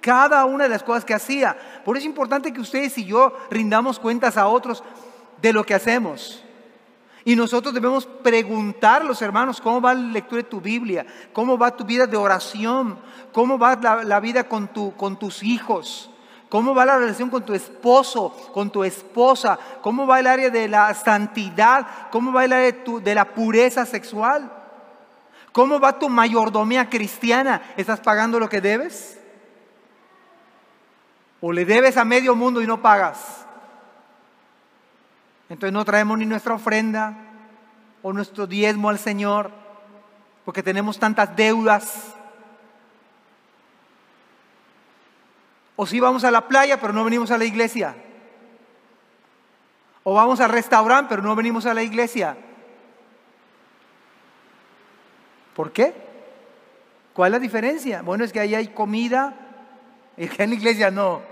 cada 0.00 0.44
una 0.46 0.64
de 0.64 0.70
las 0.70 0.82
cosas 0.82 1.04
que 1.04 1.14
hacía. 1.14 1.56
Por 1.84 1.96
eso 1.96 2.02
es 2.02 2.10
importante 2.10 2.52
que 2.52 2.60
ustedes 2.60 2.98
y 2.98 3.04
yo 3.04 3.32
rindamos 3.50 4.00
cuentas 4.00 4.36
a 4.36 4.48
otros 4.48 4.82
de 5.40 5.52
lo 5.52 5.64
que 5.64 5.74
hacemos. 5.74 6.42
Y 7.24 7.36
nosotros 7.36 7.74
debemos 7.74 8.06
preguntar, 8.06 9.04
los 9.04 9.20
hermanos, 9.20 9.60
cómo 9.60 9.80
va 9.80 9.94
la 9.94 10.00
lectura 10.00 10.42
de 10.42 10.48
tu 10.48 10.60
Biblia, 10.60 11.06
cómo 11.32 11.58
va 11.58 11.76
tu 11.76 11.84
vida 11.84 12.06
de 12.06 12.16
oración, 12.16 12.98
cómo 13.32 13.58
va 13.58 13.76
la, 13.76 14.20
vida 14.20 14.44
con, 14.44 14.68
tu, 14.68 14.94
tus 15.18 15.42
hijos, 15.42 16.10
cómo 16.48 16.74
va 16.74 16.86
la 16.86 16.98
relación 16.98 17.28
con 17.28 17.44
tu 17.44 17.52
esposo, 17.52 18.34
con 18.54 18.70
tu 18.70 18.84
esposa, 18.84 19.58
cómo 19.82 20.06
va 20.06 20.20
el 20.20 20.26
área 20.26 20.48
de 20.48 20.66
la 20.66 20.94
santidad, 20.94 21.86
cómo 22.10 22.32
va 22.32 22.44
el 22.46 22.52
área 22.54 22.72
de, 22.72 23.00
de 23.00 23.14
la 23.14 23.26
pureza 23.26 23.84
sexual, 23.84 24.50
cómo 25.52 25.78
va 25.78 25.98
tu 25.98 26.08
mayordomía 26.08 26.88
cristiana. 26.88 27.60
¿Estás 27.76 28.00
pagando 28.00 28.40
lo 28.40 28.48
que 28.48 28.62
debes? 28.62 29.18
¿O 31.42 31.52
le 31.52 31.66
debes 31.66 31.98
a 31.98 32.04
medio 32.04 32.34
mundo 32.34 32.62
y 32.62 32.66
no 32.66 32.80
pagas? 32.80 33.39
Entonces 35.50 35.72
no 35.72 35.84
traemos 35.84 36.16
ni 36.16 36.26
nuestra 36.26 36.54
ofrenda 36.54 37.12
o 38.02 38.12
nuestro 38.12 38.46
diezmo 38.46 38.88
al 38.88 39.00
Señor 39.00 39.50
porque 40.44 40.62
tenemos 40.62 40.98
tantas 40.98 41.34
deudas. 41.34 42.14
O 45.74 45.86
si 45.86 45.98
vamos 45.98 46.22
a 46.22 46.30
la 46.30 46.46
playa 46.46 46.80
pero 46.80 46.92
no 46.92 47.02
venimos 47.02 47.32
a 47.32 47.36
la 47.36 47.44
iglesia. 47.44 47.96
O 50.04 50.14
vamos 50.14 50.40
al 50.40 50.50
restaurante 50.50 51.08
pero 51.08 51.22
no 51.22 51.34
venimos 51.34 51.66
a 51.66 51.74
la 51.74 51.82
iglesia. 51.82 52.36
¿Por 55.56 55.72
qué? 55.72 55.92
¿Cuál 57.12 57.32
es 57.32 57.32
la 57.32 57.38
diferencia? 57.40 58.02
Bueno, 58.02 58.22
es 58.22 58.32
que 58.32 58.38
ahí 58.38 58.54
hay 58.54 58.68
comida 58.68 59.34
y 60.16 60.28
que 60.28 60.44
en 60.44 60.50
la 60.50 60.56
iglesia 60.56 60.92
no. 60.92 61.22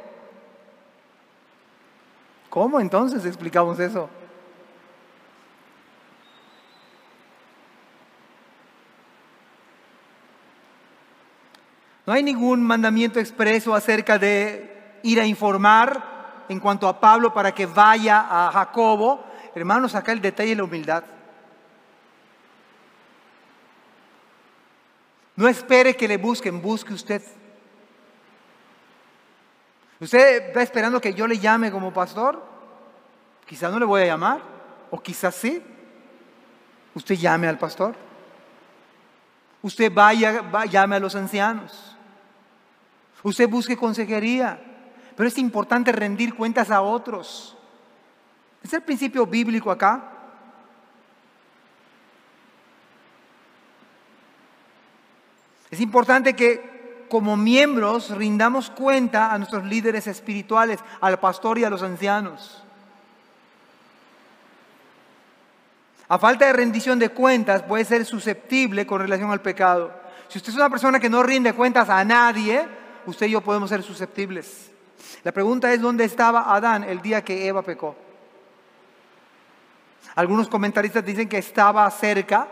¿Cómo 2.58 2.80
entonces 2.80 3.24
explicamos 3.24 3.78
eso? 3.78 4.10
No 12.04 12.12
hay 12.12 12.24
ningún 12.24 12.60
mandamiento 12.64 13.20
expreso 13.20 13.76
acerca 13.76 14.18
de 14.18 14.98
ir 15.04 15.20
a 15.20 15.24
informar 15.24 16.44
en 16.48 16.58
cuanto 16.58 16.88
a 16.88 16.98
Pablo 16.98 17.32
para 17.32 17.54
que 17.54 17.66
vaya 17.66 18.26
a 18.28 18.50
Jacobo. 18.50 19.24
Hermanos, 19.54 19.94
acá 19.94 20.10
el 20.10 20.20
detalle 20.20 20.50
de 20.50 20.56
la 20.56 20.64
humildad. 20.64 21.04
No 25.36 25.46
espere 25.46 25.94
que 25.94 26.08
le 26.08 26.16
busquen, 26.16 26.60
busque 26.60 26.92
usted. 26.92 27.22
¿Usted 30.00 30.48
está 30.48 30.62
esperando 30.62 31.00
que 31.00 31.12
yo 31.12 31.26
le 31.26 31.38
llame 31.38 31.70
como 31.70 31.92
pastor? 31.92 32.42
Quizás 33.46 33.72
no 33.72 33.78
le 33.78 33.84
voy 33.84 34.02
a 34.02 34.06
llamar, 34.06 34.40
o 34.90 35.00
quizás 35.00 35.34
sí. 35.34 35.62
Usted 36.94 37.16
llame 37.16 37.48
al 37.48 37.58
pastor. 37.58 37.94
Usted 39.62 39.92
vaya, 39.92 40.44
llame 40.70 40.96
a 40.96 41.00
los 41.00 41.14
ancianos. 41.14 41.96
Usted 43.22 43.48
busque 43.48 43.76
consejería. 43.76 44.60
Pero 45.16 45.28
es 45.28 45.38
importante 45.38 45.90
rendir 45.90 46.34
cuentas 46.34 46.70
a 46.70 46.80
otros. 46.80 47.56
Es 48.62 48.72
el 48.72 48.82
principio 48.82 49.26
bíblico 49.26 49.70
acá. 49.70 50.12
Es 55.70 55.80
importante 55.80 56.34
que 56.34 56.77
como 57.08 57.36
miembros 57.36 58.10
rindamos 58.10 58.70
cuenta 58.70 59.32
a 59.32 59.38
nuestros 59.38 59.64
líderes 59.64 60.06
espirituales, 60.06 60.80
al 61.00 61.18
pastor 61.18 61.58
y 61.58 61.64
a 61.64 61.70
los 61.70 61.82
ancianos. 61.82 62.62
A 66.08 66.18
falta 66.18 66.46
de 66.46 66.54
rendición 66.54 66.98
de 66.98 67.10
cuentas 67.10 67.62
puede 67.62 67.84
ser 67.84 68.04
susceptible 68.06 68.86
con 68.86 69.00
relación 69.00 69.30
al 69.30 69.42
pecado. 69.42 69.92
Si 70.28 70.38
usted 70.38 70.50
es 70.50 70.56
una 70.56 70.70
persona 70.70 70.98
que 70.98 71.10
no 71.10 71.22
rinde 71.22 71.52
cuentas 71.52 71.90
a 71.90 72.02
nadie, 72.04 72.66
usted 73.04 73.26
y 73.26 73.30
yo 73.30 73.40
podemos 73.42 73.68
ser 73.68 73.82
susceptibles. 73.82 74.70
La 75.22 75.32
pregunta 75.32 75.72
es 75.72 75.80
dónde 75.80 76.04
estaba 76.04 76.54
Adán 76.54 76.84
el 76.84 77.02
día 77.02 77.22
que 77.22 77.46
Eva 77.46 77.62
pecó. 77.62 77.94
Algunos 80.14 80.48
comentaristas 80.48 81.04
dicen 81.04 81.28
que 81.28 81.38
estaba 81.38 81.88
cerca, 81.90 82.48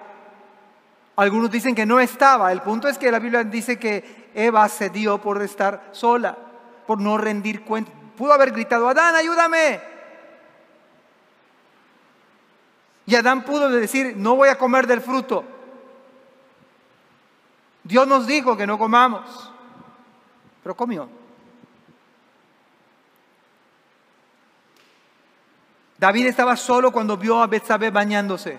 algunos 1.16 1.50
dicen 1.50 1.74
que 1.74 1.86
no 1.86 1.98
estaba. 1.98 2.52
El 2.52 2.60
punto 2.60 2.88
es 2.88 2.98
que 2.98 3.10
la 3.10 3.18
Biblia 3.18 3.42
dice 3.42 3.78
que 3.78 4.25
Eva 4.36 4.68
cedió 4.68 5.18
por 5.18 5.40
estar 5.40 5.88
sola, 5.92 6.36
por 6.86 7.00
no 7.00 7.16
rendir 7.16 7.64
cuenta. 7.64 7.90
Pudo 8.18 8.34
haber 8.34 8.52
gritado, 8.52 8.86
Adán, 8.86 9.14
ayúdame. 9.14 9.80
Y 13.06 13.14
Adán 13.14 13.44
pudo 13.44 13.70
decir, 13.70 14.14
no 14.14 14.36
voy 14.36 14.50
a 14.50 14.58
comer 14.58 14.86
del 14.86 15.00
fruto. 15.00 15.42
Dios 17.82 18.06
nos 18.06 18.26
dijo 18.26 18.56
que 18.56 18.66
no 18.66 18.78
comamos, 18.78 19.50
pero 20.62 20.76
comió. 20.76 21.08
David 25.96 26.26
estaba 26.26 26.56
solo 26.56 26.92
cuando 26.92 27.16
vio 27.16 27.40
a 27.40 27.46
Betsabé 27.46 27.90
bañándose. 27.90 28.58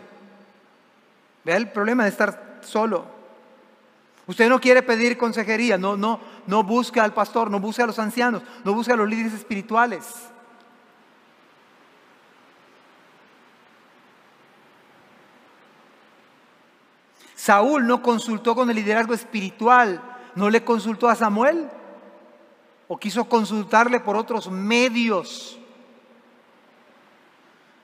Vea 1.44 1.58
el 1.58 1.70
problema 1.70 2.04
de 2.04 2.10
estar 2.10 2.62
solo. 2.62 3.17
Usted 4.28 4.50
no 4.50 4.60
quiere 4.60 4.84
pedir 4.84 5.18
consejería, 5.18 5.78
no, 5.78 5.96
no, 5.96 6.20
no 6.48 6.62
busca 6.62 7.04
al 7.04 7.14
pastor, 7.14 7.50
no 7.50 7.62
busca 7.62 7.86
a 7.86 7.88
los 7.88 7.98
ancianos, 7.98 8.44
no 8.66 8.74
busca 8.74 8.94
a 8.94 8.98
los 8.98 9.08
líderes 9.08 9.34
espirituales. 9.34 10.06
Saúl 17.36 17.88
no 17.88 18.02
consultó 18.02 18.54
con 18.54 18.70
el 18.70 18.76
liderazgo 18.76 19.14
espiritual, 19.14 20.02
no 20.36 20.50
le 20.50 20.66
consultó 20.66 21.08
a 21.08 21.16
Samuel 21.16 21.70
o 22.90 22.98
quiso 22.98 23.30
consultarle 23.30 24.02
por 24.02 24.18
otros 24.18 24.52
medios. 24.52 25.58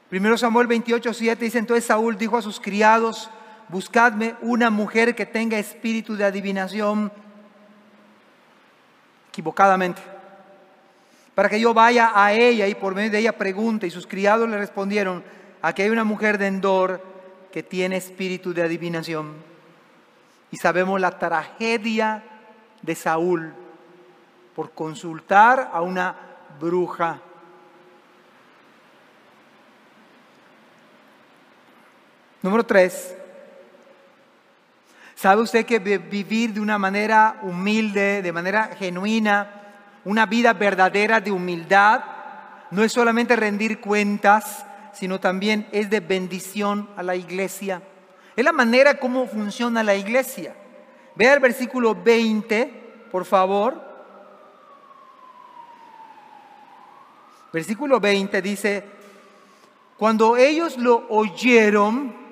Primero 0.10 0.38
Samuel 0.38 0.68
28, 0.68 1.14
7 1.14 1.46
dice, 1.46 1.60
entonces 1.60 1.86
Saúl 1.86 2.18
dijo 2.18 2.38
a 2.38 2.42
sus 2.42 2.60
criados, 2.60 3.30
buscadme 3.70 4.36
una 4.42 4.70
mujer 4.70 5.16
que 5.16 5.26
tenga 5.26 5.58
espíritu 5.58 6.16
de 6.16 6.26
adivinación 6.26 7.12
equivocadamente, 9.30 10.02
para 11.34 11.50
que 11.50 11.60
yo 11.60 11.74
vaya 11.74 12.12
a 12.14 12.34
ella 12.34 12.68
y 12.68 12.76
por 12.76 12.94
medio 12.94 13.10
de 13.10 13.20
ella 13.20 13.38
pregunte. 13.38 13.88
Y 13.88 13.92
sus 13.92 14.06
criados 14.06 14.48
le 14.48 14.58
respondieron, 14.58 15.24
aquí 15.62 15.82
hay 15.82 15.90
una 15.90 16.04
mujer 16.04 16.38
de 16.38 16.48
Endor 16.48 17.02
que 17.52 17.64
tiene 17.64 17.98
espíritu 17.98 18.54
de 18.54 18.64
adivinación. 18.64 19.34
y 20.52 20.58
sabemos 20.58 21.02
la 21.02 21.18
tragedia 21.18 22.24
de 22.84 22.94
Saúl 22.94 23.54
por 24.56 24.72
consultar 24.72 25.72
a 25.74 25.82
una 25.82 26.16
bruja. 26.60 27.20
Número 32.44 32.64
tres, 32.64 33.16
¿sabe 35.24 35.42
usted 35.42 35.66
que 35.66 35.80
vivir 35.80 36.54
de 36.54 36.60
una 36.60 36.78
manera 36.78 37.40
humilde, 37.44 38.22
de 38.22 38.34
manera 38.34 38.72
genuina, 38.78 40.02
una 40.04 40.26
vida 40.26 40.52
verdadera 40.52 41.22
de 41.22 41.32
humildad, 41.32 42.04
no 42.72 42.84
es 42.84 42.92
solamente 42.92 43.38
rendir 43.38 43.80
cuentas, 43.80 44.66
sino 44.92 45.22
también 45.22 45.66
es 45.72 45.90
de 45.90 46.02
bendición 46.02 46.90
a 46.98 47.04
la 47.04 47.16
iglesia? 47.16 47.82
Es 48.36 48.44
la 48.44 48.52
manera 48.52 49.00
como 49.00 49.26
funciona 49.26 49.82
la 49.82 49.96
iglesia. 49.96 50.58
Vea 51.16 51.36
el 51.36 51.40
versículo 51.40 51.96
20, 51.96 53.08
por 53.10 53.24
favor. 53.24 53.82
Versículo 57.54 58.02
20 58.02 58.42
dice, 58.42 58.84
cuando 59.98 60.36
ellos 60.36 60.78
lo 60.78 61.08
oyeron, 61.08 62.23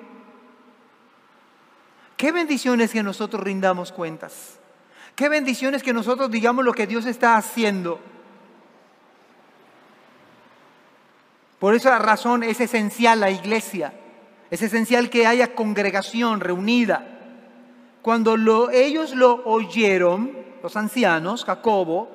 qué 2.16 2.32
bendiciones 2.32 2.90
que 2.92 3.02
nosotros 3.02 3.42
rindamos 3.42 3.92
cuentas. 3.92 4.58
Qué 5.14 5.28
bendiciones 5.28 5.82
que 5.82 5.92
nosotros 5.92 6.30
digamos 6.30 6.64
lo 6.64 6.72
que 6.72 6.86
Dios 6.86 7.04
está 7.06 7.36
haciendo. 7.36 8.00
Por 11.58 11.74
esa 11.74 11.98
razón 11.98 12.42
es 12.42 12.60
esencial 12.60 13.20
la 13.20 13.30
iglesia. 13.30 13.92
Es 14.50 14.62
esencial 14.62 15.10
que 15.10 15.26
haya 15.26 15.54
congregación 15.54 16.40
reunida. 16.40 17.06
Cuando 18.02 18.70
ellos 18.70 19.14
lo 19.14 19.44
oyeron, 19.44 20.36
los 20.62 20.76
ancianos, 20.76 21.44
Jacobo, 21.44 22.08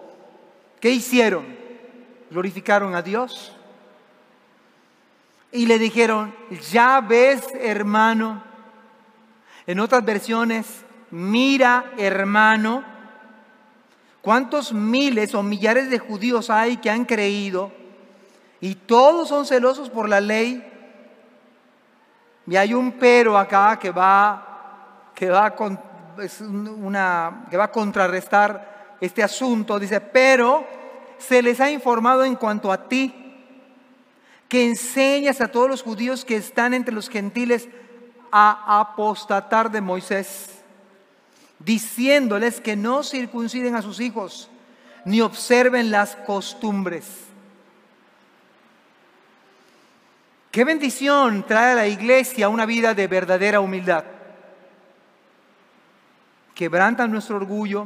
¿qué 0.82 0.90
hicieron? 0.90 1.46
Glorificaron 2.30 2.94
a 2.94 3.02
Dios. 3.02 3.54
Y 5.52 5.66
le 5.66 5.80
dijeron, 5.80 6.36
ya 6.72 7.00
ves 7.00 7.48
hermano. 7.60 8.44
En 9.68 9.80
otras 9.80 10.04
versiones, 10.04 10.66
mira 11.12 11.92
hermano, 11.98 12.84
cuántos 14.22 14.74
miles 14.74 15.36
o 15.36 15.44
millares 15.44 15.90
de 15.90 16.00
judíos 16.00 16.50
hay 16.50 16.78
que 16.78 16.90
han 16.90 17.06
creído 17.06 17.72
y 18.60 18.76
todos 18.76 19.28
son 19.30 19.46
celosos 19.46 19.90
por 19.90 20.10
la 20.10 20.22
ley. 20.22 20.64
Y 22.48 22.56
hay 22.56 22.74
un 22.74 22.94
pero 22.94 23.38
acá 23.38 23.78
que 23.78 23.92
va 23.92 24.48
que 25.18 25.32
va, 25.32 25.56
una, 26.42 27.46
que 27.50 27.58
va 27.58 27.64
a 27.64 27.72
contrarrestar 27.72 28.98
este 29.02 29.24
asunto. 29.24 29.80
Dice, 29.80 30.00
pero 30.00 30.64
se 31.18 31.42
les 31.42 31.60
ha 31.60 31.72
informado 31.72 32.24
en 32.24 32.36
cuanto 32.36 32.72
a 32.72 32.88
ti, 32.88 33.12
que 34.48 34.68
enseñas 34.68 35.42
a 35.42 35.48
todos 35.48 35.68
los 35.68 35.82
judíos 35.82 36.24
que 36.24 36.36
están 36.36 36.76
entre 36.76 36.94
los 36.94 37.10
gentiles 37.10 37.68
a 38.40 38.80
apostatar 38.80 39.72
de 39.72 39.82
Moisés, 39.82 40.62
diciéndoles 41.60 42.62
que 42.62 42.76
no 42.76 43.04
circunciden 43.04 43.76
a 43.76 43.82
sus 43.82 44.00
hijos, 44.00 44.50
ni 45.06 45.22
observen 45.22 45.92
las 45.92 46.16
costumbres. 46.16 47.06
Qué 50.52 50.64
bendición 50.64 51.46
trae 51.48 51.72
a 51.74 51.76
la 51.76 51.88
iglesia 51.88 52.50
una 52.50 52.66
vida 52.66 52.94
de 52.94 53.08
verdadera 53.08 53.60
humildad 53.60 54.04
quebranta 56.58 57.08
nuestro 57.08 57.36
orgullo, 57.36 57.86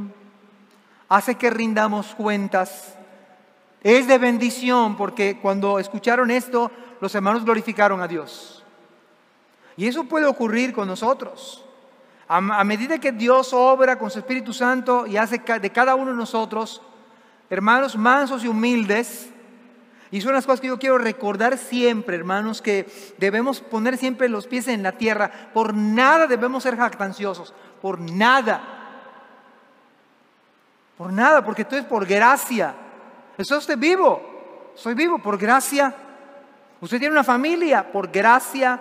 hace 1.09 1.35
que 1.35 1.49
rindamos 1.49 2.15
cuentas. 2.15 2.95
Es 3.83 4.07
de 4.07 4.17
bendición 4.17 4.95
porque 4.95 5.37
cuando 5.41 5.77
escucharon 5.77 6.31
esto, 6.31 6.71
los 7.01 7.13
hermanos 7.13 7.43
glorificaron 7.43 7.99
a 7.99 8.07
Dios. 8.07 8.60
Y 9.77 9.87
eso 9.87 10.03
puede 10.05 10.25
ocurrir 10.25 10.73
con 10.73 10.87
nosotros. 10.87 11.65
A, 12.27 12.63
medida 12.63 12.97
que 12.97 13.11
Dios 13.11 13.51
obra 13.51 13.99
con 13.99 14.09
su 14.09 14.19
Espíritu 14.19 14.53
Santo 14.53 15.05
y 15.05 15.17
hace 15.17 15.39
de 15.39 15.69
cada 15.69 15.95
uno 15.95 16.11
de 16.11 16.17
nosotros 16.17 16.81
hermanos 17.49 17.97
mansos 17.97 18.45
y 18.45 18.47
humildes, 18.47 19.29
y 20.11 20.21
son 20.21 20.33
las 20.33 20.45
cosas 20.45 20.61
que 20.61 20.67
yo 20.67 20.79
quiero 20.79 20.97
recordar 20.97 21.57
siempre, 21.57 22.15
hermanos, 22.15 22.61
que 22.61 22.85
debemos 23.17 23.61
poner 23.61 23.97
siempre 23.97 24.29
los 24.29 24.47
pies 24.47 24.67
en 24.67 24.83
la 24.83 24.93
tierra. 24.93 25.49
Por 25.53 25.73
nada 25.73 26.27
debemos 26.27 26.63
ser 26.63 26.75
jactanciosos 26.77 27.53
por 27.81 27.99
nada. 27.99 28.61
Por 30.97 31.11
nada, 31.11 31.43
porque 31.43 31.63
esto 31.63 31.75
es 31.75 31.85
por 31.85 32.05
gracia. 32.05 32.73
Eso 33.37 33.57
usted 33.57 33.77
vivo. 33.77 34.71
Soy 34.75 34.93
vivo 34.93 35.17
por 35.19 35.37
gracia. 35.37 35.93
Usted 36.79 36.99
tiene 36.99 37.13
una 37.13 37.23
familia 37.23 37.91
por 37.91 38.11
gracia. 38.11 38.79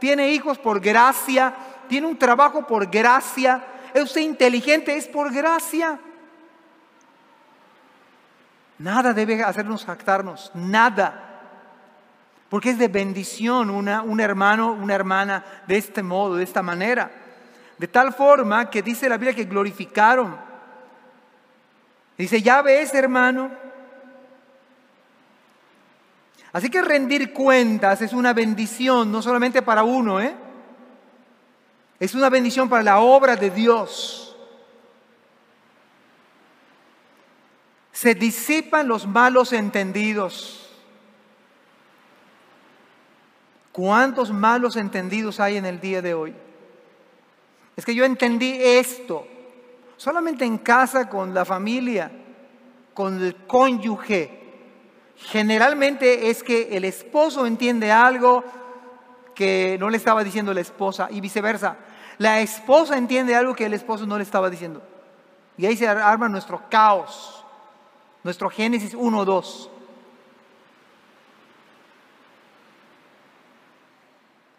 Tiene 0.00 0.30
hijos 0.30 0.58
por 0.58 0.80
gracia. 0.80 1.54
Tiene 1.88 2.06
un 2.06 2.18
trabajo 2.18 2.66
por 2.66 2.90
gracia. 2.90 3.64
Es 3.94 4.02
usted 4.02 4.22
inteligente, 4.22 4.96
es 4.96 5.06
por 5.06 5.32
gracia. 5.32 5.98
Nada 8.78 9.12
debe 9.12 9.42
hacernos 9.42 9.84
jactarnos, 9.84 10.50
nada. 10.54 11.26
Porque 12.48 12.70
es 12.70 12.78
de 12.78 12.88
bendición 12.88 13.68
una, 13.68 14.02
un 14.02 14.20
hermano, 14.20 14.72
una 14.72 14.94
hermana 14.94 15.44
de 15.66 15.76
este 15.76 16.02
modo, 16.02 16.36
de 16.36 16.44
esta 16.44 16.62
manera. 16.62 17.10
De 17.76 17.86
tal 17.86 18.12
forma 18.14 18.70
que 18.70 18.82
dice 18.82 19.08
la 19.08 19.18
Biblia 19.18 19.36
que 19.36 19.44
glorificaron. 19.44 20.36
Dice, 22.16 22.40
ya 22.42 22.62
ves, 22.62 22.94
hermano. 22.94 23.50
Así 26.52 26.68
que 26.68 26.82
rendir 26.82 27.32
cuentas 27.32 28.02
es 28.02 28.12
una 28.12 28.32
bendición, 28.32 29.12
no 29.12 29.22
solamente 29.22 29.62
para 29.62 29.84
uno, 29.84 30.20
¿eh? 30.20 30.34
Es 32.00 32.14
una 32.14 32.30
bendición 32.30 32.68
para 32.68 32.82
la 32.82 32.98
obra 33.00 33.36
de 33.36 33.50
Dios. 33.50 34.36
Se 37.92 38.14
disipan 38.14 38.88
los 38.88 39.06
malos 39.06 39.52
entendidos. 39.52 40.70
¿Cuántos 43.70 44.32
malos 44.32 44.76
entendidos 44.76 45.38
hay 45.38 45.58
en 45.58 45.66
el 45.66 45.80
día 45.80 46.02
de 46.02 46.14
hoy? 46.14 46.34
Es 47.76 47.84
que 47.84 47.94
yo 47.94 48.04
entendí 48.04 48.58
esto. 48.60 49.26
Solamente 49.96 50.46
en 50.46 50.58
casa 50.58 51.08
con 51.08 51.34
la 51.34 51.44
familia, 51.44 52.10
con 52.94 53.22
el 53.22 53.36
cónyuge. 53.46 54.39
Generalmente 55.26 56.30
es 56.30 56.42
que 56.42 56.76
el 56.76 56.84
esposo 56.84 57.46
entiende 57.46 57.92
algo 57.92 58.44
que 59.34 59.76
no 59.78 59.90
le 59.90 59.96
estaba 59.96 60.24
diciendo 60.24 60.52
la 60.52 60.60
esposa 60.60 61.08
y 61.10 61.20
viceversa. 61.20 61.76
La 62.18 62.40
esposa 62.40 62.96
entiende 62.98 63.34
algo 63.34 63.54
que 63.54 63.66
el 63.66 63.74
esposo 63.74 64.06
no 64.06 64.18
le 64.18 64.24
estaba 64.24 64.50
diciendo. 64.50 64.82
Y 65.56 65.66
ahí 65.66 65.76
se 65.76 65.88
arma 65.88 66.28
nuestro 66.28 66.62
caos, 66.68 67.44
nuestro 68.22 68.50
Génesis 68.50 68.94
1-2. 68.94 69.68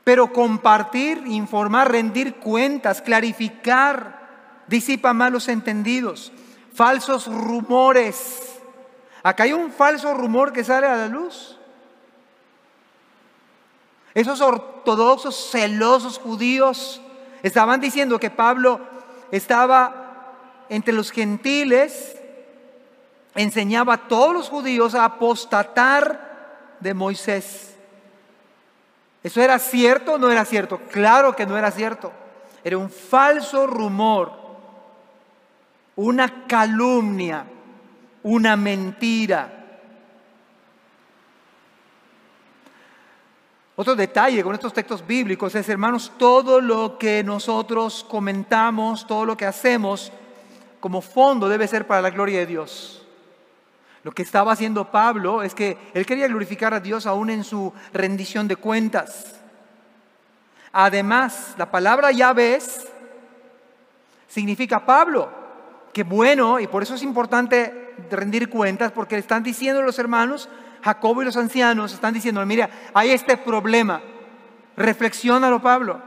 Pero 0.04 0.34
compartir, 0.34 1.24
informar, 1.28 1.92
rendir 1.92 2.36
cuentas, 2.36 3.02
clarificar, 3.02 4.66
disipa 4.68 5.14
malos 5.14 5.48
entendidos, 5.48 6.32
falsos 6.74 7.28
rumores. 7.28 8.51
Acá 9.24 9.44
hay 9.44 9.54
un 9.54 9.72
falso 9.72 10.14
rumor 10.14 10.52
que 10.52 10.64
sale 10.64 10.88
a 10.88 10.96
la 10.96 11.08
luz. 11.08 11.58
Esos 14.14 14.42
ortodoxos, 14.42 15.52
celosos 15.52 16.18
judíos 16.18 17.02
estaban 17.44 17.80
diciendo 17.80 18.20
que 18.20 18.30
Pablo 18.30 18.80
estaba 19.32 20.02
entre 20.70 20.94
los 20.94 21.12
gentiles, 21.12 22.18
enseñaba 23.36 23.94
a 23.94 24.08
todos 24.08 24.34
los 24.34 24.50
judíos 24.50 24.96
a 24.96 25.06
apostatar 25.06 26.76
de 26.80 26.94
Moisés. 26.94 27.76
¿Eso 29.24 29.42
era 29.42 29.60
cierto 29.60 30.14
o 30.14 30.18
no 30.18 30.32
era 30.32 30.46
cierto? 30.46 30.80
Claro 30.92 31.36
que 31.36 31.46
no 31.46 31.58
era 31.58 31.72
cierto. 31.72 32.12
Era 32.64 32.78
un 32.78 32.90
falso 32.90 33.68
rumor, 33.68 34.32
una 35.96 36.48
calumnia, 36.48 37.46
una 38.24 38.56
mentira. 38.56 39.62
Otro 43.76 43.96
detalle 43.96 44.44
con 44.44 44.54
estos 44.54 44.74
textos 44.74 45.06
bíblicos 45.06 45.56
es, 45.56 45.68
hermanos, 45.68 46.12
todo 46.18 46.62
lo 46.62 46.98
que 47.00 47.24
nosotros 47.24 48.06
comentamos, 48.08 49.08
todo 49.08 49.26
lo 49.26 49.36
que 49.36 49.46
hacemos, 49.46 50.12
como 50.80 51.02
fondo 51.02 51.50
debe 51.50 51.68
ser 51.68 51.88
para 51.88 52.02
la 52.02 52.10
gloria 52.10 52.40
de 52.40 52.46
Dios. 52.46 53.06
Lo 54.04 54.12
que 54.12 54.24
estaba 54.24 54.52
haciendo 54.52 54.92
Pablo 54.92 55.44
es 55.44 55.56
que 55.56 55.78
él 55.94 56.06
quería 56.06 56.28
glorificar 56.28 56.74
a 56.74 56.80
Dios 56.80 57.06
aún 57.06 57.30
en 57.30 57.44
su 57.44 57.72
rendición 57.94 58.48
de 58.48 58.56
cuentas. 58.56 59.40
Además, 60.72 61.56
la 61.58 61.70
palabra 61.70 62.12
ya 62.12 62.34
ves 62.34 62.88
significa 64.28 64.86
Pablo. 64.86 65.30
Qué 65.94 66.04
bueno, 66.04 66.60
y 66.60 66.68
por 66.68 66.84
eso 66.84 66.96
es 66.96 67.04
importante 67.04 67.91
rendir 68.10 68.50
cuentas, 68.50 68.92
porque 68.92 69.18
están 69.18 69.44
diciendo 69.44 69.82
los 69.82 70.00
hermanos, 70.00 70.50
Jacobo 70.82 71.22
y 71.22 71.26
los 71.26 71.38
ancianos, 71.38 71.94
están 71.94 72.14
diciendo, 72.14 72.46
mira, 72.46 72.70
hay 72.94 73.12
este 73.12 73.38
problema, 73.38 74.02
reflexiónalo 74.76 75.62
Pablo. 75.62 76.02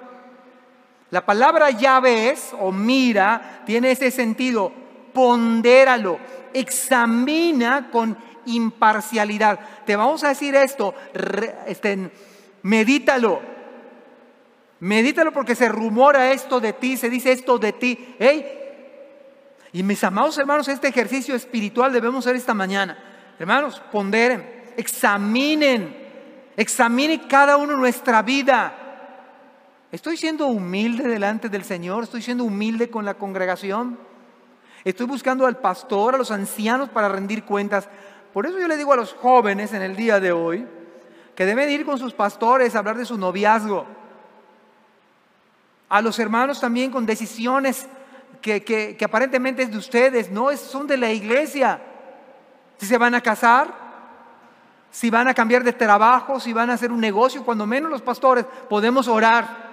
La 1.10 1.24
palabra 1.24 1.70
llave 1.70 2.30
es, 2.30 2.52
o 2.58 2.72
mira, 2.72 3.62
tiene 3.66 3.92
ese 3.92 4.10
sentido, 4.10 4.72
pondéralo, 5.12 6.18
examina 6.52 7.90
con 7.90 8.16
imparcialidad. 8.46 9.60
Te 9.86 9.96
vamos 9.96 10.24
a 10.24 10.28
decir 10.28 10.54
esto, 10.56 10.94
este, 11.66 12.10
medítalo, 12.62 13.40
medítalo 14.80 15.32
porque 15.32 15.54
se 15.54 15.68
rumora 15.68 16.32
esto 16.32 16.58
de 16.60 16.72
ti, 16.72 16.96
se 16.96 17.10
dice 17.10 17.32
esto 17.32 17.58
de 17.58 17.72
ti. 17.72 18.16
Hey, 18.18 18.63
y 19.74 19.82
mis 19.82 20.04
amados 20.04 20.38
hermanos, 20.38 20.68
este 20.68 20.86
ejercicio 20.86 21.34
espiritual 21.34 21.92
debemos 21.92 22.24
hacer 22.24 22.36
esta 22.36 22.54
mañana. 22.54 22.96
Hermanos, 23.40 23.82
ponderen, 23.90 24.72
examinen, 24.76 25.96
examinen 26.56 27.22
cada 27.28 27.56
uno 27.56 27.76
nuestra 27.76 28.22
vida. 28.22 28.72
¿Estoy 29.90 30.16
siendo 30.16 30.46
humilde 30.46 31.08
delante 31.08 31.48
del 31.48 31.64
Señor? 31.64 32.04
¿Estoy 32.04 32.22
siendo 32.22 32.44
humilde 32.44 32.88
con 32.88 33.04
la 33.04 33.14
congregación? 33.14 33.98
Estoy 34.84 35.06
buscando 35.06 35.44
al 35.44 35.56
pastor, 35.56 36.14
a 36.14 36.18
los 36.18 36.30
ancianos 36.30 36.88
para 36.88 37.08
rendir 37.08 37.42
cuentas. 37.42 37.88
Por 38.32 38.46
eso 38.46 38.60
yo 38.60 38.68
le 38.68 38.76
digo 38.76 38.92
a 38.92 38.96
los 38.96 39.12
jóvenes 39.12 39.72
en 39.72 39.82
el 39.82 39.96
día 39.96 40.20
de 40.20 40.30
hoy 40.30 40.68
que 41.34 41.46
deben 41.46 41.68
ir 41.68 41.84
con 41.84 41.98
sus 41.98 42.14
pastores 42.14 42.76
a 42.76 42.78
hablar 42.78 42.96
de 42.96 43.06
su 43.06 43.18
noviazgo. 43.18 43.86
A 45.88 46.00
los 46.00 46.16
hermanos 46.20 46.60
también 46.60 46.92
con 46.92 47.06
decisiones 47.06 47.88
que, 48.44 48.98
aparentemente 49.02 49.62
es 49.62 49.70
de 49.70 49.78
ustedes, 49.78 50.30
no, 50.30 50.54
son 50.56 50.86
de 50.86 50.98
la 50.98 51.10
iglesia. 51.10 51.80
Si 52.76 52.84
se 52.84 52.98
van 52.98 53.14
a 53.14 53.22
casar, 53.22 53.72
si 54.90 55.08
van 55.08 55.28
a 55.28 55.34
cambiar 55.34 55.64
de 55.64 55.72
trabajo, 55.72 56.38
si 56.38 56.52
van 56.52 56.68
a 56.68 56.74
hacer 56.74 56.92
un 56.92 57.00
negocio, 57.00 57.42
cuando 57.42 57.66
menos 57.66 57.90
los 57.90 58.02
pastores 58.02 58.44
podemos 58.68 59.08
orar. 59.08 59.64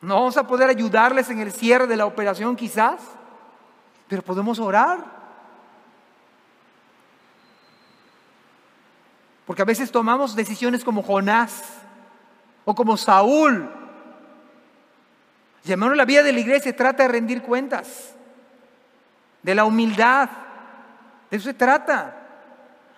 No 0.00 0.14
vamos 0.14 0.36
a 0.36 0.46
poder 0.46 0.68
ayudarles 0.68 1.30
en 1.30 1.38
el 1.38 1.52
cierre 1.52 1.86
de 1.86 1.96
la 1.96 2.06
operación 2.06 2.56
quizás, 2.56 3.00
pero 4.08 4.22
podemos 4.22 4.58
orar. 4.58 4.98
Porque 9.46 9.62
a 9.62 9.66
veces 9.66 9.92
tomamos 9.92 10.34
decisiones 10.34 10.82
como 10.82 11.04
Jonás 11.04 11.62
o 12.64 12.74
como 12.74 12.96
Saúl. 12.96 13.70
Y 15.66 15.74
la 15.74 16.04
vida 16.04 16.22
de 16.22 16.32
la 16.32 16.38
iglesia 16.38 16.74
trata 16.76 17.02
de 17.02 17.08
rendir 17.08 17.42
cuentas, 17.42 18.14
de 19.42 19.54
la 19.54 19.64
humildad. 19.64 20.28
De 21.28 21.36
eso 21.36 21.48
se 21.48 21.54
trata. 21.54 22.14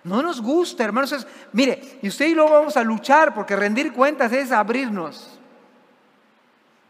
No 0.03 0.21
nos 0.21 0.39
gusta, 0.39 0.83
hermanos. 0.83 1.25
mire, 1.51 1.97
y 2.01 2.07
usted 2.07 2.27
y 2.27 2.35
yo 2.35 2.47
vamos 2.47 2.77
a 2.77 2.83
luchar 2.83 3.33
porque 3.33 3.55
rendir 3.55 3.91
cuentas 3.91 4.31
es 4.31 4.51
abrirnos. 4.51 5.39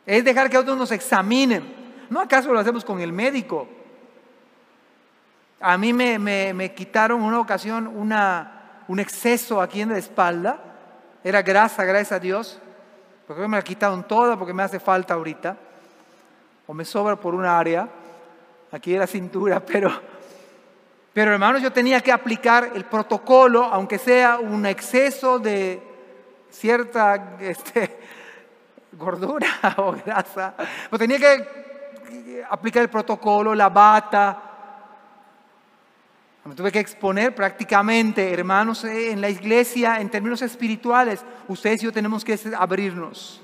Es 0.05 0.25
dejar 0.25 0.49
que 0.49 0.57
otros 0.57 0.77
nos 0.77 0.91
examinen. 0.91 1.63
¿No 2.09 2.19
acaso 2.19 2.51
lo 2.51 2.59
hacemos 2.59 2.84
con 2.84 2.99
el 2.99 3.13
médico? 3.13 3.65
A 5.61 5.77
mí 5.77 5.93
me, 5.93 6.19
me, 6.19 6.73
quitaron 6.73 7.21
una 7.21 7.39
ocasión 7.39 7.88
un 7.88 8.99
exceso 8.99 9.61
aquí 9.61 9.80
en 9.80 9.89
la 9.89 9.97
espalda. 9.97 10.59
Era 11.23 11.41
grasa, 11.41 11.86
gracias 11.86 12.11
a 12.11 12.19
Dios. 12.19 12.59
Porque 13.25 13.47
me 13.47 13.55
la 13.55 13.63
quitaron 13.63 14.05
toda 14.05 14.38
porque 14.38 14.53
me 14.53 14.63
hace 14.63 14.80
falta 14.80 15.13
ahorita. 15.13 15.68
O 16.70 16.74
me 16.76 16.86
sobra 16.86 17.15
por 17.15 17.34
una 17.34 17.57
área. 17.57 17.89
Aquí 18.72 18.93
era 18.93 19.07
cintura, 19.07 19.59
pero, 19.65 19.91
pero 21.11 21.32
hermanos, 21.34 21.63
yo 21.63 21.74
tenía 21.74 21.99
que 21.99 22.11
aplicar 22.11 22.74
el 22.76 22.86
protocolo, 22.86 23.63
aunque 23.63 23.97
sea 23.97 24.38
un 24.38 24.67
exceso 24.67 25.39
de 25.39 25.82
cierta 26.51 27.38
este, 27.39 27.97
gordura 28.91 29.47
o 29.78 29.93
grasa. 29.93 30.53
Pero 30.91 30.99
tenía 30.99 31.17
que 31.17 32.45
aplicar 32.47 32.84
el 32.84 32.89
protocolo, 32.89 33.55
la 33.55 33.70
bata, 33.70 34.43
me 36.45 36.53
tuve 36.53 36.72
que 36.72 36.80
exponer 36.80 37.34
prácticamente, 37.34 38.32
hermanos, 38.32 38.84
en 38.84 39.22
la 39.22 39.30
iglesia, 39.30 39.99
en 39.99 40.09
términos 40.09 40.43
espirituales, 40.43 41.26
ustedes 41.47 41.82
y 41.82 41.86
yo 41.86 41.91
tenemos 41.91 42.24
que 42.24 42.39
abrirnos. 42.55 43.41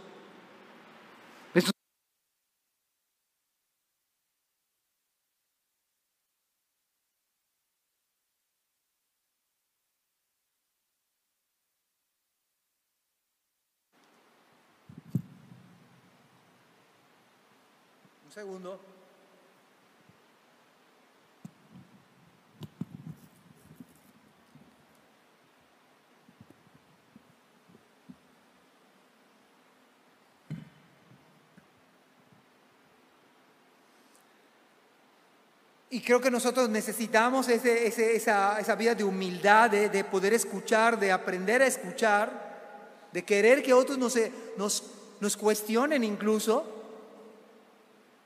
Y 35.95 36.01
creo 36.01 36.19
que 36.19 36.29
nosotros 36.29 36.67
necesitamos 36.67 37.47
esa, 37.47 38.75
vida 38.77 38.93
de 38.95 39.05
humildad, 39.05 39.69
de, 39.69 40.03
poder 40.03 40.33
escuchar, 40.33 40.99
de 40.99 41.09
aprender 41.09 41.61
a 41.61 41.67
escuchar, 41.67 43.07
de 43.13 43.23
querer 43.23 43.63
que 43.63 43.73
otros 43.73 43.97
nos, 43.97 44.17
nos, 44.57 44.83
nos 45.21 45.37
cuestionen 45.37 46.03
incluso, 46.03 46.74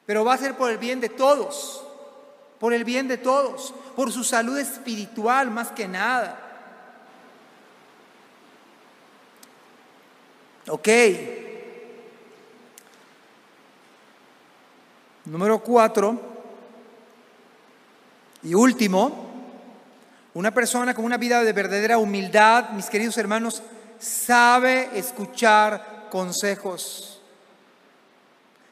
pero 0.09 0.25
va 0.25 0.33
a 0.33 0.37
ser 0.39 0.57
por 0.57 0.71
el 0.71 0.79
bien 0.79 0.99
de 0.99 1.09
todos, 1.09 1.83
por 2.59 2.73
el 2.73 2.83
bien 2.83 3.07
de 3.07 3.19
todos, 3.19 3.75
por 3.95 4.11
su 4.11 4.23
salud 4.23 4.57
espiritual 4.57 5.51
más 5.51 5.69
que 5.69 5.87
nada. 5.87 6.35
Ok. 10.67 10.87
Número 15.25 15.59
cuatro. 15.59 16.19
Y 18.41 18.55
último, 18.55 19.29
una 20.33 20.51
persona 20.51 20.95
con 20.95 21.05
una 21.05 21.17
vida 21.17 21.43
de 21.43 21.53
verdadera 21.53 21.99
humildad, 21.99 22.71
mis 22.71 22.89
queridos 22.89 23.15
hermanos, 23.19 23.61
sabe 23.99 24.89
escuchar 24.95 26.07
consejos. 26.09 27.18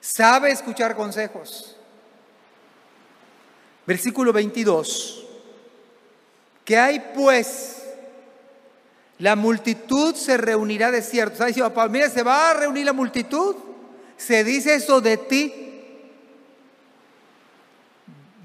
Sabe 0.09 0.51
escuchar 0.51 0.95
consejos. 0.95 1.75
Versículo 3.85 4.31
22. 4.31 5.27
Que 6.63 6.77
hay 6.77 7.11
pues? 7.13 7.83
La 9.19 9.35
multitud 9.35 10.15
se 10.15 10.37
reunirá 10.37 10.91
de 10.91 11.01
cierto. 11.01 11.43
Diciendo 11.43 11.89
mira, 11.89 12.09
se 12.09 12.23
va 12.23 12.51
a 12.51 12.53
reunir 12.53 12.85
la 12.85 12.93
multitud. 12.93 13.57
Se 14.15 14.45
dice 14.45 14.75
eso 14.75 15.01
de 15.01 15.17
ti. 15.17 15.53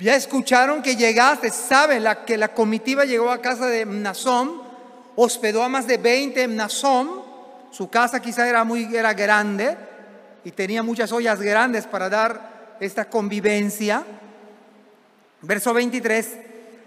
Ya 0.00 0.16
escucharon 0.16 0.82
que 0.82 0.96
llegaste, 0.96 1.50
saben 1.50 2.02
la, 2.02 2.24
que 2.24 2.36
la 2.36 2.52
comitiva 2.52 3.04
llegó 3.04 3.30
a 3.30 3.40
casa 3.40 3.68
de 3.68 3.86
Mnasón, 3.86 4.60
hospedó 5.14 5.62
a 5.62 5.68
más 5.68 5.86
de 5.86 5.96
20 5.96 6.42
en 6.42 6.60
su 7.70 7.88
casa 7.88 8.20
quizá 8.20 8.48
era 8.48 8.64
muy 8.64 8.96
era 8.96 9.14
grande 9.14 9.91
y 10.44 10.50
tenía 10.50 10.82
muchas 10.82 11.12
ollas 11.12 11.40
grandes 11.40 11.86
para 11.86 12.08
dar 12.08 12.76
esta 12.80 13.04
convivencia. 13.06 14.04
Verso 15.42 15.72
23, 15.74 16.28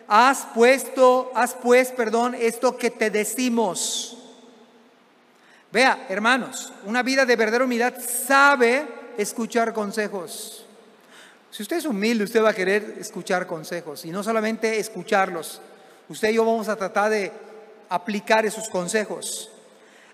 has 0.07 0.45
puesto, 0.53 1.31
has 1.35 1.53
pues, 1.53 1.91
perdón, 1.91 2.35
esto 2.35 2.77
que 2.77 2.89
te 2.89 3.09
decimos. 3.09 4.17
Vea, 5.71 6.05
hermanos, 6.09 6.71
una 6.85 7.03
vida 7.03 7.25
de 7.25 7.35
verdadera 7.35 7.65
humildad 7.65 7.95
sabe 7.99 8.85
escuchar 9.17 9.73
consejos. 9.73 10.65
Si 11.51 11.63
usted 11.63 11.77
es 11.77 11.85
humilde, 11.85 12.25
usted 12.25 12.43
va 12.43 12.49
a 12.49 12.53
querer 12.53 12.97
escuchar 12.99 13.47
consejos 13.47 14.05
y 14.05 14.11
no 14.11 14.23
solamente 14.23 14.77
escucharlos. 14.79 15.61
Usted 16.09 16.29
y 16.29 16.33
yo 16.33 16.45
vamos 16.45 16.67
a 16.67 16.75
tratar 16.75 17.09
de 17.09 17.31
aplicar 17.89 18.45
esos 18.45 18.69
consejos. 18.69 19.49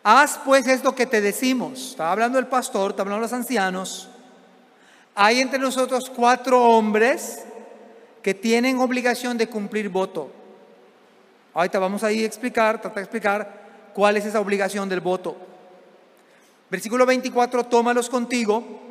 Haz 0.04 0.40
pues 0.44 0.68
esto 0.68 0.96
que 0.96 1.06
te 1.06 1.22
decimos. 1.22 1.92
Está 1.92 2.12
hablando 2.12 2.40
el 2.40 2.48
pastor, 2.48 2.92
está 2.92 3.04
hablando 3.04 3.22
los 3.22 3.34
ancianos. 3.34 4.10
Hay 5.16 5.42
entre 5.42 5.60
nosotros 5.60 6.12
cuatro 6.16 6.64
hombres 6.64 7.44
que 8.22 8.34
tienen 8.34 8.80
obligación 8.80 9.38
de 9.38 9.48
cumplir 9.48 9.90
voto. 9.90 10.32
Ahorita 11.54 11.80
vamos 11.80 12.04
a 12.04 12.12
ir 12.12 12.24
a 12.24 12.28
explicar, 12.28 12.82
tratar 12.82 12.96
de 12.96 13.02
explicar 13.02 13.62
cuál 13.94 14.18
es 14.18 14.26
esa 14.26 14.40
obligación 14.40 14.88
del 14.88 15.02
voto. 15.02 15.36
Versículo 16.70 17.06
24, 17.06 17.66
tómalos 17.66 18.10
contigo 18.10 18.82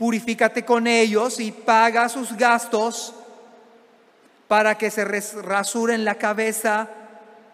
purifícate 0.00 0.64
con 0.64 0.86
ellos 0.86 1.38
y 1.40 1.52
paga 1.52 2.08
sus 2.08 2.34
gastos 2.34 3.12
para 4.48 4.78
que 4.78 4.90
se 4.90 5.04
rasuren 5.04 6.06
la 6.06 6.14
cabeza 6.14 6.88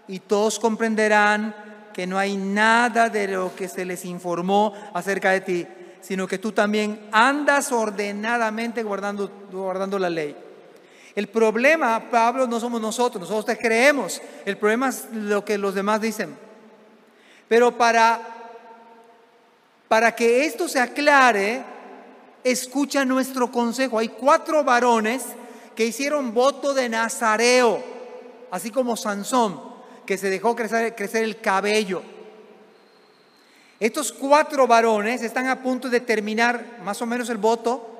y 0.06 0.20
todos 0.20 0.60
comprenderán 0.60 1.56
que 1.96 2.06
no 2.06 2.18
hay 2.18 2.36
nada 2.36 3.08
de 3.08 3.26
lo 3.26 3.56
que 3.56 3.68
se 3.68 3.86
les 3.86 4.04
informó 4.04 4.74
acerca 4.92 5.30
de 5.30 5.40
ti, 5.40 5.66
sino 6.02 6.26
que 6.26 6.36
tú 6.36 6.52
también 6.52 7.08
andas 7.10 7.72
ordenadamente 7.72 8.82
guardando, 8.82 9.98
la 9.98 10.10
ley. 10.10 10.36
El 11.14 11.28
problema, 11.28 12.10
Pablo, 12.10 12.46
no 12.46 12.60
somos 12.60 12.82
nosotros, 12.82 13.22
nosotros 13.22 13.46
te 13.46 13.56
creemos. 13.56 14.20
El 14.44 14.58
problema 14.58 14.90
es 14.90 15.06
lo 15.10 15.42
que 15.42 15.56
los 15.56 15.74
demás 15.74 16.02
dicen. 16.02 16.36
Pero 17.48 17.78
para, 17.78 18.20
para 19.88 20.14
que 20.14 20.44
esto 20.44 20.68
se 20.68 20.78
aclare, 20.78 21.64
escucha 22.44 23.06
nuestro 23.06 23.50
consejo. 23.50 23.98
Hay 24.00 24.08
cuatro 24.08 24.62
varones 24.64 25.24
que 25.74 25.86
hicieron 25.86 26.34
voto 26.34 26.74
de 26.74 26.90
Nazareo, 26.90 27.82
así 28.50 28.70
como 28.70 28.98
Sansón, 28.98 29.65
que 30.06 30.16
se 30.16 30.30
dejó 30.30 30.56
crecer, 30.56 30.94
crecer 30.94 31.24
el 31.24 31.40
cabello. 31.40 32.02
Estos 33.78 34.12
cuatro 34.12 34.66
varones 34.66 35.22
están 35.22 35.48
a 35.48 35.62
punto 35.62 35.90
de 35.90 36.00
terminar 36.00 36.78
más 36.82 37.02
o 37.02 37.06
menos 37.06 37.28
el 37.28 37.36
voto 37.36 37.96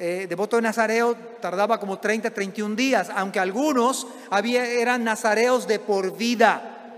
eh, 0.00 0.26
de 0.28 0.34
voto 0.36 0.54
de 0.54 0.62
Nazareo 0.62 1.16
tardaba 1.40 1.80
como 1.80 1.98
30, 1.98 2.30
31 2.30 2.76
días, 2.76 3.10
aunque 3.16 3.40
algunos 3.40 4.06
había, 4.30 4.64
eran 4.64 5.02
nazareos 5.02 5.66
de 5.66 5.80
por 5.80 6.16
vida. 6.16 6.94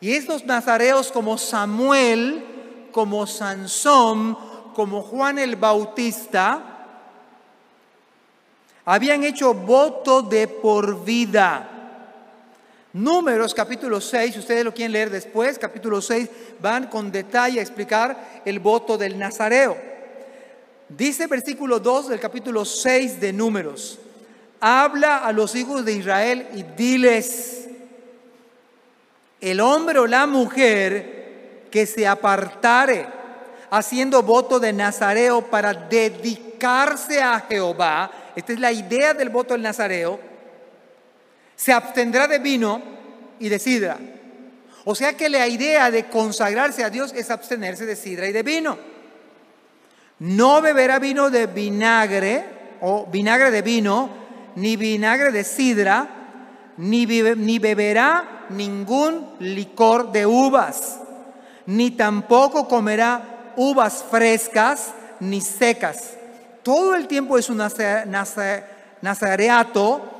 Y 0.00 0.12
estos 0.12 0.46
nazareos 0.46 1.12
como 1.12 1.36
Samuel, 1.36 2.88
como 2.90 3.26
Sansón, 3.26 4.38
como 4.74 5.02
Juan 5.02 5.38
el 5.38 5.56
Bautista, 5.56 6.86
habían 8.86 9.24
hecho 9.24 9.52
voto 9.52 10.22
de 10.22 10.48
por 10.48 11.04
vida. 11.04 11.68
Números 12.92 13.54
capítulo 13.54 14.02
6, 14.02 14.34
si 14.34 14.38
ustedes 14.40 14.64
lo 14.64 14.74
quieren 14.74 14.92
leer 14.92 15.08
después, 15.08 15.58
capítulo 15.58 16.02
6, 16.02 16.28
van 16.60 16.88
con 16.88 17.10
detalle 17.10 17.58
a 17.58 17.62
explicar 17.62 18.42
el 18.44 18.60
voto 18.60 18.98
del 18.98 19.18
Nazareo. 19.18 19.78
Dice 20.90 21.26
versículo 21.26 21.80
2 21.80 22.10
del 22.10 22.20
capítulo 22.20 22.66
6 22.66 23.18
de 23.18 23.32
Números, 23.32 23.98
habla 24.60 25.18
a 25.18 25.32
los 25.32 25.54
hijos 25.54 25.86
de 25.86 25.92
Israel 25.92 26.48
y 26.54 26.64
diles, 26.64 27.68
el 29.40 29.60
hombre 29.60 29.98
o 29.98 30.06
la 30.06 30.26
mujer 30.26 31.68
que 31.70 31.86
se 31.86 32.06
apartare 32.06 33.06
haciendo 33.70 34.22
voto 34.22 34.60
de 34.60 34.74
Nazareo 34.74 35.40
para 35.46 35.72
dedicarse 35.72 37.22
a 37.22 37.40
Jehová, 37.40 38.10
esta 38.36 38.52
es 38.52 38.60
la 38.60 38.70
idea 38.70 39.14
del 39.14 39.30
voto 39.30 39.54
del 39.54 39.62
Nazareo, 39.62 40.31
se 41.62 41.72
abstendrá 41.72 42.26
de 42.26 42.40
vino 42.40 42.82
y 43.38 43.48
de 43.48 43.60
sidra. 43.60 43.96
O 44.84 44.96
sea 44.96 45.16
que 45.16 45.28
la 45.28 45.46
idea 45.46 45.92
de 45.92 46.06
consagrarse 46.06 46.82
a 46.82 46.90
Dios 46.90 47.12
es 47.14 47.30
abstenerse 47.30 47.86
de 47.86 47.94
sidra 47.94 48.26
y 48.26 48.32
de 48.32 48.42
vino. 48.42 48.76
No 50.18 50.60
beberá 50.60 50.98
vino 50.98 51.30
de 51.30 51.46
vinagre 51.46 52.44
o 52.80 53.06
vinagre 53.06 53.52
de 53.52 53.62
vino, 53.62 54.10
ni 54.56 54.74
vinagre 54.74 55.30
de 55.30 55.44
sidra, 55.44 56.08
ni, 56.78 57.06
ni 57.06 57.60
beberá 57.60 58.46
ningún 58.48 59.36
licor 59.38 60.10
de 60.10 60.26
uvas, 60.26 60.98
ni 61.66 61.92
tampoco 61.92 62.66
comerá 62.66 63.52
uvas 63.54 64.04
frescas 64.10 64.94
ni 65.20 65.40
secas. 65.40 66.14
Todo 66.64 66.96
el 66.96 67.06
tiempo 67.06 67.38
es 67.38 67.48
un 67.48 67.62
nazareato 69.00 70.11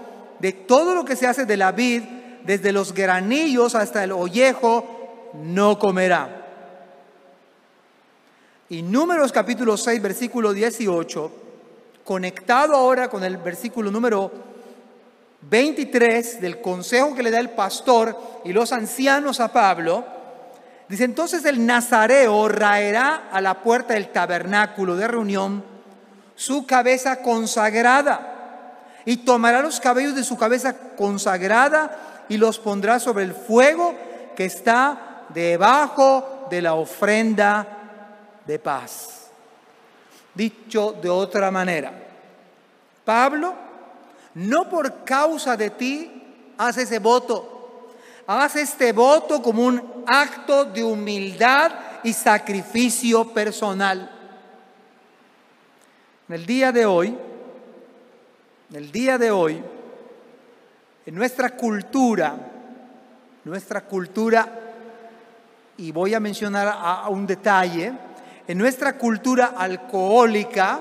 de 0.42 0.52
todo 0.52 0.92
lo 0.96 1.04
que 1.04 1.14
se 1.14 1.28
hace 1.28 1.46
de 1.46 1.56
la 1.56 1.70
vid, 1.70 2.02
desde 2.44 2.72
los 2.72 2.92
granillos 2.92 3.76
hasta 3.76 4.02
el 4.02 4.10
ollejo, 4.10 5.30
no 5.34 5.78
comerá. 5.78 6.48
Y 8.68 8.82
Números 8.82 9.30
capítulo 9.30 9.76
6, 9.76 10.02
versículo 10.02 10.52
18, 10.52 11.32
conectado 12.04 12.74
ahora 12.74 13.08
con 13.08 13.22
el 13.22 13.36
versículo 13.36 13.92
número 13.92 14.32
23 15.42 16.40
del 16.40 16.60
consejo 16.60 17.14
que 17.14 17.22
le 17.22 17.30
da 17.30 17.38
el 17.38 17.50
pastor 17.50 18.18
y 18.44 18.52
los 18.52 18.72
ancianos 18.72 19.38
a 19.38 19.52
Pablo, 19.52 20.04
dice 20.88 21.04
entonces 21.04 21.44
el 21.44 21.64
nazareo 21.64 22.48
raerá 22.48 23.28
a 23.30 23.40
la 23.40 23.62
puerta 23.62 23.94
del 23.94 24.08
tabernáculo 24.08 24.96
de 24.96 25.06
reunión 25.06 25.64
su 26.34 26.66
cabeza 26.66 27.22
consagrada 27.22 28.31
y 29.04 29.18
tomará 29.18 29.62
los 29.62 29.80
cabellos 29.80 30.14
de 30.14 30.24
su 30.24 30.36
cabeza 30.36 30.76
consagrada 30.96 32.24
y 32.28 32.36
los 32.36 32.58
pondrá 32.58 33.00
sobre 33.00 33.24
el 33.24 33.34
fuego 33.34 33.94
que 34.36 34.44
está 34.44 35.26
debajo 35.28 36.46
de 36.50 36.62
la 36.62 36.74
ofrenda 36.74 37.66
de 38.46 38.58
paz. 38.58 39.30
Dicho 40.34 40.92
de 40.92 41.10
otra 41.10 41.50
manera, 41.50 41.92
Pablo, 43.04 43.54
no 44.34 44.68
por 44.68 45.04
causa 45.04 45.56
de 45.56 45.70
ti 45.70 46.54
hace 46.56 46.82
ese 46.82 46.98
voto, 46.98 47.90
hace 48.26 48.62
este 48.62 48.92
voto 48.92 49.42
como 49.42 49.64
un 49.64 50.04
acto 50.06 50.64
de 50.64 50.82
humildad 50.82 51.72
y 52.02 52.12
sacrificio 52.12 53.24
personal. 53.32 54.10
En 56.28 56.34
el 56.34 56.46
día 56.46 56.72
de 56.72 56.86
hoy, 56.86 57.18
el 58.72 58.90
día 58.90 59.18
de 59.18 59.30
hoy, 59.30 59.62
en 61.04 61.14
nuestra 61.14 61.50
cultura, 61.50 62.34
nuestra 63.44 63.82
cultura, 63.82 64.60
y 65.76 65.92
voy 65.92 66.14
a 66.14 66.20
mencionar 66.20 66.72
a, 66.74 67.08
un 67.10 67.26
detalle, 67.26 67.92
en 68.48 68.56
nuestra 68.56 68.96
cultura 68.96 69.54
alcohólica, 69.58 70.80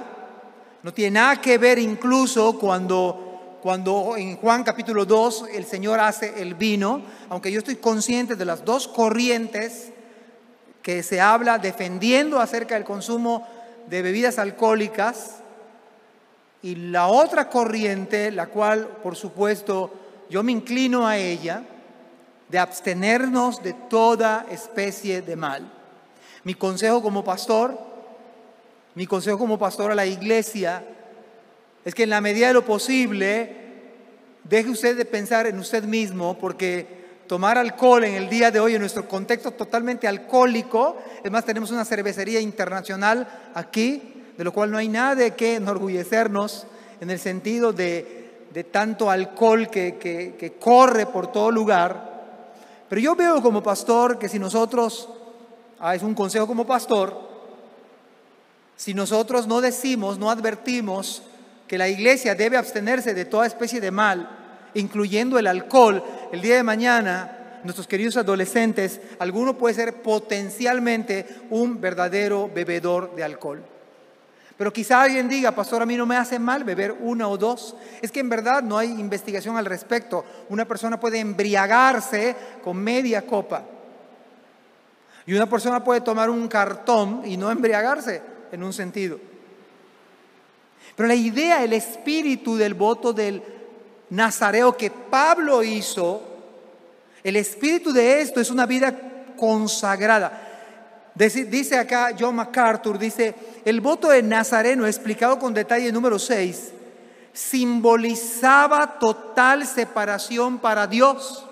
no 0.83 0.93
tiene 0.93 1.19
nada 1.19 1.41
que 1.41 1.57
ver 1.57 1.79
incluso 1.79 2.57
cuando, 2.57 3.59
cuando 3.61 4.15
en 4.15 4.37
Juan 4.37 4.63
capítulo 4.63 5.05
2 5.05 5.45
el 5.53 5.65
Señor 5.65 5.99
hace 5.99 6.41
el 6.41 6.55
vino, 6.55 7.01
aunque 7.29 7.51
yo 7.51 7.59
estoy 7.59 7.75
consciente 7.75 8.37
de 8.37 8.45
las 8.45 8.63
dos 8.63 8.87
corrientes 8.87 9.91
que 10.81 11.03
se 11.03 11.19
habla 11.19 11.57
defendiendo 11.57 12.39
acerca 12.39 12.75
del 12.75 12.85
consumo 12.85 13.45
de 13.87 14.01
bebidas 14.01 14.39
alcohólicas, 14.39 15.40
y 16.63 16.75
la 16.75 17.07
otra 17.07 17.49
corriente, 17.49 18.31
la 18.31 18.47
cual 18.47 18.87
por 19.01 19.15
supuesto 19.15 19.91
yo 20.29 20.43
me 20.43 20.51
inclino 20.51 21.07
a 21.07 21.17
ella, 21.17 21.63
de 22.49 22.59
abstenernos 22.59 23.63
de 23.63 23.73
toda 23.73 24.45
especie 24.49 25.21
de 25.21 25.35
mal. 25.35 25.71
Mi 26.43 26.53
consejo 26.53 27.01
como 27.01 27.23
pastor, 27.23 27.77
mi 28.93 29.07
consejo 29.07 29.37
como 29.37 29.57
pastor 29.57 29.91
a 29.91 29.95
la 29.95 30.05
iglesia, 30.05 30.83
es 31.85 31.95
que 31.95 32.03
en 32.03 32.09
la 32.09 32.21
medida 32.21 32.47
de 32.47 32.53
lo 32.53 32.65
posible, 32.65 33.55
deje 34.43 34.69
usted 34.69 34.97
de 34.97 35.05
pensar 35.05 35.47
en 35.47 35.57
usted 35.59 35.83
mismo, 35.83 36.37
porque 36.37 37.01
tomar 37.27 37.57
alcohol 37.57 38.03
en 38.03 38.15
el 38.15 38.29
día 38.29 38.51
de 38.51 38.59
hoy, 38.59 38.75
en 38.75 38.81
nuestro 38.81 39.07
contexto 39.07 39.51
totalmente 39.51 40.07
alcohólico, 40.07 40.97
es 41.23 41.31
más, 41.31 41.45
tenemos 41.45 41.71
una 41.71 41.85
cervecería 41.85 42.41
internacional 42.41 43.51
aquí, 43.53 44.20
de 44.37 44.43
lo 44.43 44.51
cual 44.51 44.71
no 44.71 44.77
hay 44.77 44.87
nada 44.87 45.15
de 45.15 45.31
que 45.35 45.55
enorgullecernos 45.55 46.65
en 46.99 47.09
el 47.09 47.19
sentido 47.19 47.73
de, 47.73 48.19
tanto 48.71 49.09
alcohol 49.09 49.69
que 49.69 50.57
corre 50.59 51.05
por 51.05 51.31
todo 51.31 51.51
lugar. 51.51 52.11
Pero 52.89 53.01
yo 53.01 53.15
veo 53.15 53.41
como 53.41 53.63
pastor 53.63 54.19
que 54.19 54.27
si 54.27 54.37
nosotros 54.39 55.07
Ah, 55.83 55.95
es 55.95 56.03
un 56.03 56.13
consejo 56.13 56.45
como 56.45 56.67
pastor, 56.67 57.19
si 58.75 58.93
nosotros 58.93 59.47
no 59.47 59.61
decimos, 59.61 60.19
no 60.19 60.29
advertimos 60.29 61.23
que 61.67 61.79
la 61.79 61.89
iglesia 61.89 62.35
debe 62.35 62.55
abstenerse 62.55 63.15
de 63.15 63.25
toda 63.25 63.47
especie 63.47 63.81
de 63.81 63.89
mal, 63.89 64.29
incluyendo 64.75 65.39
el 65.39 65.47
alcohol, 65.47 66.03
el 66.31 66.41
día 66.41 66.55
de 66.57 66.61
mañana, 66.61 67.59
nuestros 67.63 67.87
queridos 67.87 68.15
adolescentes, 68.17 69.01
alguno 69.17 69.57
puede 69.57 69.73
ser 69.73 70.03
potencialmente 70.03 71.25
un 71.49 71.81
verdadero 71.81 72.47
bebedor 72.53 73.15
de 73.15 73.23
alcohol. 73.23 73.65
Pero 74.61 74.71
quizá 74.71 75.01
alguien 75.01 75.27
diga, 75.27 75.55
pastor, 75.55 75.81
a 75.81 75.87
mí 75.87 75.97
no 75.97 76.05
me 76.05 76.17
hace 76.17 76.37
mal 76.37 76.63
beber 76.63 76.95
una 76.99 77.27
o 77.27 77.35
dos. 77.35 77.75
Es 77.99 78.11
que 78.11 78.19
en 78.19 78.29
verdad 78.29 78.61
no 78.61 78.77
hay 78.77 78.91
investigación 78.91 79.57
al 79.57 79.65
respecto. 79.65 80.23
Una 80.49 80.67
persona 80.67 80.99
puede 80.99 81.17
embriagarse 81.17 82.35
con 82.63 82.77
media 82.77 83.25
copa. 83.25 83.63
Y 85.25 85.33
una 85.33 85.49
persona 85.49 85.83
puede 85.83 86.01
tomar 86.01 86.29
un 86.29 86.47
cartón 86.47 87.23
y 87.25 87.37
no 87.37 87.49
embriagarse 87.49 88.21
en 88.51 88.61
un 88.61 88.71
sentido. 88.71 89.19
Pero 90.95 91.07
la 91.07 91.15
idea, 91.15 91.63
el 91.63 91.73
espíritu 91.73 92.55
del 92.55 92.75
voto 92.75 93.13
del 93.13 93.41
Nazareo 94.11 94.77
que 94.77 94.91
Pablo 94.91 95.63
hizo, 95.63 96.21
el 97.23 97.35
espíritu 97.35 97.91
de 97.91 98.21
esto 98.21 98.39
es 98.39 98.51
una 98.51 98.67
vida 98.67 98.95
consagrada. 99.35 100.50
Dice 101.13 101.77
acá 101.77 102.15
John 102.17 102.35
MacArthur, 102.35 102.97
dice, 102.97 103.35
el 103.65 103.81
voto 103.81 104.09
de 104.09 104.23
Nazareno, 104.23 104.87
explicado 104.87 105.37
con 105.37 105.53
detalle 105.53 105.91
número 105.91 106.17
6, 106.17 106.71
simbolizaba 107.33 108.99
total 108.99 109.65
separación 109.65 110.59
para 110.59 110.87
Dios. 110.87 111.45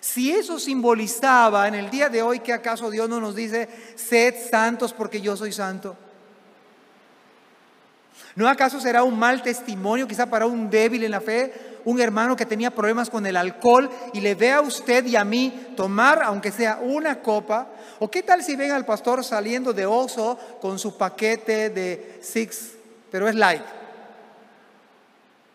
Si 0.00 0.30
eso 0.30 0.58
simbolizaba 0.58 1.68
en 1.68 1.74
el 1.74 1.90
día 1.90 2.08
de 2.08 2.22
hoy, 2.22 2.40
que 2.40 2.52
acaso 2.52 2.90
Dios 2.90 3.08
no 3.08 3.20
nos 3.20 3.34
dice, 3.34 3.68
sed 3.96 4.34
santos 4.50 4.92
porque 4.92 5.20
yo 5.20 5.36
soy 5.36 5.52
santo? 5.52 5.96
¿No 8.40 8.48
acaso 8.48 8.80
será 8.80 9.02
un 9.02 9.18
mal 9.18 9.42
testimonio 9.42 10.08
quizá 10.08 10.24
para 10.24 10.46
un 10.46 10.70
débil 10.70 11.04
en 11.04 11.10
la 11.10 11.20
fe, 11.20 11.52
un 11.84 12.00
hermano 12.00 12.36
que 12.36 12.46
tenía 12.46 12.70
problemas 12.70 13.10
con 13.10 13.26
el 13.26 13.36
alcohol 13.36 13.90
y 14.14 14.22
le 14.22 14.34
ve 14.34 14.50
a 14.50 14.62
usted 14.62 15.04
y 15.04 15.14
a 15.14 15.24
mí 15.24 15.74
tomar, 15.76 16.22
aunque 16.22 16.50
sea 16.50 16.78
una 16.80 17.20
copa? 17.20 17.68
¿O 17.98 18.10
qué 18.10 18.22
tal 18.22 18.42
si 18.42 18.56
ven 18.56 18.70
al 18.70 18.86
pastor 18.86 19.22
saliendo 19.24 19.74
de 19.74 19.84
oso 19.84 20.38
con 20.58 20.78
su 20.78 20.96
paquete 20.96 21.68
de 21.68 22.18
six, 22.22 22.76
pero 23.10 23.28
es 23.28 23.34
light? 23.34 23.60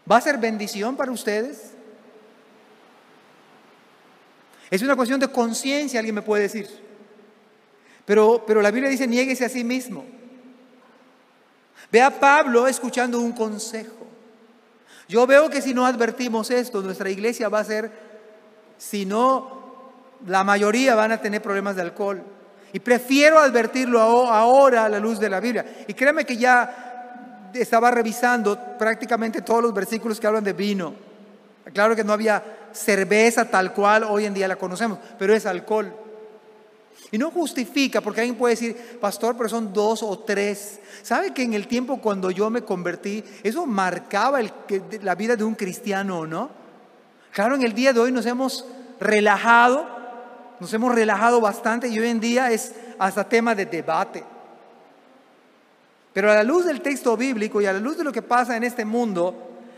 ¿Va 0.09 0.17
a 0.17 0.21
ser 0.21 0.38
bendición 0.38 0.95
para 0.95 1.11
ustedes? 1.11 1.71
Es 4.69 4.83
una 4.83 4.95
cuestión 4.95 5.19
de 5.19 5.27
conciencia, 5.29 5.99
alguien 5.99 6.13
me 6.13 6.21
puede 6.21 6.43
decir. 6.43 6.69
Pero, 8.05 8.43
pero 8.45 8.61
la 8.61 8.69
Biblia 8.69 8.91
dice, 8.91 9.07
niéguese 9.07 9.43
a 9.43 9.49
sí 9.49 9.63
mismo. 9.63 10.05
Ve 11.91 12.01
a 12.01 12.11
Pablo 12.11 12.67
escuchando 12.67 13.19
un 13.19 13.31
consejo. 13.31 14.05
Yo 15.07 15.27
veo 15.27 15.49
que 15.49 15.61
si 15.61 15.73
no 15.73 15.86
advertimos 15.86 16.49
esto, 16.49 16.81
nuestra 16.81 17.09
iglesia 17.09 17.49
va 17.49 17.59
a 17.59 17.63
ser, 17.63 17.91
si 18.77 19.05
no, 19.05 19.91
la 20.25 20.43
mayoría 20.43 20.95
van 20.95 21.11
a 21.11 21.21
tener 21.21 21.41
problemas 21.41 21.75
de 21.75 21.83
alcohol. 21.83 22.23
Y 22.73 22.79
prefiero 22.79 23.39
advertirlo 23.39 24.01
ahora 24.01 24.86
a 24.86 24.89
la 24.89 24.99
luz 24.99 25.19
de 25.19 25.29
la 25.29 25.39
Biblia. 25.39 25.65
Y 25.88 25.93
créeme 25.93 26.25
que 26.25 26.36
ya 26.36 27.51
estaba 27.53 27.91
revisando 27.91 28.59
prácticamente 28.77 29.41
todos 29.41 29.61
los 29.61 29.73
versículos 29.73 30.19
que 30.19 30.27
hablan 30.27 30.43
de 30.43 30.53
vino. 30.53 30.93
Claro 31.73 31.95
que 31.95 32.03
no 32.03 32.13
había 32.13 32.43
cerveza 32.73 33.45
tal 33.45 33.73
cual 33.73 34.03
hoy 34.03 34.25
en 34.25 34.33
día 34.33 34.47
la 34.47 34.57
conocemos, 34.57 34.99
pero 35.17 35.33
es 35.33 35.45
alcohol. 35.45 36.04
Y 37.11 37.17
no 37.17 37.31
justifica, 37.31 38.01
porque 38.01 38.21
alguien 38.21 38.37
puede 38.37 38.55
decir, 38.55 38.97
pastor, 38.99 39.37
pero 39.37 39.49
son 39.49 39.71
dos 39.73 40.01
o 40.03 40.19
tres. 40.19 40.79
¿Sabe 41.01 41.33
que 41.33 41.43
en 41.43 41.53
el 41.53 41.67
tiempo 41.67 42.01
cuando 42.01 42.31
yo 42.31 42.49
me 42.49 42.63
convertí, 42.63 43.23
eso 43.43 43.65
marcaba 43.65 44.39
la 45.01 45.15
vida 45.15 45.35
de 45.35 45.43
un 45.43 45.55
cristiano 45.55 46.19
o 46.19 46.27
no? 46.27 46.49
Claro, 47.31 47.55
en 47.55 47.63
el 47.63 47.73
día 47.73 47.93
de 47.93 47.99
hoy 47.99 48.11
nos 48.11 48.25
hemos 48.25 48.65
relajado, 48.99 49.85
nos 50.59 50.73
hemos 50.73 50.95
relajado 50.95 51.41
bastante 51.41 51.87
y 51.87 51.99
hoy 51.99 52.07
en 52.07 52.19
día 52.19 52.51
es 52.51 52.73
hasta 52.97 53.27
tema 53.27 53.53
de 53.53 53.65
debate. 53.65 54.23
Pero 56.13 56.31
a 56.31 56.35
la 56.35 56.43
luz 56.43 56.65
del 56.65 56.81
texto 56.81 57.17
bíblico 57.17 57.61
y 57.61 57.65
a 57.65 57.73
la 57.73 57.79
luz 57.79 57.97
de 57.97 58.05
lo 58.05 58.13
que 58.13 58.21
pasa 58.21 58.55
en 58.55 58.63
este 58.63 58.85
mundo, 58.85 59.35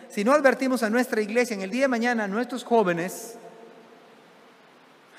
si 0.07 0.23
no 0.23 0.33
advertimos 0.33 0.83
a 0.83 0.89
nuestra 0.89 1.19
iglesia 1.19 1.55
en 1.55 1.61
el 1.61 1.71
día 1.71 1.83
de 1.83 1.87
mañana, 1.87 2.25
a 2.25 2.27
nuestros 2.27 2.63
jóvenes, 2.63 3.37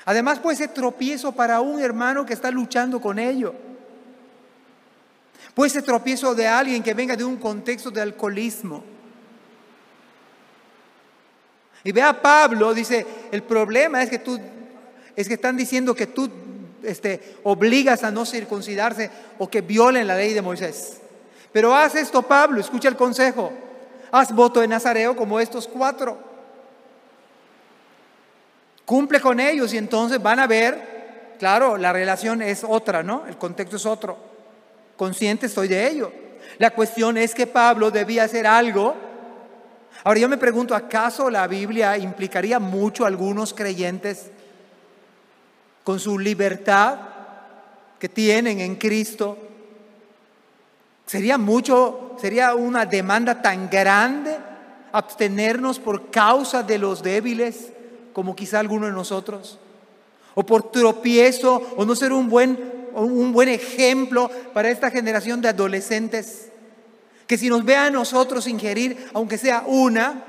además 0.09 0.39
puede 0.39 0.57
ser 0.57 0.69
tropiezo 0.69 1.31
para 1.33 1.61
un 1.61 1.79
hermano 1.79 2.25
que 2.25 2.33
está 2.33 2.49
luchando 2.49 2.99
con 2.99 3.19
ello. 3.19 3.53
Puede 5.53 5.69
ser 5.69 5.83
tropiezo 5.83 6.33
de 6.33 6.47
alguien 6.47 6.81
que 6.81 6.95
venga 6.95 7.15
de 7.15 7.23
un 7.23 7.37
contexto 7.37 7.91
de 7.91 8.01
alcoholismo. 8.01 8.83
Y 11.83 11.91
ve 11.91 12.01
a 12.01 12.19
Pablo, 12.19 12.73
dice, 12.73 13.05
el 13.31 13.43
problema 13.43 14.01
es 14.01 14.09
que 14.09 14.17
tú, 14.17 14.39
es 15.15 15.27
que 15.27 15.35
están 15.35 15.55
diciendo 15.55 15.93
que 15.93 16.07
tú 16.07 16.27
este, 16.81 17.37
obligas 17.43 18.03
a 18.03 18.09
no 18.09 18.25
circuncidarse 18.25 19.11
o 19.37 19.47
que 19.47 19.61
violen 19.61 20.07
la 20.07 20.15
ley 20.15 20.33
de 20.33 20.41
Moisés. 20.41 21.01
Pero 21.53 21.75
haz 21.75 21.93
esto, 21.93 22.23
Pablo, 22.23 22.59
escucha 22.59 22.89
el 22.89 22.95
consejo. 22.95 23.53
Haz 24.11 24.33
voto 24.33 24.59
de 24.59 24.67
Nazareo 24.67 25.15
como 25.15 25.39
estos 25.39 25.67
cuatro. 25.67 26.28
Cumple 28.89 29.21
con 29.21 29.39
ellos 29.39 29.71
y 29.71 29.77
entonces 29.77 30.19
van 30.19 30.39
a 30.39 30.47
ver, 30.47 31.35
claro, 31.37 31.77
la 31.77 31.93
relación 31.93 32.41
es 32.41 32.63
otra, 32.67 33.03
¿no? 33.03 33.23
El 33.27 33.37
contexto 33.37 33.75
es 33.75 33.85
otro. 33.85 34.17
Consciente 34.97 35.45
estoy 35.45 35.67
de 35.67 35.87
ello. 35.87 36.11
La 36.57 36.71
cuestión 36.71 37.15
es 37.15 37.35
que 37.35 37.45
Pablo 37.45 37.91
debía 37.91 38.23
hacer 38.23 38.47
algo. 38.47 38.95
Ahora 40.03 40.19
yo 40.19 40.27
me 40.27 40.39
pregunto, 40.39 40.73
¿acaso 40.73 41.29
la 41.29 41.45
Biblia 41.45 41.99
implicaría 41.99 42.57
mucho 42.57 43.03
a 43.03 43.09
algunos 43.09 43.53
creyentes 43.53 44.31
con 45.83 45.99
su 45.99 46.17
libertad 46.17 46.97
que 47.99 48.09
tienen 48.09 48.59
en 48.59 48.75
Cristo? 48.75 49.37
Sería 51.05 51.37
mucho, 51.37 52.17
sería 52.19 52.55
una 52.55 52.87
demanda 52.87 53.39
tan 53.39 53.69
grande 53.69 54.35
abstenernos 54.91 55.77
por 55.77 56.09
causa 56.09 56.63
de 56.63 56.79
los 56.79 57.03
débiles, 57.03 57.73
como 58.13 58.35
quizá 58.35 58.59
alguno 58.59 58.85
de 58.85 58.91
nosotros, 58.91 59.59
o 60.35 60.45
por 60.45 60.71
tropiezo, 60.71 61.61
o 61.75 61.85
no 61.85 61.95
ser 61.95 62.13
un 62.13 62.29
buen, 62.29 62.89
un 62.93 63.33
buen 63.33 63.49
ejemplo 63.49 64.29
para 64.53 64.69
esta 64.69 64.91
generación 64.91 65.41
de 65.41 65.49
adolescentes, 65.49 66.49
que 67.27 67.37
si 67.37 67.49
nos 67.49 67.63
ve 67.63 67.75
a 67.75 67.91
nosotros 67.91 68.47
ingerir, 68.47 69.09
aunque 69.13 69.37
sea 69.37 69.63
una, 69.67 70.23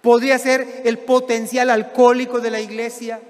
podría 0.00 0.38
ser 0.38 0.82
el 0.84 0.98
potencial 0.98 1.70
alcohólico 1.70 2.40
de 2.40 2.50
la 2.50 2.60
iglesia. 2.60 3.20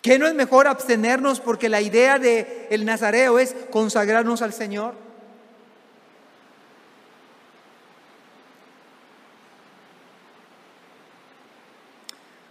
¿Qué 0.00 0.18
no 0.18 0.26
es 0.26 0.34
mejor 0.34 0.68
abstenernos 0.68 1.40
porque 1.40 1.68
la 1.68 1.80
idea 1.80 2.18
del 2.18 2.46
el 2.70 2.84
nazareo 2.84 3.38
es 3.38 3.54
consagrarnos 3.70 4.42
al 4.42 4.52
Señor? 4.52 4.94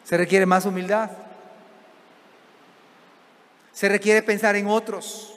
Se 0.08 0.16
requiere 0.16 0.46
más 0.46 0.66
humildad. 0.66 1.12
Se 3.74 3.90
requiere 3.90 4.22
pensar 4.24 4.56
en 4.56 4.68
otros. 4.68 5.36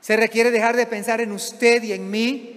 Se 0.00 0.16
requiere 0.16 0.50
dejar 0.50 0.74
de 0.74 0.86
pensar 0.86 1.20
en 1.20 1.30
usted 1.32 1.82
y 1.82 1.92
en 1.92 2.10
mí 2.10 2.56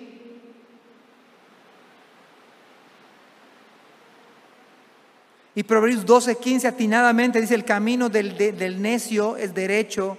Y 5.55 5.64
Proverbios 5.64 6.05
12, 6.05 6.38
15 6.38 6.68
atinadamente 6.68 7.39
dice, 7.39 7.53
el 7.53 7.66
camino 7.66 8.09
del, 8.09 8.36
del 8.38 8.82
necio 8.82 9.38
es 9.38 9.53
derecho 9.53 10.18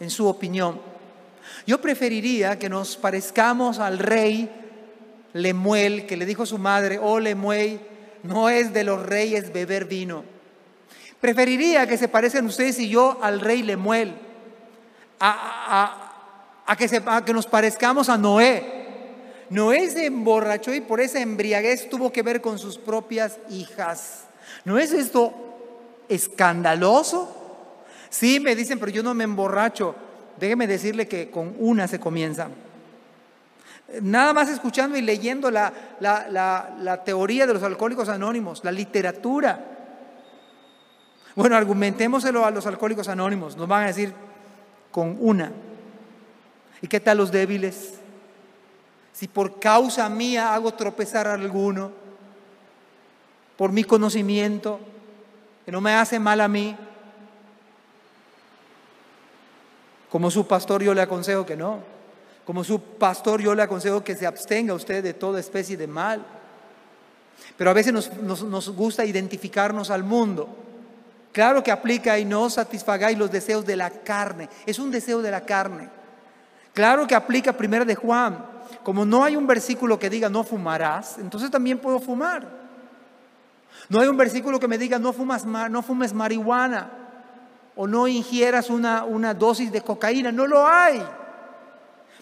en 0.00 0.10
su 0.10 0.26
opinión. 0.26 0.80
Yo 1.66 1.80
preferiría 1.80 2.58
que 2.58 2.68
nos 2.68 2.96
parezcamos 2.96 3.78
al 3.78 4.00
rey 4.00 4.50
Lemuel, 5.34 6.06
que 6.06 6.16
le 6.16 6.26
dijo 6.26 6.42
a 6.42 6.46
su 6.46 6.58
madre, 6.58 6.98
oh 6.98 7.20
Lemuel, 7.20 7.78
no 8.26 8.48
es 8.48 8.72
de 8.72 8.84
los 8.84 9.04
reyes 9.04 9.52
beber 9.52 9.86
vino. 9.86 10.24
Preferiría 11.20 11.86
que 11.86 11.96
se 11.96 12.08
parezcan 12.08 12.46
ustedes 12.46 12.78
y 12.78 12.88
yo 12.88 13.18
al 13.22 13.40
rey 13.40 13.62
Lemuel, 13.62 14.14
a, 15.18 16.12
que, 16.78 17.02
a 17.06 17.24
que 17.24 17.32
nos 17.32 17.46
parezcamos 17.46 18.08
a 18.08 18.18
Noé. 18.18 18.74
Noé 19.48 19.88
se 19.90 20.06
emborrachó 20.06 20.74
y 20.74 20.80
por 20.80 21.00
esa 21.00 21.20
embriaguez 21.20 21.88
tuvo 21.88 22.12
que 22.12 22.22
ver 22.22 22.40
con 22.40 22.58
sus 22.58 22.76
propias 22.78 23.38
hijas. 23.48 24.24
¿No 24.64 24.78
es 24.78 24.92
esto 24.92 25.32
escandaloso? 26.08 27.34
Sí, 28.10 28.40
me 28.40 28.54
dicen, 28.54 28.78
pero 28.78 28.92
yo 28.92 29.02
no 29.02 29.14
me 29.14 29.24
emborracho. 29.24 29.94
Déjeme 30.38 30.66
decirle 30.66 31.08
que 31.08 31.30
con 31.30 31.54
una 31.58 31.88
se 31.88 31.98
comienza. 31.98 32.48
Nada 34.02 34.32
más 34.32 34.48
escuchando 34.48 34.96
y 34.96 35.02
leyendo 35.02 35.50
la, 35.50 35.72
la, 36.00 37.02
teoría 37.04 37.46
de 37.46 37.54
los 37.54 37.62
alcohólicos 37.62 38.08
anónimos, 38.08 38.64
la 38.64 38.72
literatura. 38.72 39.64
Bueno, 41.36 41.56
argumentémoselo 41.56 42.44
a 42.44 42.50
los 42.50 42.66
alcohólicos 42.66 43.08
anónimos. 43.08 43.56
Nos 43.56 43.68
van 43.68 43.84
a 43.84 43.86
decir 43.86 44.12
con 44.90 45.16
una. 45.20 45.52
¿Y 46.82 46.88
qué 46.88 46.98
tal 46.98 47.18
los 47.18 47.30
débiles? 47.30 47.94
Si 49.12 49.28
por 49.28 49.60
causa 49.60 50.08
mía 50.08 50.52
hago 50.52 50.74
tropezar 50.74 51.28
a 51.28 51.34
alguno, 51.34 51.92
por 53.56 53.72
mi 53.72 53.84
conocimiento, 53.84 54.80
que 55.64 55.72
no 55.72 55.80
me 55.80 55.94
hace 55.94 56.18
mal 56.18 56.40
a 56.40 56.48
mí. 56.48 56.76
Como 60.10 60.30
su 60.30 60.46
pastor 60.46 60.82
yo 60.82 60.92
le 60.92 61.02
aconsejo 61.02 61.46
que 61.46 61.56
no. 61.56 61.95
Como 62.46 62.62
su 62.62 62.80
pastor 62.80 63.42
yo 63.42 63.56
le 63.56 63.62
aconsejo 63.62 64.04
que 64.04 64.14
se 64.14 64.24
abstenga 64.24 64.72
usted 64.72 65.02
de 65.02 65.14
toda 65.14 65.40
especie 65.40 65.76
de 65.76 65.88
mal. 65.88 66.24
Pero 67.56 67.70
a 67.70 67.72
veces 67.72 67.92
nos, 67.92 68.70
gusta 68.70 69.04
identificarnos 69.04 69.90
al 69.90 70.04
mundo. 70.04 70.48
Claro 71.32 71.62
que 71.64 71.72
aplica 71.72 72.16
y 72.20 72.24
no 72.24 72.48
satisfagáis 72.48 73.18
los 73.18 73.32
deseos 73.32 73.66
de 73.66 73.74
la 73.74 73.90
carne. 73.90 74.48
Es 74.64 74.78
un 74.78 74.92
deseo 74.92 75.22
de 75.22 75.30
la 75.32 75.40
carne. 75.40 75.90
Claro 76.72 77.06
que 77.08 77.16
aplica 77.16 77.52
primero 77.52 77.84
de 77.84 77.96
Juan. 77.96 78.46
Como 78.84 79.04
no 79.04 79.24
hay 79.24 79.34
un 79.34 79.46
versículo 79.48 79.98
que 79.98 80.08
diga 80.08 80.28
no 80.28 80.44
fumarás, 80.44 81.18
entonces 81.18 81.50
también 81.50 81.78
puedo 81.78 81.98
fumar. 81.98 82.46
No 83.88 84.00
hay 84.00 84.06
un 84.06 84.16
versículo 84.16 84.60
que 84.60 84.68
me 84.68 84.78
diga 84.78 85.00
no, 85.00 85.12
fumas, 85.12 85.44
no 85.44 85.82
fumes 85.82 86.12
marihuana. 86.12 86.90
o 87.74 87.88
no 87.88 88.06
ingieras 88.06 88.70
una, 88.70 89.04
una 89.04 89.34
dosis 89.34 89.72
de 89.72 89.80
cocaína, 89.80 90.30
no 90.30 90.46
lo 90.46 90.64
hay. 90.64 91.02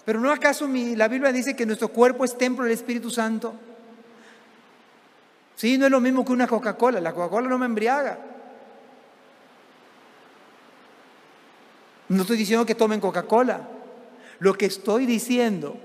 Pero 0.04 0.20
¿no 0.20 0.30
acaso 0.30 0.68
la 0.68 1.08
Biblia 1.08 1.32
dice 1.32 1.56
que 1.56 1.64
nuestro 1.64 1.88
cuerpo 1.88 2.24
es 2.24 2.36
templo 2.36 2.64
del 2.64 2.74
Espíritu 2.74 3.10
Santo? 3.10 3.54
Sí, 5.56 5.78
no 5.78 5.86
es 5.86 5.90
lo 5.90 6.00
mismo 6.00 6.24
que 6.24 6.32
una 6.32 6.46
Coca-Cola. 6.46 7.00
La 7.00 7.12
Coca-Cola 7.12 7.48
no 7.48 7.58
me 7.58 7.66
embriaga. 7.66 8.18
No 12.08 12.22
estoy 12.22 12.36
diciendo 12.36 12.66
que 12.66 12.74
tomen 12.74 13.00
Coca-Cola. 13.00 13.68
Lo 14.40 14.54
que 14.54 14.66
estoy 14.66 15.06
diciendo 15.06 15.78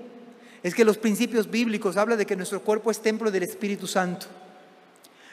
es 0.63 0.75
que 0.75 0.83
los 0.83 0.97
principios 0.97 1.49
bíblicos 1.49 1.95
hablan 1.95 2.17
de 2.17 2.25
que 2.25 2.35
nuestro 2.35 2.61
cuerpo 2.61 2.91
es 2.91 2.99
templo 3.01 3.31
del 3.31 3.43
Espíritu 3.43 3.87
Santo. 3.87 4.25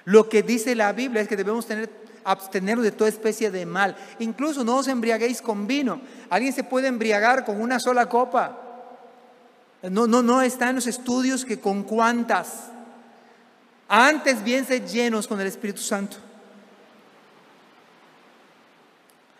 Lo 0.05 0.29
que 0.29 0.43
dice 0.43 0.77
la 0.77 0.93
Biblia 0.93 1.23
es 1.23 1.29
que 1.29 1.37
debemos 1.37 1.67
tener, 1.67 1.91
abstenernos 2.23 2.85
de 2.85 2.93
toda 2.93 3.09
especie 3.09 3.51
de 3.51 3.67
mal. 3.67 3.97
Incluso 4.21 4.63
no 4.63 4.77
os 4.77 4.87
embriaguéis 4.87 5.43
con 5.43 5.67
vino. 5.67 6.01
Alguien 6.31 6.53
se 6.53 6.63
puede 6.63 6.87
embriagar 6.87 7.45
con 7.45 7.61
una 7.61 7.81
sola 7.81 8.09
copa. 8.09 8.66
No, 9.83 10.07
no, 10.07 10.23
no 10.23 10.43
está 10.43 10.71
en 10.71 10.77
los 10.77 10.87
estudios 10.87 11.45
que 11.45 11.61
con 11.61 11.83
cuántas. 11.83 12.71
Antes 13.89 14.43
bien 14.43 14.65
ser 14.65 14.85
llenos 14.85 15.29
con 15.29 15.41
el 15.41 15.47
Espíritu 15.47 15.81
Santo. 15.81 16.17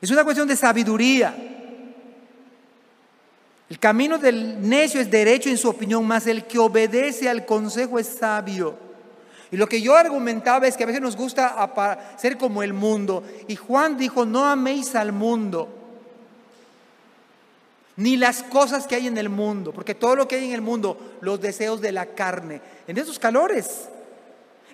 Es 0.01 0.11
una 0.11 0.25
cuestión 0.25 0.47
de 0.47 0.57
sabiduría. 0.57 1.35
El 3.69 3.79
camino 3.81 4.19
del 4.19 4.69
necio 4.69 5.01
es 5.01 5.11
derecho 5.11 5.49
en 5.49 5.59
su 5.59 5.69
opinión, 5.69 6.07
más 6.07 6.27
el 6.27 6.45
que 6.45 6.59
obedece 6.59 7.29
al 7.29 7.45
consejo 7.45 7.99
es 7.99 8.07
sabio. 8.07 8.79
Y 9.51 9.57
lo 9.57 9.69
que 9.69 9.81
yo 9.81 9.97
argumentaba 9.97 10.67
es 10.67 10.77
que 10.77 10.85
a 10.85 10.87
veces 10.87 11.03
nos 11.03 11.17
gusta 11.17 11.73
ser 12.17 12.37
como 12.37 12.63
el 12.63 12.73
mundo. 12.73 13.25
Y 13.49 13.57
Juan 13.57 13.97
dijo, 13.97 14.25
no 14.25 14.45
améis 14.45 14.95
al 14.95 15.13
mundo, 15.13 15.76
ni 17.97 18.17
las 18.17 18.43
cosas 18.43 18.87
que 18.87 18.95
hay 18.95 19.07
en 19.07 19.19
el 19.19 19.29
mundo, 19.29 19.73
porque 19.73 19.95
todo 19.95 20.17
lo 20.17 20.29
que 20.29 20.37
hay 20.37 20.45
en 20.47 20.53
el 20.53 20.61
mundo, 20.61 21.17
los 21.21 21.41
deseos 21.41 21.81
de 21.81 21.93
la 21.93 22.07
carne, 22.07 22.61
en 22.87 22.99
esos 22.99 23.19
calores, 23.19 23.89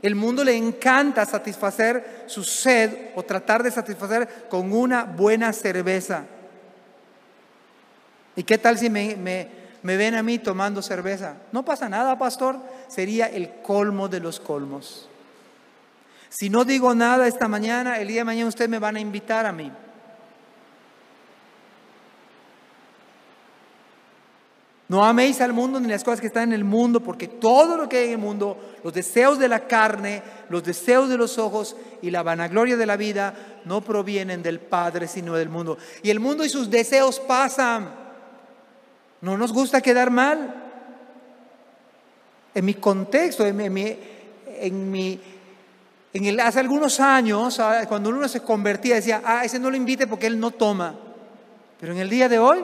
el 0.02 0.16
mundo 0.16 0.42
le 0.42 0.56
encanta 0.56 1.24
satisfacer 1.24 2.24
su 2.26 2.42
sed 2.42 3.10
o 3.14 3.22
tratar 3.22 3.62
de 3.62 3.70
satisfacer 3.70 4.46
con 4.50 4.72
una 4.72 5.04
buena 5.04 5.52
cerveza. 5.52 6.24
¿Y 8.34 8.42
qué 8.42 8.58
tal 8.58 8.78
si 8.78 8.90
me, 8.90 9.48
ven 9.82 10.14
a 10.16 10.22
mí 10.24 10.40
tomando 10.40 10.82
cerveza? 10.82 11.36
No 11.52 11.64
pasa 11.64 11.88
nada, 11.88 12.18
pastor. 12.18 12.58
Sería 12.88 13.26
el 13.26 13.60
colmo 13.62 14.08
de 14.08 14.18
los 14.18 14.40
colmos. 14.40 15.08
Si 16.28 16.50
no 16.50 16.64
digo 16.64 16.94
nada 16.96 17.28
esta 17.28 17.46
mañana, 17.46 17.98
el 17.98 18.08
día 18.08 18.22
de 18.22 18.24
mañana 18.24 18.48
ustedes 18.48 18.70
me 18.70 18.80
van 18.80 18.96
a 18.96 19.00
invitar 19.00 19.46
a 19.46 19.52
mí. 19.52 19.70
No 24.92 25.06
améis 25.06 25.40
al 25.40 25.54
mundo 25.54 25.80
ni 25.80 25.88
las 25.88 26.04
cosas 26.04 26.20
que 26.20 26.26
están 26.26 26.50
en 26.50 26.52
el 26.52 26.64
mundo, 26.64 27.00
porque 27.00 27.26
todo 27.26 27.78
lo 27.78 27.88
que 27.88 27.96
hay 27.96 28.04
en 28.08 28.10
el 28.10 28.18
mundo, 28.18 28.58
los 28.84 28.92
deseos 28.92 29.38
de 29.38 29.48
la 29.48 29.60
carne, 29.60 30.22
los 30.50 30.62
deseos 30.62 31.08
de 31.08 31.16
los 31.16 31.38
ojos 31.38 31.76
y 32.02 32.10
la 32.10 32.22
vanagloria 32.22 32.76
de 32.76 32.84
la 32.84 32.98
vida, 32.98 33.32
no 33.64 33.80
provienen 33.80 34.42
del 34.42 34.60
Padre, 34.60 35.08
sino 35.08 35.32
del 35.32 35.48
mundo. 35.48 35.78
Y 36.02 36.10
el 36.10 36.20
mundo 36.20 36.44
y 36.44 36.50
sus 36.50 36.68
deseos 36.68 37.20
pasan. 37.20 37.90
No 39.22 39.38
nos 39.38 39.54
gusta 39.54 39.80
quedar 39.80 40.10
mal. 40.10 40.56
En 42.54 42.62
mi 42.62 42.74
contexto, 42.74 43.46
en 43.46 43.56
mi, 43.56 43.96
en 44.46 44.90
mi, 44.90 45.18
el, 46.12 46.38
hace 46.38 46.60
algunos 46.60 47.00
años, 47.00 47.58
ah, 47.60 47.86
cuando 47.88 48.10
uno 48.10 48.28
se 48.28 48.42
convertía, 48.42 48.96
decía, 48.96 49.22
ah, 49.24 49.42
ese 49.42 49.58
no 49.58 49.70
lo 49.70 49.76
invite 49.78 50.06
porque 50.06 50.26
él 50.26 50.38
no 50.38 50.50
toma. 50.50 50.94
Pero 51.80 51.94
en 51.94 51.98
el 51.98 52.10
día 52.10 52.28
de 52.28 52.38
hoy, 52.38 52.62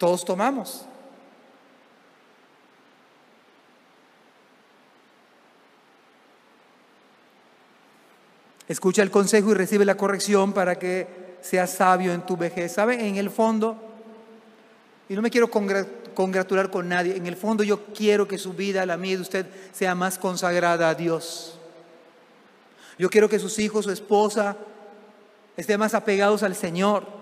Todos 0.00 0.24
tomamos. 0.24 0.86
Escucha 8.66 9.02
el 9.02 9.10
consejo 9.10 9.50
y 9.50 9.54
recibe 9.54 9.84
la 9.84 9.98
corrección 9.98 10.54
para 10.54 10.78
que 10.78 11.36
seas 11.42 11.72
sabio 11.72 12.14
en 12.14 12.24
tu 12.24 12.38
vejez. 12.38 12.72
¿Sabe? 12.72 13.06
En 13.06 13.16
el 13.16 13.28
fondo, 13.28 13.76
y 15.10 15.14
no 15.14 15.20
me 15.20 15.28
quiero 15.28 15.50
congratular 15.50 16.70
con 16.70 16.88
nadie, 16.88 17.14
en 17.16 17.26
el 17.26 17.36
fondo 17.36 17.62
yo 17.62 17.84
quiero 17.92 18.26
que 18.26 18.38
su 18.38 18.54
vida, 18.54 18.86
la 18.86 18.96
mía 18.96 19.16
de 19.16 19.22
usted, 19.22 19.46
sea 19.70 19.94
más 19.94 20.18
consagrada 20.18 20.88
a 20.88 20.94
Dios. 20.94 21.58
Yo 22.98 23.10
quiero 23.10 23.28
que 23.28 23.38
sus 23.38 23.58
hijos, 23.58 23.84
su 23.84 23.90
esposa, 23.90 24.56
estén 25.58 25.78
más 25.78 25.92
apegados 25.92 26.42
al 26.42 26.54
Señor. 26.54 27.20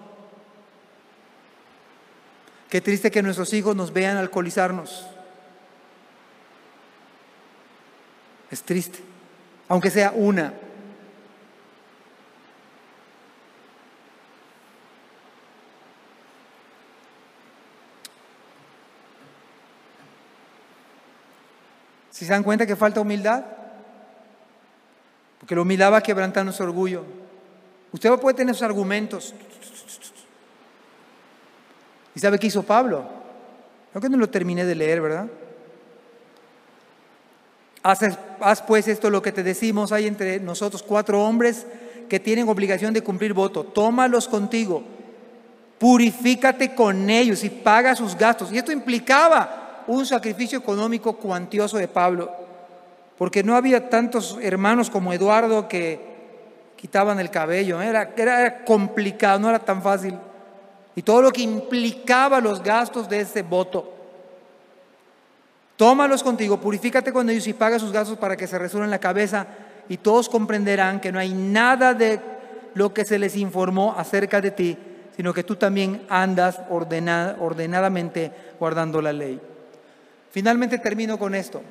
Qué 2.69 2.81
triste 2.81 3.11
que 3.11 3.23
nuestros 3.23 3.53
hijos 3.55 3.75
nos 3.75 3.93
vean 3.93 4.16
alcoholizarnos. 4.16 5.07
Es 8.51 8.62
triste, 8.62 9.01
aunque 9.69 9.91
sea 9.91 10.12
una. 10.14 10.55
Si 22.11 22.25
se 22.25 22.33
dan 22.33 22.43
cuenta 22.43 22.66
que 22.66 22.75
falta 22.75 23.01
humildad, 23.01 23.45
porque 25.39 25.55
la 25.55 25.62
humildad 25.62 25.93
va 25.93 25.99
a 25.99 26.03
quebrantar 26.03 26.45
nuestro 26.45 26.66
orgullo. 26.66 27.05
Usted 27.93 28.11
puede 28.19 28.37
tener 28.37 28.55
sus 28.55 28.64
argumentos, 28.64 29.35
¿Y 32.19 32.21
sabe 32.21 32.41
qué 32.41 32.49
hizo 32.49 32.64
Pablo? 32.64 33.05
Creo 33.93 34.03
que 34.03 34.09
no 34.09 34.16
lo 34.16 34.29
terminé 34.29 34.64
de 34.64 34.75
leer, 34.75 35.01
¿verdad? 35.01 35.29
Haz, 37.85 38.61
pues 38.62 38.89
esto 38.89 39.09
lo 39.09 39.23
que 39.23 39.31
te 39.31 39.45
decimos, 39.45 39.93
hay 39.93 40.09
entre 40.09 40.41
nosotros 40.41 40.83
cuatro 40.83 41.23
hombres 41.23 41.64
que 42.09 42.19
tienen 42.19 42.49
obligación 42.49 42.93
de 42.93 43.03
cumplir 43.03 43.35
voto, 43.35 43.62
tómalos 43.62 44.27
contigo, 44.27 44.83
purifícate 45.79 46.75
con 46.75 47.09
ellos 47.09 47.45
y 47.45 47.51
paga 47.51 47.95
sus 47.95 48.16
gastos. 48.16 48.51
Y 48.53 48.59
esto 48.59 48.73
implicaba 48.73 49.85
un 49.87 50.05
sacrificio 50.05 50.59
económico 50.59 51.18
cuantioso 51.18 51.76
de 51.76 51.87
Pablo, 51.87 52.33
porque 53.17 53.45
no 53.45 53.55
había 53.55 53.88
tantos 53.88 54.37
hermanos 54.42 54.91
como 54.91 55.13
Eduardo 55.13 55.68
que 55.68 56.01
quitaban 56.75 57.21
el 57.21 57.30
cabello, 57.30 57.80
era, 57.80 58.13
era 58.17 58.64
complicado, 58.64 59.38
no 59.38 59.51
era 59.51 59.61
tan 59.61 59.80
fácil 59.80 60.18
y 60.99 61.03
todo 61.03 61.22
lo 61.22 61.30
que 61.30 61.42
implicaba 61.42 62.41
los 62.41 62.61
gastos 62.61 63.08
de 63.08 63.20
ese 63.20 63.42
voto. 63.42 63.88
Tómalos 65.76 66.25
contigo, 66.25 66.61
purifícate 66.61 67.12
con 67.12 67.30
ellos 67.30 67.46
y 67.46 67.53
paga 67.53 67.79
sus 67.79 67.92
gastos 67.92 68.18
para 68.18 68.37
que 68.37 68.49
se 68.49 68.58
resuelvan 68.58 68.91
la 68.91 68.99
cabeza 68.99 69.46
y 69.88 69.99
todos 69.99 70.29
comprenderán 70.29 70.99
que 71.00 71.12
no 71.12 71.20
hay 71.20 71.33
nada 71.33 71.95
de 71.95 72.18
lo 72.75 72.92
que 72.92 73.04
se 73.04 73.16
les 73.20 73.37
informó 73.37 73.95
acerca 73.96 74.41
de 74.41 74.50
ti, 74.50 74.76
sino 75.16 75.33
que 75.33 75.45
tú 75.45 75.54
también 75.54 76.04
andas 76.08 76.62
ordenadamente 76.68 78.33
guardando 78.58 79.00
la 79.00 79.12
ley. 79.12 79.41
Finalmente 80.33 80.79
termino 80.79 81.16
con 81.16 81.37
esto. 81.37 81.62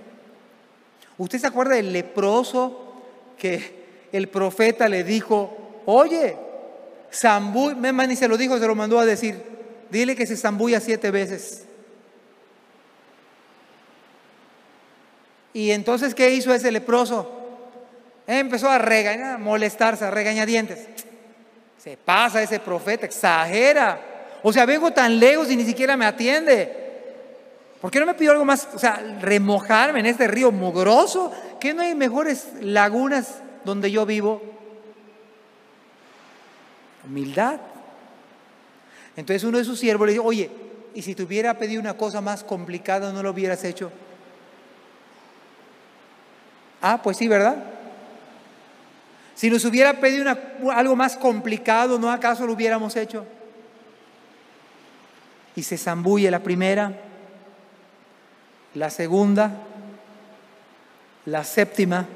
¿Usted 1.18 1.40
se 1.40 1.48
acuerda 1.48 1.76
del 1.76 1.92
leproso 1.92 2.94
que 3.38 4.08
el 4.14 4.30
profeta 4.30 4.88
le 4.88 5.04
dijo, 5.04 5.82
oye, 5.86 6.47
Zambuy, 7.14 7.76
ni 7.76 8.16
se 8.16 8.28
lo 8.28 8.38
dijo, 8.38 8.60
se 8.60 8.68
lo 8.68 8.76
mandó 8.76 9.00
a 9.00 9.06
decir, 9.06 9.42
dile 9.90 10.16
que 10.16 10.28
se 10.28 10.38
zambulla 10.38 10.80
siete 10.80 11.12
veces. 11.12 11.64
Y 15.54 15.72
entonces, 15.72 16.14
¿qué 16.14 16.30
hizo 16.32 16.54
ese 16.54 16.72
leproso? 16.72 17.32
Empezó 18.28 18.70
a 18.70 18.78
regañar, 18.78 19.36
a 19.36 19.38
molestarse, 19.38 20.06
a 20.06 20.12
regañadientes. 20.12 20.88
Se 21.78 21.98
pasa 21.98 22.44
ese 22.44 22.60
profeta, 22.60 23.06
exagera. 23.06 24.00
O 24.44 24.52
sea, 24.54 24.66
vengo 24.66 24.92
tan 24.92 25.20
lejos 25.20 25.50
y 25.50 25.56
ni 25.56 25.66
siquiera 25.66 25.98
me 25.98 26.06
atiende. 26.06 26.86
¿Por 27.82 27.90
qué 27.90 28.00
no 28.00 28.06
me 28.06 28.14
pidió 28.14 28.32
algo 28.32 28.46
más? 28.46 28.68
O 28.74 28.80
sea, 28.80 29.02
remojarme 29.22 30.02
en 30.02 30.08
este 30.08 30.28
río 30.28 30.52
mugroso. 30.52 31.32
¿Que 31.60 31.74
no 31.74 31.82
hay 31.82 31.96
mejores 31.96 32.50
lagunas 32.62 33.36
donde 33.64 33.90
yo 33.90 34.06
vivo? 34.06 34.57
Humildad. 37.08 37.60
Entonces 39.16 39.44
uno 39.44 39.58
de 39.58 39.64
sus 39.64 39.80
siervos 39.80 40.06
le 40.06 40.14
dijo, 40.14 40.26
oye, 40.26 40.50
¿y 40.94 41.02
si 41.02 41.16
te 41.16 41.24
hubiera 41.24 41.56
pedido 41.56 41.82
una 41.82 41.96
cosa 41.96 42.22
más 42.22 42.44
complicada 42.44 43.12
no 43.12 43.24
lo 43.24 43.32
hubieras 43.32 43.64
hecho? 43.64 43.92
Ah, 46.82 47.02
pues 47.02 47.18
sí, 47.18 47.28
¿verdad? 47.28 47.58
Si 49.36 49.50
nos 49.50 49.66
hubiera 49.66 50.00
pedido 50.00 50.36
algo 50.72 50.96
más 50.96 51.16
complicado, 51.16 52.00
¿no 52.00 52.12
acaso 52.12 52.46
lo 52.46 52.54
hubiéramos 52.54 52.96
hecho? 52.96 53.26
Y 55.56 55.64
se 55.64 55.78
zambulle 55.78 56.30
la 56.30 56.40
primera, 56.40 56.94
la 58.74 58.90
segunda, 58.90 59.52
la 61.26 61.44
séptima 61.44 62.08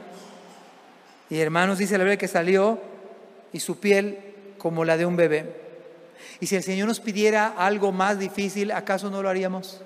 Y 1.29 1.39
hermanos, 1.39 1.77
dice 1.77 1.97
la 1.97 2.03
Biblia 2.03 2.17
que 2.17 2.27
salió 2.27 2.79
y 3.53 3.59
su 3.59 3.79
piel 3.79 4.30
como 4.61 4.85
la 4.85 4.95
de 4.95 5.07
un 5.07 5.15
bebé. 5.15 5.55
Y 6.39 6.45
si 6.45 6.55
el 6.55 6.61
Señor 6.61 6.87
nos 6.87 6.99
pidiera 6.99 7.47
algo 7.57 7.91
más 7.91 8.19
difícil, 8.19 8.71
¿acaso 8.71 9.09
no 9.09 9.23
lo 9.23 9.29
haríamos? 9.29 9.81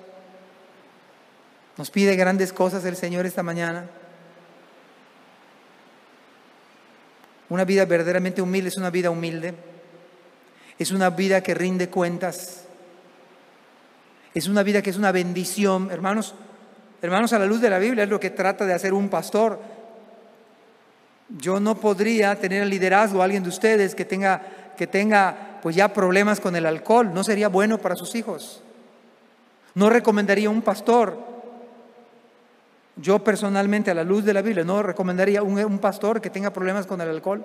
Nos 1.78 1.90
pide 1.90 2.14
grandes 2.14 2.52
cosas 2.52 2.84
el 2.84 2.94
Señor 2.94 3.24
esta 3.24 3.42
mañana. 3.42 3.88
Una 7.48 7.64
vida 7.64 7.86
verdaderamente 7.86 8.42
humilde 8.42 8.68
es 8.68 8.76
una 8.76 8.90
vida 8.90 9.08
humilde. 9.08 9.54
Es 10.78 10.90
una 10.90 11.08
vida 11.08 11.40
que 11.40 11.54
rinde 11.54 11.88
cuentas. 11.88 12.64
Es 14.34 14.46
una 14.46 14.62
vida 14.62 14.82
que 14.82 14.90
es 14.90 14.98
una 14.98 15.10
bendición. 15.10 15.90
Hermanos, 15.90 16.34
hermanos, 17.00 17.32
a 17.32 17.38
la 17.38 17.46
luz 17.46 17.62
de 17.62 17.70
la 17.70 17.78
Biblia 17.78 18.04
es 18.04 18.10
lo 18.10 18.20
que 18.20 18.28
trata 18.28 18.66
de 18.66 18.74
hacer 18.74 18.92
un 18.92 19.08
pastor. 19.08 19.58
Yo 21.28 21.58
no 21.58 21.76
podría 21.76 22.36
tener 22.36 22.62
el 22.62 22.70
liderazgo 22.70 23.20
a 23.20 23.24
alguien 23.24 23.42
de 23.42 23.48
ustedes 23.48 23.94
que 23.94 24.04
tenga, 24.04 24.42
que 24.76 24.86
tenga 24.86 25.58
pues 25.62 25.74
ya 25.74 25.92
problemas 25.92 26.40
con 26.40 26.54
el 26.56 26.66
alcohol. 26.66 27.12
No 27.12 27.24
sería 27.24 27.48
bueno 27.48 27.78
para 27.78 27.96
sus 27.96 28.14
hijos. 28.14 28.62
No 29.74 29.90
recomendaría 29.90 30.48
un 30.50 30.62
pastor 30.62 31.36
yo 32.96 33.18
personalmente, 33.18 33.90
a 33.90 33.94
la 33.94 34.04
luz 34.04 34.24
de 34.24 34.32
la 34.32 34.40
Biblia, 34.40 34.64
no 34.64 34.82
recomendaría 34.82 35.42
un, 35.42 35.58
un 35.62 35.78
pastor 35.78 36.20
que 36.20 36.30
tenga 36.30 36.50
problemas 36.50 36.86
con 36.86 37.00
el 37.00 37.10
alcohol. 37.10 37.44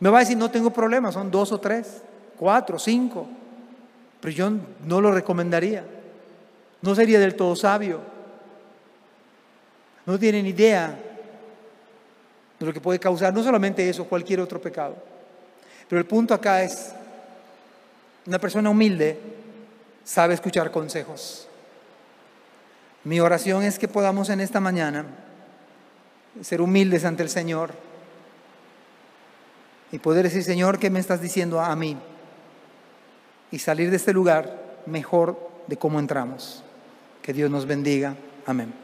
Me 0.00 0.10
va 0.10 0.18
a 0.18 0.20
decir, 0.20 0.36
no 0.36 0.50
tengo 0.50 0.70
problemas, 0.70 1.14
son 1.14 1.30
dos 1.30 1.50
o 1.50 1.58
tres, 1.58 2.02
cuatro, 2.38 2.78
cinco. 2.78 3.26
Pero 4.20 4.34
yo 4.34 4.52
no 4.84 5.00
lo 5.00 5.12
recomendaría. 5.12 5.84
No 6.82 6.94
sería 6.94 7.18
del 7.18 7.36
todo 7.36 7.56
sabio. 7.56 8.00
No 10.04 10.18
tienen 10.18 10.44
idea 10.44 10.94
de 12.58 12.66
lo 12.66 12.72
que 12.72 12.82
puede 12.82 12.98
causar, 12.98 13.32
no 13.32 13.42
solamente 13.42 13.88
eso, 13.88 14.04
cualquier 14.04 14.40
otro 14.40 14.60
pecado. 14.60 14.96
Pero 15.94 16.02
el 16.02 16.08
punto 16.08 16.34
acá 16.34 16.64
es, 16.64 16.92
una 18.26 18.40
persona 18.40 18.68
humilde 18.68 19.16
sabe 20.02 20.34
escuchar 20.34 20.72
consejos. 20.72 21.46
Mi 23.04 23.20
oración 23.20 23.62
es 23.62 23.78
que 23.78 23.86
podamos 23.86 24.28
en 24.28 24.40
esta 24.40 24.58
mañana 24.58 25.04
ser 26.42 26.60
humildes 26.60 27.04
ante 27.04 27.22
el 27.22 27.28
Señor 27.28 27.74
y 29.92 30.00
poder 30.00 30.24
decir, 30.24 30.42
Señor, 30.42 30.80
¿qué 30.80 30.90
me 30.90 30.98
estás 30.98 31.20
diciendo 31.20 31.60
a 31.60 31.76
mí? 31.76 31.96
Y 33.52 33.60
salir 33.60 33.90
de 33.90 33.96
este 33.98 34.12
lugar 34.12 34.80
mejor 34.86 35.48
de 35.68 35.76
cómo 35.76 36.00
entramos. 36.00 36.64
Que 37.22 37.32
Dios 37.32 37.52
nos 37.52 37.66
bendiga. 37.66 38.16
Amén. 38.46 38.83